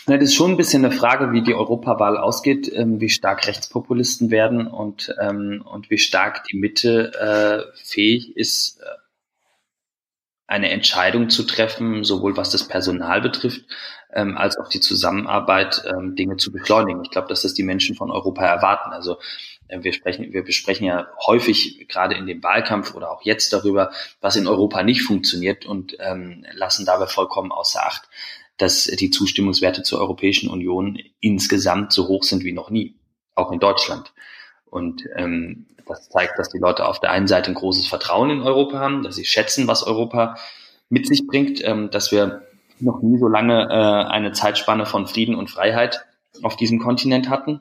Na, 0.06 0.16
das 0.16 0.30
ist 0.30 0.34
schon 0.34 0.52
ein 0.52 0.56
bisschen 0.56 0.84
eine 0.84 0.94
Frage, 0.94 1.32
wie 1.32 1.42
die 1.42 1.54
Europawahl 1.54 2.18
ausgeht, 2.18 2.70
ähm, 2.74 3.00
wie 3.00 3.08
stark 3.08 3.46
Rechtspopulisten 3.46 4.30
werden 4.30 4.66
und, 4.66 5.14
ähm, 5.20 5.64
und 5.64 5.90
wie 5.90 5.98
stark 5.98 6.44
die 6.44 6.58
Mitte 6.58 7.12
äh, 7.14 7.76
fähig 7.82 8.36
ist, 8.36 8.80
äh, 8.80 8.84
eine 10.46 10.70
Entscheidung 10.70 11.30
zu 11.30 11.44
treffen, 11.44 12.04
sowohl 12.04 12.36
was 12.36 12.50
das 12.50 12.68
Personal 12.68 13.22
betrifft, 13.22 13.62
ähm, 14.12 14.36
als 14.36 14.58
auch 14.58 14.68
die 14.68 14.80
Zusammenarbeit, 14.80 15.82
ähm, 15.86 16.14
Dinge 16.16 16.36
zu 16.36 16.52
beschleunigen. 16.52 17.02
Ich 17.02 17.10
glaube, 17.10 17.28
dass 17.28 17.42
das 17.42 17.54
die 17.54 17.62
Menschen 17.62 17.96
von 17.96 18.10
Europa 18.10 18.44
erwarten. 18.44 18.90
Also 18.92 19.16
wir 19.68 19.92
sprechen, 19.92 20.32
wir 20.32 20.44
besprechen 20.44 20.86
ja 20.86 21.08
häufig 21.26 21.86
gerade 21.88 22.14
in 22.14 22.26
dem 22.26 22.42
Wahlkampf 22.42 22.94
oder 22.94 23.10
auch 23.10 23.22
jetzt 23.22 23.52
darüber, 23.52 23.92
was 24.20 24.36
in 24.36 24.46
Europa 24.46 24.82
nicht 24.82 25.02
funktioniert 25.02 25.66
und 25.66 25.96
ähm, 26.00 26.44
lassen 26.52 26.86
dabei 26.86 27.06
vollkommen 27.06 27.52
außer 27.52 27.84
Acht, 27.84 28.08
dass 28.56 28.84
die 28.84 29.10
Zustimmungswerte 29.10 29.82
zur 29.82 30.00
Europäischen 30.00 30.48
Union 30.50 30.98
insgesamt 31.20 31.92
so 31.92 32.08
hoch 32.08 32.22
sind 32.22 32.44
wie 32.44 32.52
noch 32.52 32.70
nie, 32.70 32.94
auch 33.34 33.50
in 33.52 33.58
Deutschland. 33.58 34.12
Und 34.66 35.02
ähm, 35.16 35.66
das 35.86 36.08
zeigt, 36.08 36.38
dass 36.38 36.48
die 36.50 36.58
Leute 36.58 36.86
auf 36.86 37.00
der 37.00 37.10
einen 37.10 37.26
Seite 37.26 37.50
ein 37.50 37.54
großes 37.54 37.86
Vertrauen 37.86 38.30
in 38.30 38.40
Europa 38.42 38.78
haben, 38.78 39.02
dass 39.02 39.16
sie 39.16 39.24
schätzen, 39.24 39.68
was 39.68 39.82
Europa 39.82 40.36
mit 40.88 41.06
sich 41.06 41.26
bringt, 41.26 41.62
ähm, 41.64 41.90
dass 41.90 42.12
wir 42.12 42.46
noch 42.80 43.02
nie 43.02 43.18
so 43.18 43.28
lange 43.28 43.68
äh, 43.70 44.10
eine 44.10 44.32
Zeitspanne 44.32 44.86
von 44.86 45.06
Frieden 45.06 45.34
und 45.34 45.50
Freiheit 45.50 46.04
auf 46.42 46.56
diesem 46.56 46.78
Kontinent 46.80 47.28
hatten, 47.28 47.60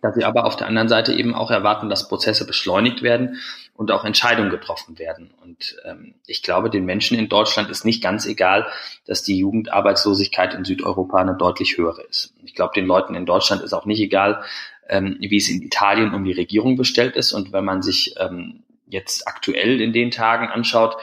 dass 0.00 0.14
sie 0.14 0.24
aber 0.24 0.44
auf 0.44 0.56
der 0.56 0.68
anderen 0.68 0.88
Seite 0.88 1.12
eben 1.12 1.34
auch 1.34 1.50
erwarten, 1.50 1.88
dass 1.88 2.08
Prozesse 2.08 2.46
beschleunigt 2.46 3.02
werden 3.02 3.38
und 3.74 3.90
auch 3.90 4.04
Entscheidungen 4.04 4.50
getroffen 4.50 4.98
werden. 4.98 5.32
Und 5.42 5.76
ähm, 5.84 6.14
ich 6.26 6.42
glaube, 6.42 6.70
den 6.70 6.84
Menschen 6.84 7.18
in 7.18 7.28
Deutschland 7.28 7.70
ist 7.70 7.84
nicht 7.84 8.02
ganz 8.02 8.26
egal, 8.26 8.66
dass 9.06 9.22
die 9.22 9.38
Jugendarbeitslosigkeit 9.38 10.54
in 10.54 10.64
Südeuropa 10.64 11.18
eine 11.18 11.36
deutlich 11.36 11.76
höhere 11.76 12.02
ist. 12.02 12.34
Ich 12.44 12.54
glaube, 12.54 12.72
den 12.74 12.86
Leuten 12.86 13.14
in 13.14 13.26
Deutschland 13.26 13.62
ist 13.62 13.72
auch 13.72 13.86
nicht 13.86 14.00
egal, 14.00 14.42
ähm, 14.88 15.16
wie 15.20 15.36
es 15.36 15.48
in 15.48 15.62
Italien 15.62 16.14
um 16.14 16.24
die 16.24 16.32
Regierung 16.32 16.76
bestellt 16.76 17.16
ist. 17.16 17.32
Und 17.32 17.52
wenn 17.52 17.64
man 17.64 17.82
sich 17.82 18.14
ähm, 18.18 18.62
jetzt 18.88 19.26
aktuell 19.26 19.80
in 19.80 19.92
den 19.92 20.10
Tagen 20.10 20.48
anschaut, 20.48 20.96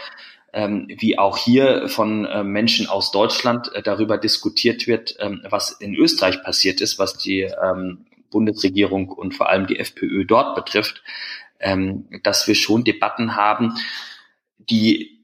ähm, 0.54 0.88
wie 0.90 1.20
auch 1.20 1.38
hier 1.38 1.90
von 1.90 2.26
äh, 2.26 2.44
Menschen 2.44 2.88
aus 2.88 3.12
Deutschland 3.12 3.74
äh, 3.76 3.84
darüber 3.84 4.18
diskutiert 4.18 4.88
wird, 4.88 5.16
ähm, 5.20 5.44
was 5.50 5.72
in 5.72 5.96
Österreich 5.96 6.42
passiert 6.44 6.82
ist, 6.82 6.98
was 6.98 7.18
die 7.18 7.42
ähm, 7.42 8.06
Bundesregierung 8.36 9.08
und 9.08 9.34
vor 9.34 9.50
allem 9.50 9.66
die 9.66 9.80
FPÖ 9.80 10.26
dort 10.26 10.56
betrifft, 10.56 11.02
ähm, 11.62 12.10
dass 12.24 12.50
wir 12.50 12.56
schon 12.56 12.84
Debatten 12.84 13.38
haben, 13.38 13.76
die 14.58 15.24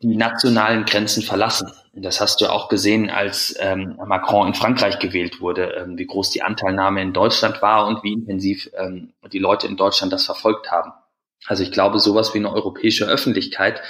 die 0.00 0.16
nationalen 0.16 0.84
Grenzen 0.84 1.24
verlassen. 1.24 1.72
Das 1.92 2.20
hast 2.20 2.40
du 2.40 2.46
auch 2.46 2.68
gesehen, 2.68 3.10
als 3.10 3.56
ähm, 3.58 3.98
Macron 4.06 4.46
in 4.46 4.54
Frankreich 4.54 5.00
gewählt 5.00 5.40
wurde, 5.40 5.72
ähm, 5.72 5.98
wie 5.98 6.06
groß 6.06 6.30
die 6.30 6.42
Anteilnahme 6.42 7.02
in 7.02 7.12
Deutschland 7.12 7.60
war 7.62 7.88
und 7.88 8.04
wie 8.04 8.12
intensiv 8.12 8.70
ähm, 8.76 9.12
die 9.32 9.40
Leute 9.40 9.66
in 9.66 9.76
Deutschland 9.76 10.12
das 10.12 10.24
verfolgt 10.24 10.70
haben. 10.70 10.92
Also 11.46 11.64
ich 11.64 11.72
glaube, 11.72 11.98
sowas 11.98 12.32
wie 12.32 12.38
eine 12.38 12.52
europäische 12.52 13.06
Öffentlichkeit, 13.06 13.82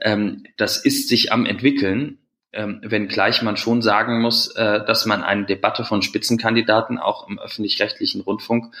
ähm, 0.00 0.42
das 0.56 0.84
ist 0.84 1.08
sich 1.08 1.30
am 1.30 1.46
entwickeln, 1.46 2.18
ähm, 2.54 2.80
wenngleich 2.82 3.42
man 3.42 3.56
schon 3.56 3.82
sagen 3.82 4.20
muss, 4.20 4.54
äh, 4.56 4.84
dass 4.84 5.06
man 5.06 5.22
eine 5.22 5.44
Debatte 5.44 5.84
von 5.84 6.02
Spitzenkandidaten 6.02 6.98
auch 6.98 7.28
im 7.28 7.38
öffentlich-rechtlichen 7.38 8.20
Rundfunk 8.20 8.74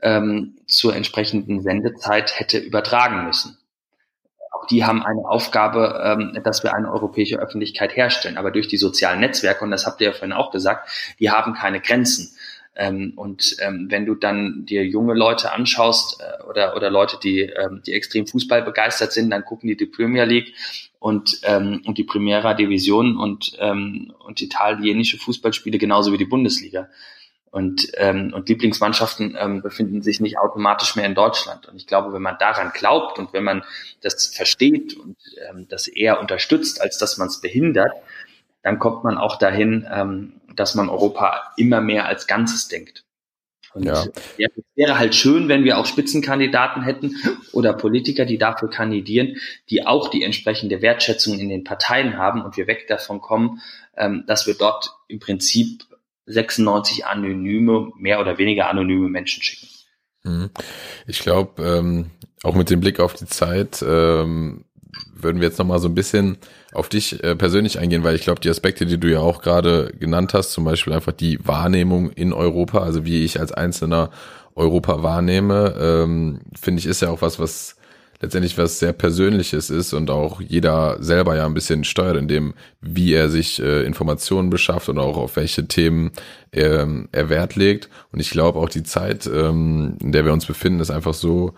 ähm, 0.00 0.56
zur 0.66 0.94
entsprechenden 0.94 1.62
Sendezeit 1.62 2.38
hätte 2.38 2.58
übertragen 2.58 3.26
müssen. 3.26 3.58
Auch 4.52 4.66
die 4.66 4.84
haben 4.84 5.02
eine 5.02 5.26
Aufgabe, 5.26 6.00
ähm, 6.04 6.42
dass 6.42 6.62
wir 6.62 6.74
eine 6.74 6.90
europäische 6.90 7.38
Öffentlichkeit 7.38 7.96
herstellen. 7.96 8.38
Aber 8.38 8.50
durch 8.50 8.68
die 8.68 8.76
sozialen 8.76 9.20
Netzwerke, 9.20 9.64
und 9.64 9.70
das 9.70 9.86
habt 9.86 10.00
ihr 10.00 10.08
ja 10.08 10.12
vorhin 10.12 10.32
auch 10.32 10.50
gesagt, 10.50 10.88
die 11.18 11.30
haben 11.30 11.54
keine 11.54 11.80
Grenzen. 11.80 12.36
Ähm, 12.76 13.14
und 13.16 13.56
ähm, 13.60 13.86
wenn 13.90 14.04
du 14.04 14.14
dann 14.14 14.66
dir 14.66 14.84
junge 14.84 15.14
Leute 15.14 15.52
anschaust 15.52 16.20
äh, 16.20 16.44
oder, 16.44 16.76
oder 16.76 16.90
Leute, 16.90 17.18
die, 17.22 17.40
ähm, 17.40 17.82
die 17.86 17.94
extrem 17.94 18.26
Fußball 18.26 18.62
begeistert 18.62 19.12
sind, 19.12 19.30
dann 19.30 19.44
gucken 19.44 19.68
die 19.68 19.76
die 19.76 19.86
Premier 19.86 20.24
League 20.24 20.52
und, 21.06 21.38
ähm, 21.44 21.82
und 21.86 21.98
die 21.98 22.02
Primera 22.02 22.52
Division 22.52 23.16
und, 23.16 23.52
ähm, 23.60 24.12
und 24.18 24.42
italienische 24.42 25.18
Fußballspiele 25.18 25.78
genauso 25.78 26.12
wie 26.12 26.16
die 26.16 26.24
Bundesliga. 26.24 26.88
Und, 27.52 27.92
ähm, 27.94 28.32
und 28.34 28.48
Lieblingsmannschaften 28.48 29.36
ähm, 29.38 29.62
befinden 29.62 30.02
sich 30.02 30.18
nicht 30.18 30.36
automatisch 30.36 30.96
mehr 30.96 31.06
in 31.06 31.14
Deutschland. 31.14 31.68
Und 31.68 31.76
ich 31.76 31.86
glaube, 31.86 32.12
wenn 32.12 32.22
man 32.22 32.38
daran 32.40 32.72
glaubt 32.74 33.20
und 33.20 33.32
wenn 33.32 33.44
man 33.44 33.62
das 34.00 34.26
versteht 34.26 34.96
und 34.96 35.16
ähm, 35.48 35.68
das 35.68 35.86
eher 35.86 36.18
unterstützt, 36.20 36.80
als 36.80 36.98
dass 36.98 37.18
man 37.18 37.28
es 37.28 37.40
behindert, 37.40 37.92
dann 38.64 38.80
kommt 38.80 39.04
man 39.04 39.16
auch 39.16 39.38
dahin, 39.38 39.86
ähm, 39.88 40.32
dass 40.56 40.74
man 40.74 40.88
Europa 40.88 41.52
immer 41.56 41.80
mehr 41.80 42.06
als 42.06 42.26
Ganzes 42.26 42.66
denkt. 42.66 43.05
Und 43.76 43.84
ja. 43.84 44.06
ja, 44.38 44.48
es 44.56 44.64
wäre 44.74 44.98
halt 44.98 45.14
schön, 45.14 45.48
wenn 45.48 45.62
wir 45.62 45.76
auch 45.76 45.84
Spitzenkandidaten 45.84 46.82
hätten 46.82 47.14
oder 47.52 47.74
Politiker, 47.74 48.24
die 48.24 48.38
dafür 48.38 48.70
kandidieren, 48.70 49.36
die 49.68 49.86
auch 49.86 50.08
die 50.08 50.22
entsprechende 50.22 50.80
Wertschätzung 50.80 51.38
in 51.38 51.50
den 51.50 51.62
Parteien 51.62 52.16
haben 52.16 52.42
und 52.42 52.56
wir 52.56 52.66
weg 52.66 52.86
davon 52.88 53.20
kommen, 53.20 53.60
ähm, 53.96 54.24
dass 54.26 54.46
wir 54.46 54.54
dort 54.54 54.92
im 55.08 55.18
Prinzip 55.18 55.82
96 56.24 57.04
anonyme, 57.04 57.92
mehr 57.98 58.18
oder 58.18 58.38
weniger 58.38 58.68
anonyme 58.68 59.10
Menschen 59.10 59.42
schicken. 59.42 59.68
Mhm. 60.24 60.50
Ich 61.06 61.20
glaube, 61.20 61.62
ähm, 61.62 62.10
auch 62.42 62.54
mit 62.54 62.70
dem 62.70 62.80
Blick 62.80 62.98
auf 62.98 63.12
die 63.12 63.26
Zeit 63.26 63.84
ähm, 63.86 64.64
würden 65.14 65.40
wir 65.40 65.48
jetzt 65.48 65.58
nochmal 65.58 65.78
so 65.78 65.88
ein 65.88 65.94
bisschen 65.94 66.38
auf 66.72 66.88
dich 66.88 67.22
äh, 67.24 67.34
persönlich 67.36 67.78
eingehen, 67.78 68.04
weil 68.04 68.14
ich 68.14 68.22
glaube, 68.22 68.40
die 68.40 68.50
Aspekte, 68.50 68.86
die 68.86 68.98
du 68.98 69.10
ja 69.10 69.20
auch 69.20 69.42
gerade 69.42 69.92
genannt 69.98 70.34
hast, 70.34 70.52
zum 70.52 70.64
Beispiel 70.64 70.92
einfach 70.92 71.12
die 71.12 71.38
Wahrnehmung 71.46 72.10
in 72.10 72.32
Europa, 72.32 72.80
also 72.80 73.04
wie 73.04 73.24
ich 73.24 73.40
als 73.40 73.52
Einzelner 73.52 74.10
Europa 74.54 75.02
wahrnehme, 75.02 75.74
ähm, 75.78 76.40
finde 76.58 76.80
ich, 76.80 76.86
ist 76.86 77.02
ja 77.02 77.10
auch 77.10 77.22
was, 77.22 77.38
was 77.38 77.76
letztendlich 78.20 78.56
was 78.56 78.78
sehr 78.78 78.92
Persönliches 78.92 79.70
ist 79.70 79.92
und 79.92 80.10
auch 80.10 80.40
jeder 80.40 81.02
selber 81.02 81.36
ja 81.36 81.44
ein 81.44 81.54
bisschen 81.54 81.84
steuert, 81.84 82.16
in 82.16 82.28
dem, 82.28 82.54
wie 82.80 83.12
er 83.12 83.28
sich 83.28 83.60
äh, 83.60 83.84
Informationen 83.84 84.50
beschafft 84.50 84.88
und 84.88 84.98
auch 84.98 85.16
auf 85.16 85.36
welche 85.36 85.68
Themen 85.68 86.12
er, 86.50 86.88
er 87.12 87.28
Wert 87.28 87.56
legt. 87.56 87.90
Und 88.12 88.20
ich 88.20 88.30
glaube 88.30 88.58
auch 88.58 88.70
die 88.70 88.84
Zeit, 88.84 89.26
ähm, 89.26 89.96
in 90.00 90.12
der 90.12 90.24
wir 90.24 90.32
uns 90.32 90.46
befinden, 90.46 90.80
ist 90.80 90.90
einfach 90.90 91.14
so 91.14 91.54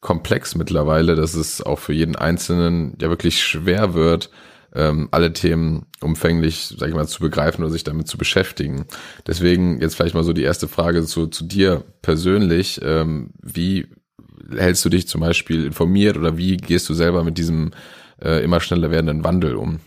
komplex 0.00 0.54
mittlerweile, 0.54 1.14
dass 1.14 1.34
es 1.34 1.62
auch 1.62 1.78
für 1.78 1.92
jeden 1.92 2.16
Einzelnen 2.16 2.96
ja 3.00 3.08
wirklich 3.08 3.42
schwer 3.42 3.94
wird, 3.94 4.30
ähm, 4.74 5.08
alle 5.10 5.32
Themen 5.32 5.86
umfänglich, 6.00 6.74
sag 6.76 6.88
ich 6.88 6.94
mal, 6.94 7.06
zu 7.06 7.20
begreifen 7.20 7.62
oder 7.62 7.72
sich 7.72 7.84
damit 7.84 8.08
zu 8.08 8.16
beschäftigen. 8.16 8.86
Deswegen 9.26 9.80
jetzt 9.80 9.96
vielleicht 9.96 10.14
mal 10.14 10.24
so 10.24 10.32
die 10.32 10.42
erste 10.42 10.68
Frage 10.68 11.04
zu, 11.04 11.26
zu 11.26 11.44
dir 11.44 11.84
persönlich. 12.02 12.80
Ähm, 12.82 13.30
wie 13.42 13.88
hältst 14.50 14.84
du 14.84 14.88
dich 14.88 15.06
zum 15.08 15.20
Beispiel 15.20 15.66
informiert 15.66 16.16
oder 16.16 16.36
wie 16.36 16.56
gehst 16.56 16.88
du 16.88 16.94
selber 16.94 17.24
mit 17.24 17.36
diesem 17.36 17.72
äh, 18.22 18.42
immer 18.42 18.60
schneller 18.60 18.90
werdenden 18.90 19.24
Wandel 19.24 19.56
um? 19.56 19.80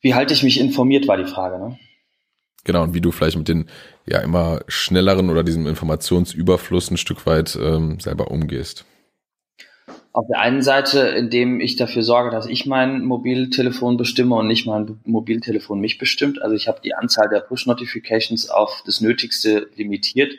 Wie 0.00 0.14
halte 0.14 0.34
ich 0.34 0.42
mich 0.42 0.58
informiert, 0.60 1.06
war 1.06 1.16
die 1.16 1.30
Frage, 1.30 1.58
ne? 1.58 1.78
Genau, 2.64 2.84
und 2.84 2.94
wie 2.94 3.00
du 3.00 3.10
vielleicht 3.10 3.36
mit 3.36 3.48
den 3.48 3.66
ja 4.06 4.20
immer 4.20 4.60
schnelleren 4.68 5.30
oder 5.30 5.42
diesem 5.42 5.66
Informationsüberfluss 5.66 6.90
ein 6.90 6.96
Stück 6.96 7.26
weit 7.26 7.58
ähm, 7.60 7.98
selber 7.98 8.30
umgehst. 8.30 8.84
Auf 10.14 10.26
der 10.28 10.40
einen 10.40 10.60
Seite, 10.60 11.00
indem 11.00 11.58
ich 11.60 11.76
dafür 11.76 12.02
sorge, 12.02 12.30
dass 12.30 12.46
ich 12.46 12.66
mein 12.66 13.02
Mobiltelefon 13.02 13.96
bestimme 13.96 14.34
und 14.34 14.46
nicht 14.46 14.66
mein 14.66 15.00
Mobiltelefon 15.04 15.80
mich 15.80 15.96
bestimmt. 15.96 16.42
Also 16.42 16.54
ich 16.54 16.68
habe 16.68 16.80
die 16.84 16.94
Anzahl 16.94 17.30
der 17.30 17.40
Push-Notifications 17.40 18.50
auf 18.50 18.82
das 18.84 19.00
Nötigste 19.00 19.70
limitiert. 19.74 20.34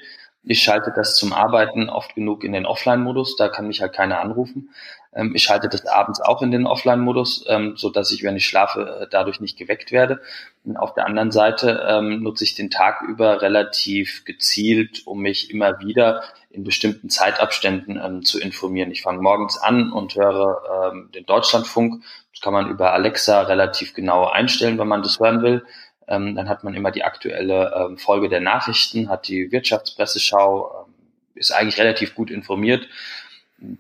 Ich 0.46 0.62
schalte 0.62 0.92
das 0.96 1.16
zum 1.16 1.32
Arbeiten 1.32 1.90
oft 1.90 2.16
genug 2.16 2.44
in 2.44 2.52
den 2.52 2.66
Offline-Modus, 2.66 3.38
da 3.38 3.48
kann 3.48 3.68
mich 3.68 3.82
halt 3.82 3.94
keiner 3.94 4.20
anrufen. 4.20 4.70
Ähm, 5.16 5.34
ich 5.36 5.44
schalte 5.44 5.70
das 5.70 5.86
abends 5.86 6.20
auch 6.22 6.42
in 6.42 6.52
den 6.52 6.66
Offline-Modus, 6.66 7.46
ähm, 7.48 7.76
so 7.78 7.90
dass 7.90 8.12
ich, 8.12 8.24
wenn 8.24 8.36
ich 8.36 8.46
schlafe, 8.46 9.02
äh, 9.02 9.08
dadurch 9.10 9.40
nicht 9.40 9.58
geweckt 9.58 9.92
werde. 9.92 10.22
Und 10.66 10.78
auf 10.78 10.94
der 10.94 11.06
anderen 11.06 11.32
Seite 11.32 11.86
ähm, 11.88 12.24
nutze 12.24 12.44
ich 12.44 12.56
den 12.56 12.70
Tag 12.70 13.02
über 13.04 13.42
relativ 13.42 14.26
gezielt, 14.26 15.06
um 15.06 15.22
mich 15.22 15.52
immer 15.52 15.80
wieder 15.80 16.24
in 16.50 16.64
bestimmten 16.64 17.10
Zeitabständen 17.10 18.24
zu 18.24 18.40
informieren. 18.40 18.92
Ich 18.92 19.02
fange 19.02 19.22
morgens 19.22 19.58
an 19.58 19.92
und 19.92 20.14
höre 20.16 20.94
den 21.16 21.26
Deutschlandfunk. 21.26 22.04
Das 22.32 22.42
kann 22.42 22.54
man 22.54 22.70
über 22.70 22.94
Alexa 22.94 23.42
relativ 23.42 23.96
genau 23.96 24.28
einstellen, 24.28 24.78
wenn 24.78 24.88
man 24.88 25.02
das 25.02 25.20
hören 25.20 25.42
will. 25.42 25.66
Ähm, 26.08 26.36
dann 26.36 26.50
hat 26.50 26.64
man 26.64 26.74
immer 26.74 26.92
die 26.92 27.04
aktuelle 27.04 27.74
ähm, 27.76 27.98
Folge 27.98 28.30
der 28.30 28.42
Nachrichten, 28.42 29.10
hat 29.10 29.28
die 29.28 29.52
Wirtschaftspresseschau, 29.52 30.86
ähm, 30.88 30.94
ist 31.36 31.52
eigentlich 31.52 31.80
relativ 31.80 32.16
gut 32.16 32.30
informiert. 32.30 32.88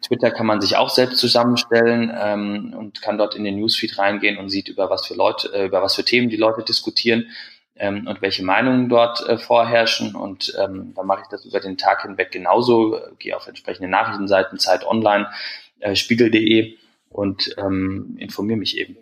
Twitter 0.01 0.31
kann 0.31 0.45
man 0.45 0.61
sich 0.61 0.77
auch 0.77 0.89
selbst 0.89 1.17
zusammenstellen 1.17 2.11
ähm, 2.17 2.73
und 2.77 3.01
kann 3.01 3.17
dort 3.17 3.35
in 3.35 3.43
den 3.43 3.57
Newsfeed 3.57 3.97
reingehen 3.97 4.37
und 4.37 4.49
sieht, 4.49 4.69
über 4.69 4.89
was 4.89 5.05
für 5.05 5.15
Leute, 5.15 5.51
äh, 5.53 5.65
über 5.65 5.81
was 5.81 5.95
für 5.95 6.05
Themen 6.05 6.29
die 6.29 6.37
Leute 6.37 6.63
diskutieren 6.63 7.27
ähm, 7.75 8.07
und 8.07 8.21
welche 8.21 8.43
Meinungen 8.43 8.87
dort 8.87 9.27
äh, 9.27 9.37
vorherrschen. 9.37 10.15
Und 10.15 10.53
ähm, 10.57 10.93
dann 10.95 11.05
mache 11.05 11.21
ich 11.23 11.27
das 11.27 11.43
über 11.45 11.59
den 11.59 11.77
Tag 11.77 12.03
hinweg 12.03 12.31
genauso, 12.31 12.95
äh, 12.95 13.01
gehe 13.19 13.35
auf 13.35 13.47
entsprechende 13.47 13.89
Nachrichtenseiten, 13.89 14.57
Zeit 14.57 14.85
Online, 14.85 15.27
äh, 15.79 15.95
Spiegel.de 15.95 16.77
und 17.09 17.55
informiere 18.17 18.57
mich 18.57 18.75
eben. 18.75 18.97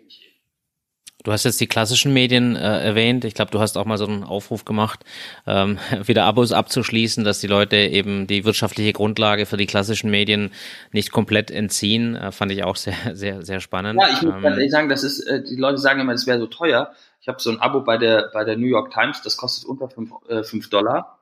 Du 1.22 1.30
hast 1.30 1.44
jetzt 1.44 1.60
die 1.60 1.68
klassischen 1.68 2.12
Medien 2.12 2.56
äh, 2.56 2.84
erwähnt. 2.84 3.24
Ich 3.24 3.34
glaube, 3.34 3.52
du 3.52 3.60
hast 3.60 3.76
auch 3.76 3.84
mal 3.84 3.96
so 3.96 4.06
einen 4.06 4.24
Aufruf 4.24 4.64
gemacht, 4.64 5.04
ähm, 5.46 5.78
wieder 6.04 6.24
Abos 6.24 6.52
abzuschließen, 6.52 7.22
dass 7.24 7.40
die 7.40 7.46
Leute 7.46 7.76
eben 7.76 8.26
die 8.26 8.44
wirtschaftliche 8.44 8.92
Grundlage 8.92 9.46
für 9.46 9.56
die 9.56 9.66
klassischen 9.66 10.10
Medien 10.10 10.50
nicht 10.90 11.12
komplett 11.12 11.50
entziehen. 11.50 12.16
Äh, 12.16 12.32
fand 12.32 12.50
ich 12.50 12.64
auch 12.64 12.76
sehr, 12.76 12.94
sehr, 13.14 13.44
sehr 13.44 13.60
spannend. 13.60 14.00
Ja, 14.00 14.08
ich 14.08 14.22
muss 14.22 14.34
ähm, 14.34 14.42
ganz 14.42 14.56
ehrlich 14.56 14.72
sagen, 14.72 14.88
das 14.88 15.04
ist, 15.04 15.20
äh, 15.20 15.42
die 15.42 15.56
Leute 15.56 15.78
sagen 15.78 16.00
immer, 16.00 16.12
das 16.12 16.26
wäre 16.26 16.38
so 16.38 16.46
teuer. 16.46 16.92
Ich 17.20 17.28
habe 17.28 17.40
so 17.40 17.50
ein 17.50 17.60
Abo 17.60 17.82
bei 17.82 17.98
der, 17.98 18.30
bei 18.32 18.44
der 18.44 18.56
New 18.56 18.66
York 18.66 18.92
Times, 18.92 19.22
das 19.22 19.36
kostet 19.36 19.64
unter 19.64 19.88
fünf 19.88 20.10
äh, 20.28 20.42
fünf 20.42 20.70
Dollar. 20.70 21.20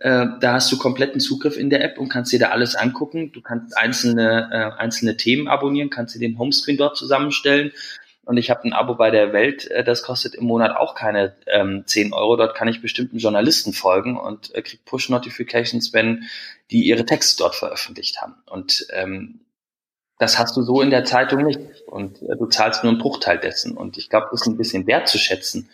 Äh, 0.00 0.26
da 0.40 0.54
hast 0.54 0.72
du 0.72 0.78
kompletten 0.78 1.20
Zugriff 1.20 1.56
in 1.56 1.70
der 1.70 1.84
App 1.84 1.96
und 1.96 2.08
kannst 2.08 2.32
dir 2.32 2.40
da 2.40 2.48
alles 2.48 2.74
angucken. 2.74 3.30
Du 3.30 3.40
kannst 3.40 3.76
einzelne, 3.76 4.50
äh, 4.52 4.80
einzelne 4.80 5.16
Themen 5.16 5.46
abonnieren, 5.46 5.90
kannst 5.90 6.16
dir 6.16 6.18
den 6.18 6.38
Homescreen 6.38 6.76
dort 6.76 6.96
zusammenstellen 6.96 7.70
und 8.24 8.36
ich 8.36 8.50
habe 8.50 8.64
ein 8.64 8.72
Abo 8.72 8.94
bei 8.94 9.10
der 9.10 9.32
Welt, 9.32 9.68
äh, 9.70 9.82
das 9.82 10.02
kostet 10.02 10.34
im 10.34 10.44
Monat 10.44 10.76
auch 10.76 10.94
keine 10.94 11.34
ähm, 11.46 11.82
10 11.86 12.12
Euro. 12.12 12.36
Dort 12.36 12.54
kann 12.54 12.68
ich 12.68 12.80
bestimmten 12.80 13.18
Journalisten 13.18 13.72
folgen 13.72 14.18
und 14.18 14.54
äh, 14.54 14.62
kriege 14.62 14.82
Push-Notifications, 14.84 15.92
wenn 15.92 16.24
die 16.70 16.84
ihre 16.84 17.04
Texte 17.04 17.38
dort 17.38 17.56
veröffentlicht 17.56 18.22
haben. 18.22 18.36
Und 18.48 18.86
ähm, 18.90 19.40
das 20.18 20.38
hast 20.38 20.56
du 20.56 20.62
so 20.62 20.80
in 20.80 20.90
der 20.90 21.04
Zeitung 21.04 21.44
nicht. 21.44 21.58
Und 21.86 22.22
äh, 22.22 22.36
du 22.38 22.46
zahlst 22.46 22.84
nur 22.84 22.92
einen 22.92 23.00
Bruchteil 23.00 23.38
dessen. 23.38 23.76
Und 23.76 23.98
ich 23.98 24.08
glaube, 24.08 24.28
das 24.30 24.42
ist 24.42 24.46
ein 24.46 24.56
bisschen 24.56 24.86
wertzuschätzen 24.86 25.68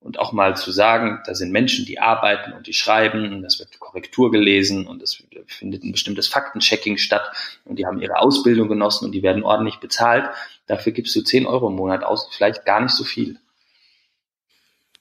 und 0.00 0.18
auch 0.18 0.32
mal 0.32 0.56
zu 0.56 0.72
sagen, 0.72 1.20
da 1.26 1.34
sind 1.34 1.52
Menschen, 1.52 1.84
die 1.84 1.98
arbeiten 1.98 2.52
und 2.52 2.66
die 2.66 2.72
schreiben, 2.72 3.32
und 3.32 3.42
das 3.42 3.58
wird 3.58 3.78
Korrektur 3.78 4.30
gelesen 4.30 4.86
und 4.86 5.02
es 5.02 5.22
findet 5.46 5.84
ein 5.84 5.92
bestimmtes 5.92 6.26
Faktenchecking 6.26 6.96
statt 6.96 7.30
und 7.66 7.78
die 7.78 7.86
haben 7.86 8.00
ihre 8.00 8.18
Ausbildung 8.18 8.68
genossen 8.68 9.04
und 9.04 9.12
die 9.12 9.22
werden 9.22 9.42
ordentlich 9.42 9.76
bezahlt. 9.76 10.30
Dafür 10.70 10.92
gibst 10.92 11.16
du 11.16 11.22
10 11.22 11.46
Euro 11.46 11.66
im 11.66 11.74
Monat 11.74 12.04
aus, 12.04 12.28
vielleicht 12.30 12.64
gar 12.64 12.80
nicht 12.80 12.92
so 12.92 13.02
viel. 13.02 13.40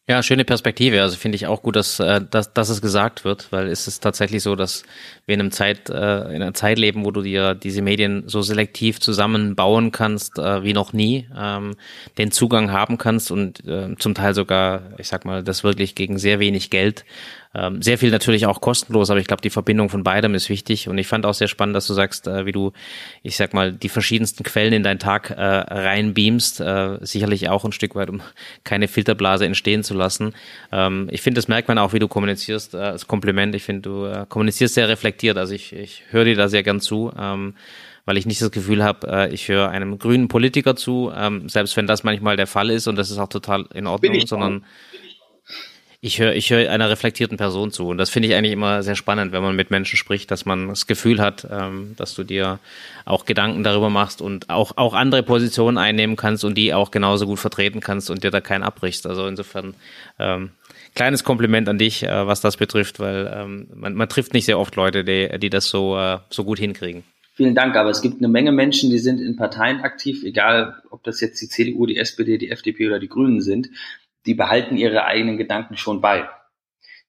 Ja, 0.08 0.24
schöne 0.24 0.44
Perspektive. 0.44 1.04
Also 1.04 1.16
finde 1.16 1.36
ich 1.36 1.46
auch 1.46 1.62
gut, 1.62 1.76
dass, 1.76 2.00
äh, 2.00 2.20
dass, 2.28 2.52
dass 2.52 2.70
es 2.70 2.82
gesagt 2.82 3.24
wird, 3.24 3.52
weil 3.52 3.68
es 3.68 3.88
ist 3.88 4.00
tatsächlich 4.00 4.42
so, 4.42 4.56
dass 4.56 4.82
wir 5.28 5.36
in 5.36 5.42
einem 5.42 5.52
Zeit, 5.52 5.92
äh, 5.92 6.22
in 6.34 6.42
einer 6.42 6.56
Zeit 6.56 6.80
leben, 6.80 7.06
wo 7.06 7.12
du 7.12 7.22
dir 7.22 7.54
diese 7.54 7.84
Medien 7.84 8.24
so 8.26 8.42
selektiv 8.42 9.00
zusammenbauen 9.00 9.92
kannst 9.92 10.40
äh, 10.40 10.64
wie 10.64 10.74
noch 10.74 10.94
nie, 10.94 11.28
ähm, 11.40 11.76
den 12.18 12.32
Zugang 12.32 12.72
haben 12.72 12.98
kannst 12.98 13.30
und 13.30 13.62
zum 14.00 14.16
Teil 14.16 14.34
sogar, 14.34 14.82
ich 14.98 15.08
sag 15.08 15.26
mal, 15.26 15.44
das 15.44 15.64
wirklich 15.64 15.94
gegen 15.94 16.18
sehr 16.18 16.40
wenig 16.40 16.72
Geld 16.72 17.06
ähm, 17.56 17.82
sehr 17.82 17.98
viel 17.98 18.12
natürlich 18.12 18.46
auch 18.46 18.62
kostenlos, 18.62 19.10
aber 19.10 19.20
ich 19.20 19.26
glaube, 19.26 19.42
die 19.42 19.50
Verbindung 19.50 19.90
von 19.90 20.04
beidem 20.04 20.36
ist 20.36 20.50
wichtig. 20.50 20.88
Und 20.88 21.00
ich 21.00 21.08
fand 21.08 21.26
auch 21.26 21.34
sehr 21.34 21.48
spannend, 21.48 21.76
dass 21.76 21.88
du 21.88 21.96
sagst, 21.96 22.28
äh, 22.28 22.46
wie 22.46 22.52
du, 22.52 22.74
ich 23.24 23.38
sag 23.38 23.56
mal, 23.56 23.72
die 23.74 23.90
verschiedensten 23.90 24.44
Quellen 24.44 24.72
in 24.72 24.84
deinen 24.84 25.00
Tag 25.00 25.32
äh, 25.32 25.42
reinbeamst. 25.42 26.60
Äh, 26.60 27.00
sicherlich 27.02 27.50
auch 27.50 27.66
ein 27.66 27.72
Stück 27.72 27.96
weit, 27.96 28.10
um 28.10 28.22
keine 28.64 28.88
Filterblase 28.88 29.46
entstehen 29.46 29.84
zu 29.84 29.96
lassen. 29.96 30.34
Ähm, 30.72 31.08
ich 31.12 31.22
finde, 31.22 31.40
das 31.40 31.48
merkt 31.48 31.68
man 31.68 31.80
auch, 31.80 31.94
wie 31.94 32.00
du 32.00 32.08
kommunizierst, 32.08 32.76
äh, 32.76 32.78
als 32.78 33.08
Kompliment. 33.08 33.56
Ich 33.56 33.64
finde, 33.64 33.82
du 33.82 34.06
äh, 34.06 34.26
kommunizierst 34.30 34.76
sehr 34.76 34.88
reflektiert. 34.88 35.38
Also 35.38 35.56
ich, 35.56 35.74
ich 35.74 36.04
höre 36.12 36.26
dir 36.26 36.36
da 36.36 36.50
sehr 36.50 36.62
gern 36.62 36.80
zu. 36.80 37.12
Ähm, 37.18 37.56
weil 38.06 38.18
ich 38.18 38.26
nicht 38.26 38.42
das 38.42 38.50
Gefühl 38.50 38.84
habe, 38.84 39.08
äh, 39.08 39.34
ich 39.34 39.50
höre 39.50 39.70
einem 39.70 40.00
grünen 40.00 40.30
Politiker 40.30 40.76
zu, 40.76 41.12
ähm, 41.16 41.48
selbst 41.48 41.78
wenn 41.78 41.86
das 41.86 42.04
manchmal 42.04 42.38
der 42.38 42.48
Fall 42.48 42.72
ist 42.72 42.88
und 42.88 42.96
das 42.96 43.12
ist 43.12 43.20
auch 43.20 43.30
total 43.30 43.66
in 43.74 43.86
Ordnung, 43.86 44.26
sondern 44.26 44.64
ich 46.02 46.20
höre 46.20 46.34
ich 46.34 46.50
höre 46.50 46.70
einer 46.72 46.90
reflektierten 46.90 47.38
Person 47.38 47.72
zu. 47.72 47.88
Und 47.88 47.98
das 47.98 48.10
finde 48.10 48.30
ich 48.30 48.36
eigentlich 48.36 48.54
immer 48.54 48.84
sehr 48.84 48.96
spannend, 48.96 49.34
wenn 49.34 49.44
man 49.44 49.56
mit 49.56 49.70
Menschen 49.70 49.98
spricht, 49.98 50.32
dass 50.32 50.46
man 50.46 50.70
das 50.70 50.88
Gefühl 50.88 51.20
hat, 51.20 51.46
ähm, 51.52 51.94
dass 51.98 52.16
du 52.16 52.24
dir 52.24 52.60
auch 53.04 53.26
Gedanken 53.26 53.64
darüber 53.64 53.90
machst 53.90 54.22
und 54.22 54.50
auch, 54.50 54.78
auch 54.78 54.94
andere 54.94 55.24
Positionen 55.24 55.78
einnehmen 55.78 56.16
kannst 56.16 56.46
und 56.46 56.58
die 56.58 56.74
auch 56.74 56.92
genauso 56.92 57.26
gut 57.26 57.40
vertreten 57.40 57.82
kannst 57.82 58.10
und 58.10 58.24
dir 58.24 58.32
da 58.32 58.40
keinen 58.40 58.64
abbrichst. 58.64 59.06
Also 59.08 59.28
insofern 59.28 59.74
ähm, 60.20 60.52
kleines 60.96 61.26
Kompliment 61.26 61.68
an 61.68 61.78
dich, 61.78 62.04
äh, 62.04 62.28
was 62.28 62.40
das 62.40 62.56
betrifft, 62.56 63.00
weil 63.00 63.30
ähm, 63.34 63.68
man, 63.76 63.94
man 63.94 64.08
trifft 64.08 64.34
nicht 64.34 64.46
sehr 64.46 64.58
oft 64.58 64.78
Leute, 64.78 65.04
die, 65.04 65.38
die 65.38 65.50
das 65.50 65.68
so, 65.68 65.98
äh, 65.98 66.20
so 66.30 66.46
gut 66.46 66.60
hinkriegen. 66.60 67.04
Vielen 67.36 67.56
Dank, 67.56 67.76
aber 67.76 67.90
es 67.90 68.02
gibt 68.02 68.18
eine 68.18 68.28
Menge 68.28 68.52
Menschen, 68.52 68.90
die 68.90 69.00
sind 69.00 69.22
in 69.22 69.38
Parteien 69.38 69.82
aktiv, 69.82 70.24
egal 70.24 70.82
ob 70.90 71.04
das 71.04 71.22
jetzt 71.22 71.42
die 71.42 71.48
CDU, 71.48 71.86
die 71.86 71.98
SPD, 71.98 72.38
die 72.38 72.52
FDP 72.52 72.88
oder 72.88 73.00
die 73.00 73.08
Grünen 73.08 73.42
sind, 73.42 73.70
die 74.26 74.34
behalten 74.34 74.78
ihre 74.78 75.06
eigenen 75.06 75.38
Gedanken 75.38 75.78
schon 75.78 76.02
bei. 76.02 76.30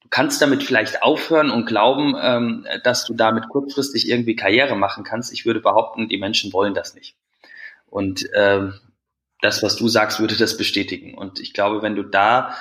Du 0.00 0.08
kannst 0.08 0.40
damit 0.42 0.62
vielleicht 0.62 1.02
aufhören 1.02 1.50
und 1.50 1.66
glauben, 1.66 2.14
ähm, 2.20 2.66
dass 2.84 3.04
du 3.04 3.14
damit 3.14 3.48
kurzfristig 3.48 4.08
irgendwie 4.08 4.36
Karriere 4.36 4.76
machen 4.76 5.04
kannst. 5.04 5.32
Ich 5.32 5.46
würde 5.46 5.60
behaupten, 5.60 6.08
die 6.08 6.18
Menschen 6.18 6.52
wollen 6.52 6.74
das 6.74 6.94
nicht. 6.94 7.16
Und 7.86 8.26
ähm, 8.34 8.74
das, 9.40 9.62
was 9.62 9.76
du 9.76 9.88
sagst, 9.88 10.20
würde 10.20 10.36
das 10.36 10.56
bestätigen. 10.56 11.14
Und 11.14 11.40
ich 11.40 11.52
glaube, 11.52 11.82
wenn 11.82 11.96
du 11.96 12.02
da 12.02 12.54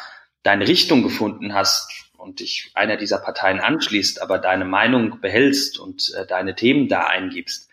deine 0.44 0.68
Richtung 0.68 1.04
gefunden 1.04 1.54
hast 1.54 1.92
und 2.18 2.40
dich 2.40 2.72
einer 2.74 2.98
dieser 2.98 3.20
Parteien 3.20 3.60
anschließt, 3.60 4.22
aber 4.22 4.40
deine 4.40 4.66
Meinung 4.66 5.22
behältst 5.22 5.80
und 5.80 6.14
äh, 6.16 6.26
deine 6.26 6.56
Themen 6.56 6.88
da 6.88 7.08
eingibst, 7.08 7.69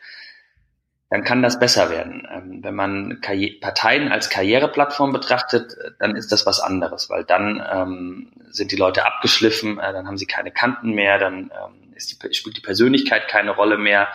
dann 1.09 1.23
kann 1.23 1.43
das 1.43 1.59
besser 1.59 1.91
werden. 1.91 2.27
Ähm, 2.31 2.65
wenn 2.65 2.75
man 2.75 3.21
Karri 3.21 3.59
Parteien 3.61 4.11
als 4.11 4.29
Karriereplattform 4.29 5.13
betrachtet, 5.13 5.77
dann 5.99 6.17
ist 6.17 6.33
das 6.33 6.47
was 6.47 6.61
anderes, 6.61 7.09
weil 7.09 7.25
dann 7.25 7.65
ähm, 7.73 8.33
sind 8.51 8.73
die 8.73 8.77
Leute 8.77 9.07
abgeschliffen, 9.07 9.79
äh, 9.79 9.93
dann 9.93 10.07
haben 10.07 10.19
sie 10.19 10.27
keine 10.27 10.51
Kanten 10.51 10.93
mehr, 10.93 11.19
dann 11.19 11.51
ähm, 11.53 11.95
die, 11.95 12.35
spielt 12.35 12.57
die 12.57 12.63
Persönlichkeit 12.63 13.29
keine 13.29 13.53
Rolle 13.53 13.79
mehr 13.79 14.09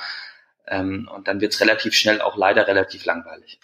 ähm, 0.67 1.09
und 1.13 1.27
dann 1.27 1.39
wird 1.39 1.53
es 1.53 1.61
relativ 1.61 1.93
schnell 1.93 2.21
auch 2.21 2.35
leider 2.35 2.67
relativ 2.67 3.05
langweilig. 3.05 3.59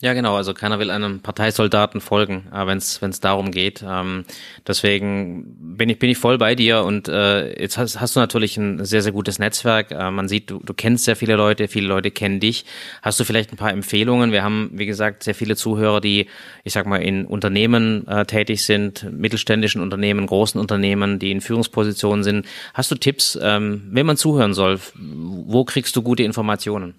Ja, 0.00 0.12
genau. 0.12 0.36
Also 0.36 0.54
keiner 0.54 0.78
will 0.78 0.92
einem 0.92 1.22
Parteisoldaten 1.22 2.00
folgen, 2.00 2.46
äh, 2.52 2.64
wenn 2.68 2.78
es 2.78 3.20
darum 3.20 3.50
geht. 3.50 3.84
Ähm, 3.84 4.24
deswegen 4.64 5.56
bin 5.76 5.88
ich 5.88 5.98
bin 5.98 6.08
ich 6.08 6.18
voll 6.18 6.38
bei 6.38 6.54
dir 6.54 6.84
und 6.84 7.08
äh, 7.08 7.60
jetzt 7.60 7.78
hast, 7.78 8.00
hast 8.00 8.14
du 8.14 8.20
natürlich 8.20 8.56
ein 8.56 8.84
sehr 8.84 9.02
sehr 9.02 9.10
gutes 9.10 9.40
Netzwerk. 9.40 9.90
Äh, 9.90 10.12
man 10.12 10.28
sieht, 10.28 10.50
du, 10.50 10.60
du 10.60 10.72
kennst 10.72 11.04
sehr 11.04 11.16
viele 11.16 11.34
Leute, 11.34 11.66
viele 11.66 11.88
Leute 11.88 12.12
kennen 12.12 12.38
dich. 12.38 12.64
Hast 13.02 13.18
du 13.18 13.24
vielleicht 13.24 13.52
ein 13.52 13.56
paar 13.56 13.72
Empfehlungen? 13.72 14.30
Wir 14.30 14.44
haben 14.44 14.70
wie 14.72 14.86
gesagt 14.86 15.24
sehr 15.24 15.34
viele 15.34 15.56
Zuhörer, 15.56 16.00
die 16.00 16.28
ich 16.62 16.74
sag 16.74 16.86
mal 16.86 17.02
in 17.02 17.26
Unternehmen 17.26 18.06
äh, 18.06 18.24
tätig 18.24 18.64
sind, 18.64 19.04
mittelständischen 19.10 19.82
Unternehmen, 19.82 20.28
großen 20.28 20.60
Unternehmen, 20.60 21.18
die 21.18 21.32
in 21.32 21.40
Führungspositionen 21.40 22.22
sind. 22.22 22.46
Hast 22.72 22.92
du 22.92 22.94
Tipps, 22.94 23.36
ähm, 23.42 23.88
wenn 23.90 24.06
man 24.06 24.16
zuhören 24.16 24.54
soll? 24.54 24.78
Wo 24.94 25.64
kriegst 25.64 25.96
du 25.96 26.02
gute 26.02 26.22
Informationen? 26.22 26.94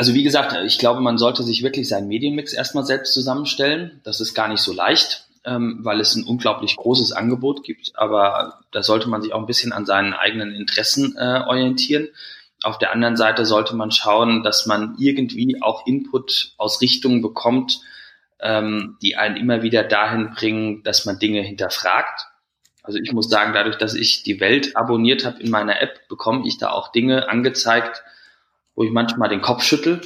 Also 0.00 0.14
wie 0.14 0.22
gesagt, 0.22 0.56
ich 0.64 0.78
glaube, 0.78 1.02
man 1.02 1.18
sollte 1.18 1.42
sich 1.42 1.62
wirklich 1.62 1.86
seinen 1.86 2.08
Medienmix 2.08 2.54
erstmal 2.54 2.86
selbst 2.86 3.12
zusammenstellen. 3.12 4.00
Das 4.02 4.22
ist 4.22 4.32
gar 4.32 4.48
nicht 4.48 4.62
so 4.62 4.72
leicht. 4.72 5.28
ähm, 5.44 5.78
weil 5.82 6.00
es 6.00 6.14
ein 6.16 6.24
unglaublich 6.24 6.76
großes 6.76 7.12
Angebot 7.12 7.62
gibt. 7.64 7.92
Aber 7.94 8.60
da 8.72 8.82
sollte 8.82 9.08
man 9.08 9.22
sich 9.22 9.32
auch 9.32 9.40
ein 9.40 9.46
bisschen 9.46 9.72
an 9.72 9.86
seinen 9.86 10.12
eigenen 10.12 10.54
Interessen 10.54 11.16
äh, 11.16 11.42
orientieren. 11.46 12.08
Auf 12.62 12.78
der 12.78 12.92
anderen 12.92 13.16
Seite 13.16 13.46
sollte 13.46 13.74
man 13.74 13.90
schauen, 13.90 14.42
dass 14.42 14.66
man 14.66 14.96
irgendwie 14.98 15.62
auch 15.62 15.86
Input 15.86 16.52
aus 16.58 16.82
Richtungen 16.82 17.22
bekommt, 17.22 17.80
ähm, 18.40 18.98
die 19.00 19.16
einen 19.16 19.36
immer 19.36 19.62
wieder 19.62 19.82
dahin 19.82 20.32
bringen, 20.34 20.82
dass 20.82 21.06
man 21.06 21.18
Dinge 21.18 21.40
hinterfragt. 21.40 22.26
Also 22.82 22.98
ich 22.98 23.12
muss 23.12 23.30
sagen, 23.30 23.52
dadurch, 23.54 23.76
dass 23.76 23.94
ich 23.94 24.22
die 24.22 24.40
Welt 24.40 24.76
abonniert 24.76 25.24
habe 25.24 25.40
in 25.40 25.50
meiner 25.50 25.80
App, 25.80 26.06
bekomme 26.08 26.46
ich 26.46 26.58
da 26.58 26.70
auch 26.70 26.92
Dinge 26.92 27.28
angezeigt, 27.30 28.02
wo 28.80 28.84
ich 28.84 28.92
manchmal 28.92 29.28
den 29.28 29.42
Kopf 29.42 29.62
schüttel 29.62 30.00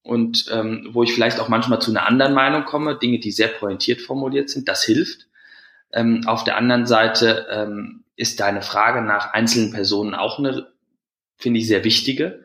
und 0.00 0.46
ähm, 0.50 0.88
wo 0.92 1.02
ich 1.02 1.12
vielleicht 1.12 1.38
auch 1.40 1.50
manchmal 1.50 1.78
zu 1.78 1.90
einer 1.90 2.06
anderen 2.06 2.32
Meinung 2.32 2.64
komme, 2.64 2.96
Dinge, 2.96 3.18
die 3.18 3.30
sehr 3.30 3.48
pointiert 3.48 4.00
formuliert 4.00 4.48
sind. 4.48 4.66
Das 4.66 4.82
hilft. 4.82 5.26
Ähm, 5.92 6.22
auf 6.24 6.42
der 6.42 6.56
anderen 6.56 6.86
Seite 6.86 7.46
ähm, 7.50 8.04
ist 8.16 8.40
deine 8.40 8.62
Frage 8.62 9.02
nach 9.02 9.34
einzelnen 9.34 9.74
Personen 9.74 10.14
auch 10.14 10.38
eine, 10.38 10.68
finde 11.36 11.60
ich, 11.60 11.66
sehr 11.66 11.84
wichtige 11.84 12.44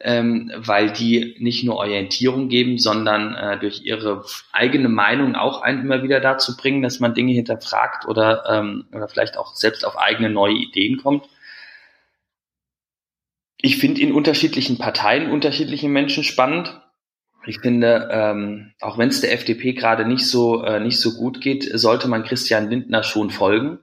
ähm, 0.00 0.50
weil 0.56 0.90
die 0.90 1.36
nicht 1.38 1.64
nur 1.64 1.76
Orientierung 1.76 2.48
geben, 2.48 2.78
sondern 2.78 3.34
äh, 3.34 3.58
durch 3.58 3.84
ihre 3.84 4.24
eigene 4.52 4.88
Meinung 4.88 5.36
auch 5.36 5.62
einen 5.62 5.82
immer 5.82 6.02
wieder 6.02 6.18
dazu 6.18 6.56
bringen, 6.56 6.82
dass 6.82 6.98
man 6.98 7.14
Dinge 7.14 7.32
hinterfragt 7.32 8.06
oder, 8.06 8.44
ähm, 8.50 8.86
oder 8.92 9.08
vielleicht 9.08 9.36
auch 9.38 9.54
selbst 9.54 9.86
auf 9.86 9.96
eigene 9.96 10.30
neue 10.30 10.54
Ideen 10.54 10.98
kommt. 10.98 11.28
Ich 13.64 13.78
finde 13.78 14.02
in 14.02 14.12
unterschiedlichen 14.12 14.76
Parteien 14.76 15.30
unterschiedliche 15.30 15.88
Menschen 15.88 16.22
spannend. 16.22 16.82
Ich 17.46 17.60
finde, 17.60 18.10
ähm, 18.12 18.74
auch 18.78 18.98
wenn 18.98 19.08
es 19.08 19.22
der 19.22 19.32
FDP 19.32 19.72
gerade 19.72 20.04
nicht 20.04 20.26
so 20.26 20.62
äh, 20.62 20.80
nicht 20.80 21.00
so 21.00 21.14
gut 21.14 21.40
geht, 21.40 21.70
sollte 21.72 22.06
man 22.06 22.24
Christian 22.24 22.68
Lindner 22.68 23.02
schon 23.02 23.30
folgen. 23.30 23.78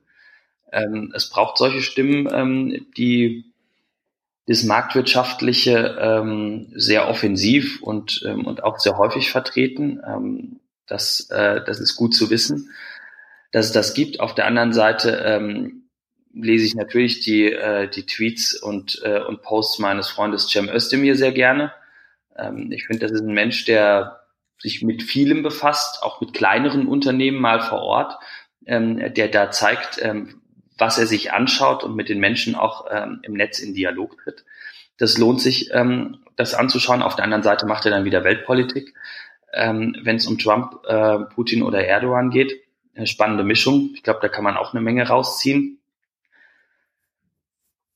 Ähm, 0.71 1.11
es 1.15 1.31
braucht 1.31 1.57
solche 1.57 1.81
Stimmen, 1.81 2.29
ähm, 2.31 2.85
die 2.95 3.45
das 4.45 4.61
Marktwirtschaftliche 4.61 5.97
ähm, 5.99 6.67
sehr 6.75 7.09
offensiv 7.09 7.81
und, 7.81 8.21
ähm, 8.23 8.45
und 8.45 8.63
auch 8.63 8.77
sehr 8.77 8.99
häufig 8.99 9.31
vertreten. 9.31 9.99
Ähm, 10.05 10.59
das, 10.85 11.27
äh, 11.31 11.59
das 11.65 11.79
ist 11.79 11.95
gut 11.95 12.13
zu 12.13 12.29
wissen, 12.29 12.69
dass 13.51 13.65
es 13.65 13.71
das 13.71 13.95
gibt. 13.95 14.19
Auf 14.19 14.35
der 14.35 14.45
anderen 14.45 14.73
Seite 14.73 15.23
ähm, 15.25 15.80
lese 16.33 16.65
ich 16.65 16.75
natürlich 16.75 17.21
die, 17.21 17.51
äh, 17.51 17.89
die 17.89 18.05
Tweets 18.05 18.55
und, 18.55 19.01
äh, 19.03 19.19
und 19.19 19.41
Posts 19.41 19.79
meines 19.79 20.09
Freundes 20.09 20.49
Cem 20.49 20.69
Özdemir 20.69 21.15
sehr 21.15 21.31
gerne. 21.31 21.73
Ähm, 22.37 22.71
ich 22.71 22.85
finde, 22.85 23.05
das 23.05 23.11
ist 23.11 23.21
ein 23.21 23.33
Mensch, 23.33 23.65
der 23.65 24.21
sich 24.59 24.81
mit 24.83 25.03
vielem 25.03 25.43
befasst, 25.43 26.03
auch 26.03 26.21
mit 26.21 26.33
kleineren 26.33 26.87
Unternehmen 26.87 27.39
mal 27.39 27.61
vor 27.61 27.81
Ort, 27.81 28.17
ähm, 28.65 29.13
der 29.13 29.27
da 29.27 29.51
zeigt, 29.51 29.99
ähm, 30.01 30.41
was 30.77 30.97
er 30.97 31.07
sich 31.07 31.33
anschaut 31.33 31.83
und 31.83 31.95
mit 31.95 32.09
den 32.09 32.19
Menschen 32.19 32.55
auch 32.55 32.85
ähm, 32.89 33.19
im 33.23 33.33
Netz 33.33 33.59
in 33.59 33.73
Dialog 33.73 34.17
tritt. 34.23 34.45
Das 34.97 35.17
lohnt 35.17 35.41
sich, 35.41 35.71
ähm, 35.73 36.19
das 36.35 36.53
anzuschauen. 36.53 37.01
Auf 37.01 37.15
der 37.15 37.25
anderen 37.25 37.43
Seite 37.43 37.65
macht 37.65 37.85
er 37.85 37.91
dann 37.91 38.05
wieder 38.05 38.23
Weltpolitik, 38.23 38.93
ähm, 39.53 39.95
wenn 40.03 40.15
es 40.15 40.27
um 40.27 40.37
Trump, 40.37 40.85
äh, 40.87 41.19
Putin 41.33 41.63
oder 41.63 41.85
Erdogan 41.85 42.29
geht. 42.29 42.53
Eine 42.95 43.07
spannende 43.07 43.43
Mischung. 43.43 43.91
Ich 43.95 44.03
glaube, 44.03 44.19
da 44.21 44.27
kann 44.27 44.43
man 44.43 44.57
auch 44.57 44.73
eine 44.73 44.81
Menge 44.81 45.07
rausziehen. 45.07 45.80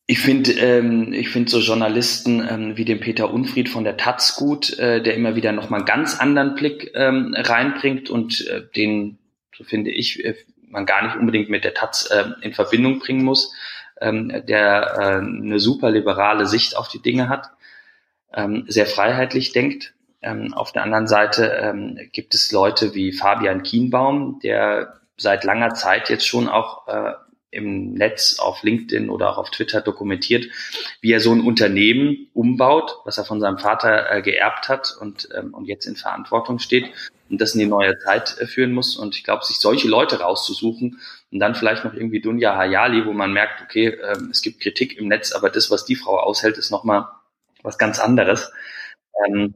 Ich 0.08 0.20
finde, 0.20 0.52
ähm, 0.52 1.14
ich 1.14 1.30
finde 1.30 1.50
so 1.50 1.60
Journalisten 1.60 2.48
ähm, 2.48 2.78
wie 2.78 2.86
den 2.86 3.00
Peter 3.00 3.34
Unfried 3.34 3.70
von 3.70 3.84
der 3.84 3.98
Taz 3.98 4.36
gut, 4.36 4.78
äh, 4.78 5.02
der 5.02 5.16
immer 5.16 5.36
wieder 5.36 5.52
noch 5.52 5.72
mal 5.72 5.78
einen 5.78 5.86
ganz 5.86 6.20
anderen 6.20 6.54
Blick 6.54 6.92
ähm, 6.94 7.36
reinbringt 7.36 8.12
und 8.12 8.46
äh, 8.48 8.62
den, 8.76 9.18
so 9.56 9.64
finde 9.64 9.90
ich, 9.90 10.24
äh, 10.24 10.36
man 10.70 10.86
gar 10.86 11.04
nicht 11.04 11.16
unbedingt 11.16 11.50
mit 11.50 11.64
der 11.64 11.74
Taz 11.74 12.08
äh, 12.12 12.26
in 12.42 12.54
Verbindung 12.54 13.00
bringen 13.00 13.24
muss, 13.24 13.52
ähm, 14.00 14.44
der 14.48 14.96
äh, 15.00 15.04
eine 15.18 15.60
super 15.60 15.90
liberale 15.90 16.46
Sicht 16.46 16.78
auf 16.78 16.88
die 16.88 17.02
Dinge 17.02 17.28
hat, 17.28 17.50
ähm, 18.32 18.66
sehr 18.68 18.86
freiheitlich 18.86 19.54
denkt. 19.54 19.96
Ähm, 20.22 20.54
auf 20.54 20.72
der 20.72 20.84
anderen 20.84 21.08
Seite 21.08 21.48
ähm, 21.48 21.98
gibt 22.12 22.36
es 22.36 22.52
Leute 22.52 22.94
wie 22.94 23.12
Fabian 23.12 23.64
Kienbaum, 23.64 24.40
der 24.44 25.00
seit 25.18 25.44
langer 25.44 25.74
Zeit 25.74 26.10
jetzt 26.10 26.28
schon 26.28 26.48
auch 26.48 26.88
äh, 26.88 27.14
im 27.56 27.94
Netz 27.94 28.38
auf 28.40 28.64
LinkedIn 28.64 29.10
oder 29.10 29.30
auch 29.30 29.38
auf 29.38 29.50
Twitter 29.50 29.82
dokumentiert, 29.82 30.48
wie 31.02 31.12
er 31.12 31.20
so 31.20 31.32
ein 31.32 31.42
Unternehmen 31.42 32.30
umbaut, 32.34 32.98
was 33.06 33.18
er 33.18 33.26
von 33.26 33.40
seinem 33.40 33.58
Vater 33.58 34.12
äh, 34.12 34.22
geerbt 34.22 34.70
hat 34.70 34.96
und, 35.00 35.30
ähm, 35.36 35.54
und 35.54 35.66
jetzt 35.66 35.86
in 35.86 35.96
Verantwortung 35.96 36.60
steht 36.60 36.92
und 37.30 37.42
das 37.42 37.56
in 37.56 37.62
die 37.62 37.66
neue 37.66 37.98
Zeit 38.00 38.38
äh, 38.40 38.46
führen 38.46 38.74
muss. 38.74 38.98
Und 38.98 39.16
ich 39.16 39.24
glaube, 39.24 39.46
sich 39.46 39.58
solche 39.58 39.88
Leute 39.88 40.20
rauszusuchen 40.20 41.00
und 41.32 41.40
dann 41.40 41.56
vielleicht 41.56 41.86
noch 41.86 41.94
irgendwie 41.94 42.22
Dunja 42.22 42.56
Hayali, 42.56 43.06
wo 43.06 43.14
man 43.14 43.34
merkt, 43.34 43.62
okay, 43.64 43.88
äh, 43.88 44.18
es 44.30 44.42
gibt 44.42 44.60
Kritik 44.62 44.98
im 44.98 45.08
Netz, 45.08 45.32
aber 45.32 45.50
das, 45.50 45.72
was 45.72 45.86
die 45.86 45.96
Frau 45.96 46.20
aushält, 46.20 46.58
ist 46.58 46.72
nochmal 46.72 47.08
was 47.64 47.78
ganz 47.78 48.00
anderes. 48.00 48.52
Ähm, 49.26 49.56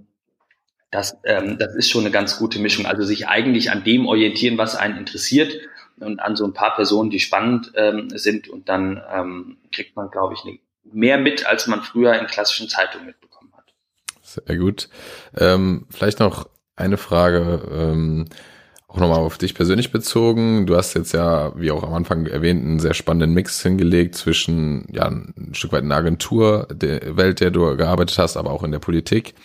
das, 0.92 1.18
ähm, 1.24 1.58
das 1.60 1.76
ist 1.76 1.90
schon 1.90 2.02
eine 2.02 2.12
ganz 2.12 2.40
gute 2.40 2.60
Mischung. 2.60 2.86
Also 2.86 3.04
sich 3.04 3.28
eigentlich 3.28 3.70
an 3.70 3.84
dem 3.84 4.08
orientieren, 4.08 4.58
was 4.58 4.76
einen 4.76 4.98
interessiert 4.98 5.54
und 6.02 6.20
an 6.20 6.36
so 6.36 6.46
ein 6.46 6.54
paar 6.54 6.76
Personen, 6.76 7.10
die 7.10 7.20
spannend 7.20 7.72
ähm, 7.76 8.10
sind 8.10 8.48
und 8.48 8.70
dann 8.70 9.02
ähm, 9.12 9.58
kriegt 9.72 9.96
man, 9.96 10.10
glaube 10.10 10.34
ich, 10.34 10.60
mehr 10.84 11.18
mit, 11.18 11.46
als 11.46 11.68
man 11.68 11.82
früher 11.82 12.18
in 12.20 12.28
klassischen 12.28 12.70
Zeitungen 12.70 13.08
mitbekommen 13.08 13.52
hat. 13.56 13.74
Sehr 14.22 14.58
gut. 14.58 14.90
Ähm, 15.38 15.86
vielleicht 15.90 16.20
noch 16.20 16.50
eine 16.76 16.98
Frage, 16.98 17.62
ähm, 17.72 18.26
auch 18.88 18.98
nochmal 18.98 19.20
auf 19.20 19.38
dich 19.38 19.54
persönlich 19.54 19.92
bezogen. 19.92 20.66
Du 20.66 20.76
hast 20.76 20.96
jetzt 20.96 21.14
ja, 21.14 21.54
wie 21.56 21.70
auch 21.70 21.84
am 21.84 21.94
Anfang 21.94 22.26
erwähnt, 22.26 22.66
einen 22.66 22.80
sehr 22.80 22.96
spannenden 22.96 23.34
Mix 23.34 23.62
hingelegt 23.62 24.16
zwischen 24.16 24.88
ja 24.92 25.06
ein 25.06 25.52
Stück 25.54 25.72
weit 25.72 25.84
in 25.84 25.90
der 25.90 26.00
Agentur, 26.00 26.68
der 26.72 27.16
Welt, 27.16 27.40
der 27.40 27.52
du 27.52 27.78
gearbeitet 27.78 28.18
hast, 28.18 28.36
aber 28.36 28.50
auch 28.50 28.64
in 28.64 28.72
der 28.72 28.80
Politik. 28.80 29.36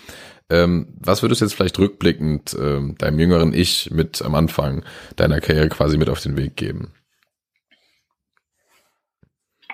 Ähm, 0.50 0.94
was 0.98 1.22
würdest 1.22 1.40
du 1.40 1.46
jetzt 1.46 1.54
vielleicht 1.54 1.78
rückblickend 1.78 2.54
ähm, 2.58 2.96
deinem 2.98 3.18
jüngeren 3.18 3.54
Ich 3.54 3.90
mit 3.90 4.20
am 4.22 4.34
Anfang 4.34 4.84
deiner 5.16 5.40
Karriere 5.40 5.68
quasi 5.68 5.96
mit 5.96 6.08
auf 6.08 6.20
den 6.20 6.36
Weg 6.36 6.56
geben? 6.56 6.92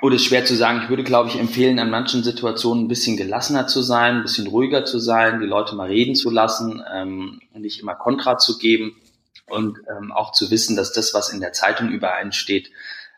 Oh, 0.02 0.08
ist 0.08 0.24
schwer 0.24 0.46
zu 0.46 0.56
sagen. 0.56 0.80
Ich 0.82 0.88
würde, 0.88 1.04
glaube 1.04 1.28
ich, 1.28 1.38
empfehlen, 1.38 1.78
an 1.78 1.90
manchen 1.90 2.22
Situationen 2.22 2.84
ein 2.84 2.88
bisschen 2.88 3.18
gelassener 3.18 3.66
zu 3.66 3.82
sein, 3.82 4.16
ein 4.16 4.22
bisschen 4.22 4.46
ruhiger 4.46 4.86
zu 4.86 4.98
sein, 4.98 5.40
die 5.40 5.46
Leute 5.46 5.74
mal 5.74 5.88
reden 5.88 6.14
zu 6.14 6.30
lassen, 6.30 6.82
ähm, 6.90 7.40
nicht 7.54 7.80
immer 7.80 7.94
Kontra 7.94 8.38
zu 8.38 8.56
geben 8.56 8.96
und 9.46 9.78
ähm, 9.94 10.10
auch 10.10 10.32
zu 10.32 10.50
wissen, 10.50 10.74
dass 10.74 10.92
das, 10.92 11.12
was 11.12 11.30
in 11.30 11.40
der 11.40 11.52
Zeitung 11.52 11.90
über 11.90 12.14
einen 12.14 12.32
steht, 12.32 12.70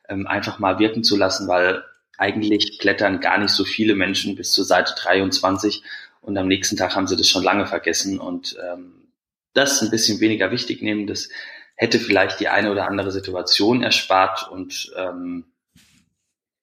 ähm, 0.08 0.26
einfach 0.26 0.58
mal 0.58 0.80
wirken 0.80 1.04
zu 1.04 1.16
lassen, 1.16 1.46
weil 1.46 1.84
eigentlich 2.18 2.80
klettern 2.80 3.20
gar 3.20 3.38
nicht 3.38 3.52
so 3.52 3.64
viele 3.64 3.94
Menschen 3.94 4.34
bis 4.34 4.50
zur 4.52 4.64
Seite 4.64 4.94
23 4.96 5.84
und 6.22 6.38
am 6.38 6.48
nächsten 6.48 6.76
Tag 6.76 6.96
haben 6.96 7.06
sie 7.06 7.16
das 7.16 7.28
schon 7.28 7.42
lange 7.42 7.66
vergessen 7.66 8.18
und 8.18 8.56
ähm, 8.66 9.12
das 9.52 9.82
ein 9.82 9.90
bisschen 9.90 10.20
weniger 10.20 10.50
wichtig 10.50 10.80
nehmen, 10.80 11.06
das 11.06 11.28
hätte 11.76 11.98
vielleicht 11.98 12.40
die 12.40 12.48
eine 12.48 12.70
oder 12.70 12.86
andere 12.86 13.12
Situation 13.12 13.82
erspart 13.82 14.48
und 14.50 14.92
ähm, 14.96 15.44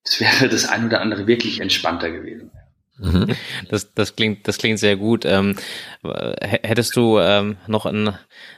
es 0.03 0.19
wäre 0.19 0.49
das 0.49 0.67
ein 0.67 0.87
oder 0.87 1.01
andere 1.01 1.27
wirklich 1.27 1.59
entspannter 1.59 2.09
gewesen. 2.09 2.51
Mhm. 2.97 3.35
Das, 3.69 3.93
das 3.93 4.15
klingt, 4.15 4.47
das 4.47 4.57
klingt 4.57 4.79
sehr 4.79 4.97
gut. 4.97 5.23
Ähm, 5.25 5.55
hättest 6.41 6.95
du 6.95 7.19
ähm, 7.19 7.57
noch 7.67 7.85
einen, 7.85 8.09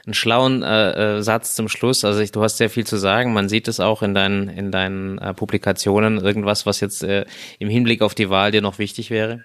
einen 0.04 0.14
schlauen 0.14 0.62
äh, 0.62 1.18
äh, 1.18 1.22
Satz 1.22 1.54
zum 1.54 1.68
Schluss? 1.68 2.04
Also 2.04 2.20
ich, 2.20 2.32
du 2.32 2.42
hast 2.42 2.56
sehr 2.56 2.70
viel 2.70 2.84
zu 2.84 2.96
sagen. 2.96 3.32
Man 3.32 3.48
sieht 3.48 3.68
es 3.68 3.78
auch 3.78 4.02
in 4.02 4.14
deinen, 4.14 4.48
in 4.48 4.72
deinen 4.72 5.18
äh, 5.18 5.32
Publikationen. 5.32 6.18
Irgendwas, 6.18 6.66
was 6.66 6.80
jetzt 6.80 7.04
äh, 7.04 7.24
im 7.60 7.68
Hinblick 7.68 8.02
auf 8.02 8.14
die 8.14 8.30
Wahl 8.30 8.50
dir 8.50 8.62
noch 8.62 8.78
wichtig 8.78 9.10
wäre? 9.10 9.44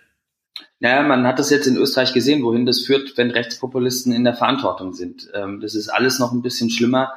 Naja, 0.79 1.01
man 1.01 1.25
hat 1.25 1.39
das 1.39 1.49
jetzt 1.49 1.67
in 1.67 1.77
Österreich 1.77 2.13
gesehen, 2.13 2.43
wohin 2.43 2.65
das 2.65 2.81
führt, 2.81 3.17
wenn 3.17 3.31
Rechtspopulisten 3.31 4.13
in 4.13 4.23
der 4.23 4.35
Verantwortung 4.35 4.93
sind. 4.93 5.29
Ähm, 5.33 5.59
das 5.59 5.73
ist 5.73 5.89
alles 5.89 6.19
noch 6.19 6.31
ein 6.31 6.41
bisschen 6.41 6.69
schlimmer 6.69 7.13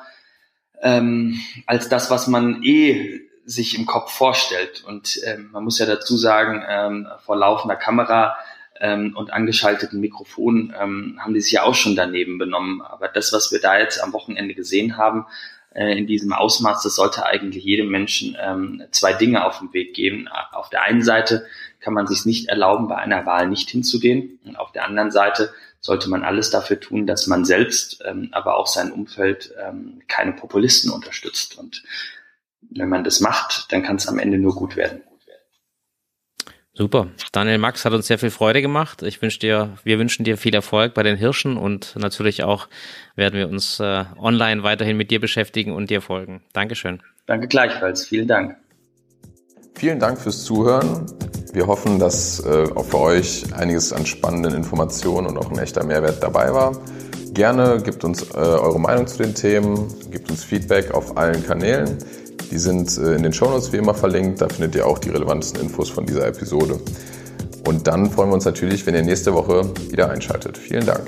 ähm, 0.80 1.40
als 1.66 1.88
das, 1.88 2.10
was 2.10 2.26
man 2.26 2.62
eh 2.62 3.20
sich 3.44 3.78
im 3.78 3.86
Kopf 3.86 4.12
vorstellt. 4.12 4.84
Und 4.86 5.20
ähm, 5.24 5.50
man 5.52 5.64
muss 5.64 5.78
ja 5.78 5.86
dazu 5.86 6.16
sagen, 6.16 6.64
ähm, 6.68 7.08
vor 7.24 7.36
laufender 7.36 7.76
Kamera 7.76 8.36
ähm, 8.80 9.14
und 9.16 9.32
angeschalteten 9.32 10.00
Mikrofonen 10.00 10.74
ähm, 10.78 11.18
haben 11.20 11.34
die 11.34 11.40
sich 11.40 11.52
ja 11.52 11.64
auch 11.64 11.74
schon 11.74 11.96
daneben 11.96 12.38
benommen. 12.38 12.80
Aber 12.80 13.08
das, 13.08 13.32
was 13.32 13.52
wir 13.52 13.60
da 13.60 13.78
jetzt 13.78 14.02
am 14.02 14.12
Wochenende 14.12 14.54
gesehen 14.54 14.96
haben, 14.96 15.26
äh, 15.74 15.96
in 15.96 16.06
diesem 16.06 16.32
Ausmaß, 16.32 16.82
das 16.82 16.94
sollte 16.94 17.26
eigentlich 17.26 17.64
jedem 17.64 17.88
Menschen 17.88 18.36
ähm, 18.40 18.82
zwei 18.90 19.12
Dinge 19.12 19.44
auf 19.44 19.58
den 19.58 19.72
Weg 19.72 19.94
geben. 19.94 20.28
Auf 20.52 20.70
der 20.70 20.82
einen 20.82 21.02
Seite 21.02 21.46
kann 21.80 21.94
man 21.94 22.06
sich 22.06 22.26
nicht 22.26 22.48
erlauben, 22.48 22.88
bei 22.88 22.96
einer 22.96 23.24
Wahl 23.26 23.48
nicht 23.48 23.70
hinzugehen. 23.70 24.38
Und 24.44 24.56
auf 24.56 24.72
der 24.72 24.84
anderen 24.84 25.10
Seite 25.10 25.52
sollte 25.80 26.10
man 26.10 26.24
alles 26.24 26.50
dafür 26.50 26.78
tun, 26.78 27.06
dass 27.06 27.26
man 27.26 27.44
selbst, 27.44 28.02
ähm, 28.04 28.28
aber 28.32 28.56
auch 28.56 28.66
sein 28.66 28.92
Umfeld 28.92 29.54
ähm, 29.58 30.02
keine 30.08 30.32
Populisten 30.32 30.90
unterstützt. 30.90 31.58
Und 31.58 31.82
wenn 32.70 32.88
man 32.88 33.04
das 33.04 33.20
macht, 33.20 33.72
dann 33.72 33.82
kann 33.82 33.96
es 33.96 34.06
am 34.06 34.18
Ende 34.18 34.38
nur 34.38 34.54
gut 34.54 34.76
werden. 34.76 35.00
Super. 36.80 37.08
Daniel 37.32 37.58
Max 37.58 37.84
hat 37.84 37.92
uns 37.92 38.06
sehr 38.06 38.18
viel 38.18 38.30
Freude 38.30 38.62
gemacht. 38.62 39.02
Ich 39.02 39.20
wünsche 39.20 39.38
dir, 39.38 39.76
wir 39.84 39.98
wünschen 39.98 40.24
dir 40.24 40.38
viel 40.38 40.54
Erfolg 40.54 40.94
bei 40.94 41.02
den 41.02 41.18
Hirschen 41.18 41.58
und 41.58 41.94
natürlich 41.94 42.42
auch 42.42 42.68
werden 43.16 43.38
wir 43.38 43.50
uns 43.50 43.80
äh, 43.80 44.06
online 44.18 44.62
weiterhin 44.62 44.96
mit 44.96 45.10
dir 45.10 45.20
beschäftigen 45.20 45.74
und 45.74 45.90
dir 45.90 46.00
folgen. 46.00 46.40
Dankeschön. 46.54 47.02
Danke 47.26 47.48
gleichfalls. 47.48 48.06
Vielen 48.06 48.26
Dank. 48.26 48.56
Vielen 49.74 49.98
Dank 49.98 50.18
fürs 50.18 50.42
Zuhören. 50.44 51.04
Wir 51.52 51.66
hoffen, 51.66 51.98
dass 51.98 52.42
äh, 52.46 52.68
auch 52.74 52.86
für 52.86 53.00
euch 53.00 53.52
einiges 53.52 53.92
an 53.92 54.06
spannenden 54.06 54.54
Informationen 54.54 55.26
und 55.26 55.36
auch 55.36 55.50
ein 55.50 55.58
echter 55.58 55.84
Mehrwert 55.84 56.22
dabei 56.22 56.54
war. 56.54 56.80
Gerne 57.34 57.82
gebt 57.82 58.04
uns 58.04 58.22
äh, 58.22 58.36
eure 58.38 58.80
Meinung 58.80 59.06
zu 59.06 59.18
den 59.18 59.34
Themen, 59.34 59.86
gebt 60.10 60.30
uns 60.30 60.44
Feedback 60.44 60.92
auf 60.92 61.18
allen 61.18 61.44
Kanälen. 61.44 61.98
Die 62.50 62.58
sind 62.58 62.96
äh, 62.98 63.14
in 63.14 63.22
den 63.22 63.32
Shownotes 63.32 63.72
wie 63.72 63.76
immer 63.76 63.94
verlinkt. 63.94 64.40
Da 64.40 64.48
findet 64.48 64.74
ihr 64.74 64.86
auch 64.86 64.98
die 64.98 65.10
relevantesten 65.10 65.60
Infos 65.60 65.90
von 65.90 66.06
dieser 66.06 66.26
Episode. 66.26 66.78
Und 67.66 67.86
dann 67.86 68.10
freuen 68.10 68.30
wir 68.30 68.34
uns 68.34 68.44
natürlich, 68.44 68.86
wenn 68.86 68.94
ihr 68.94 69.02
nächste 69.02 69.34
Woche 69.34 69.70
wieder 69.90 70.10
einschaltet. 70.10 70.58
Vielen 70.58 70.86
Dank. 70.86 71.02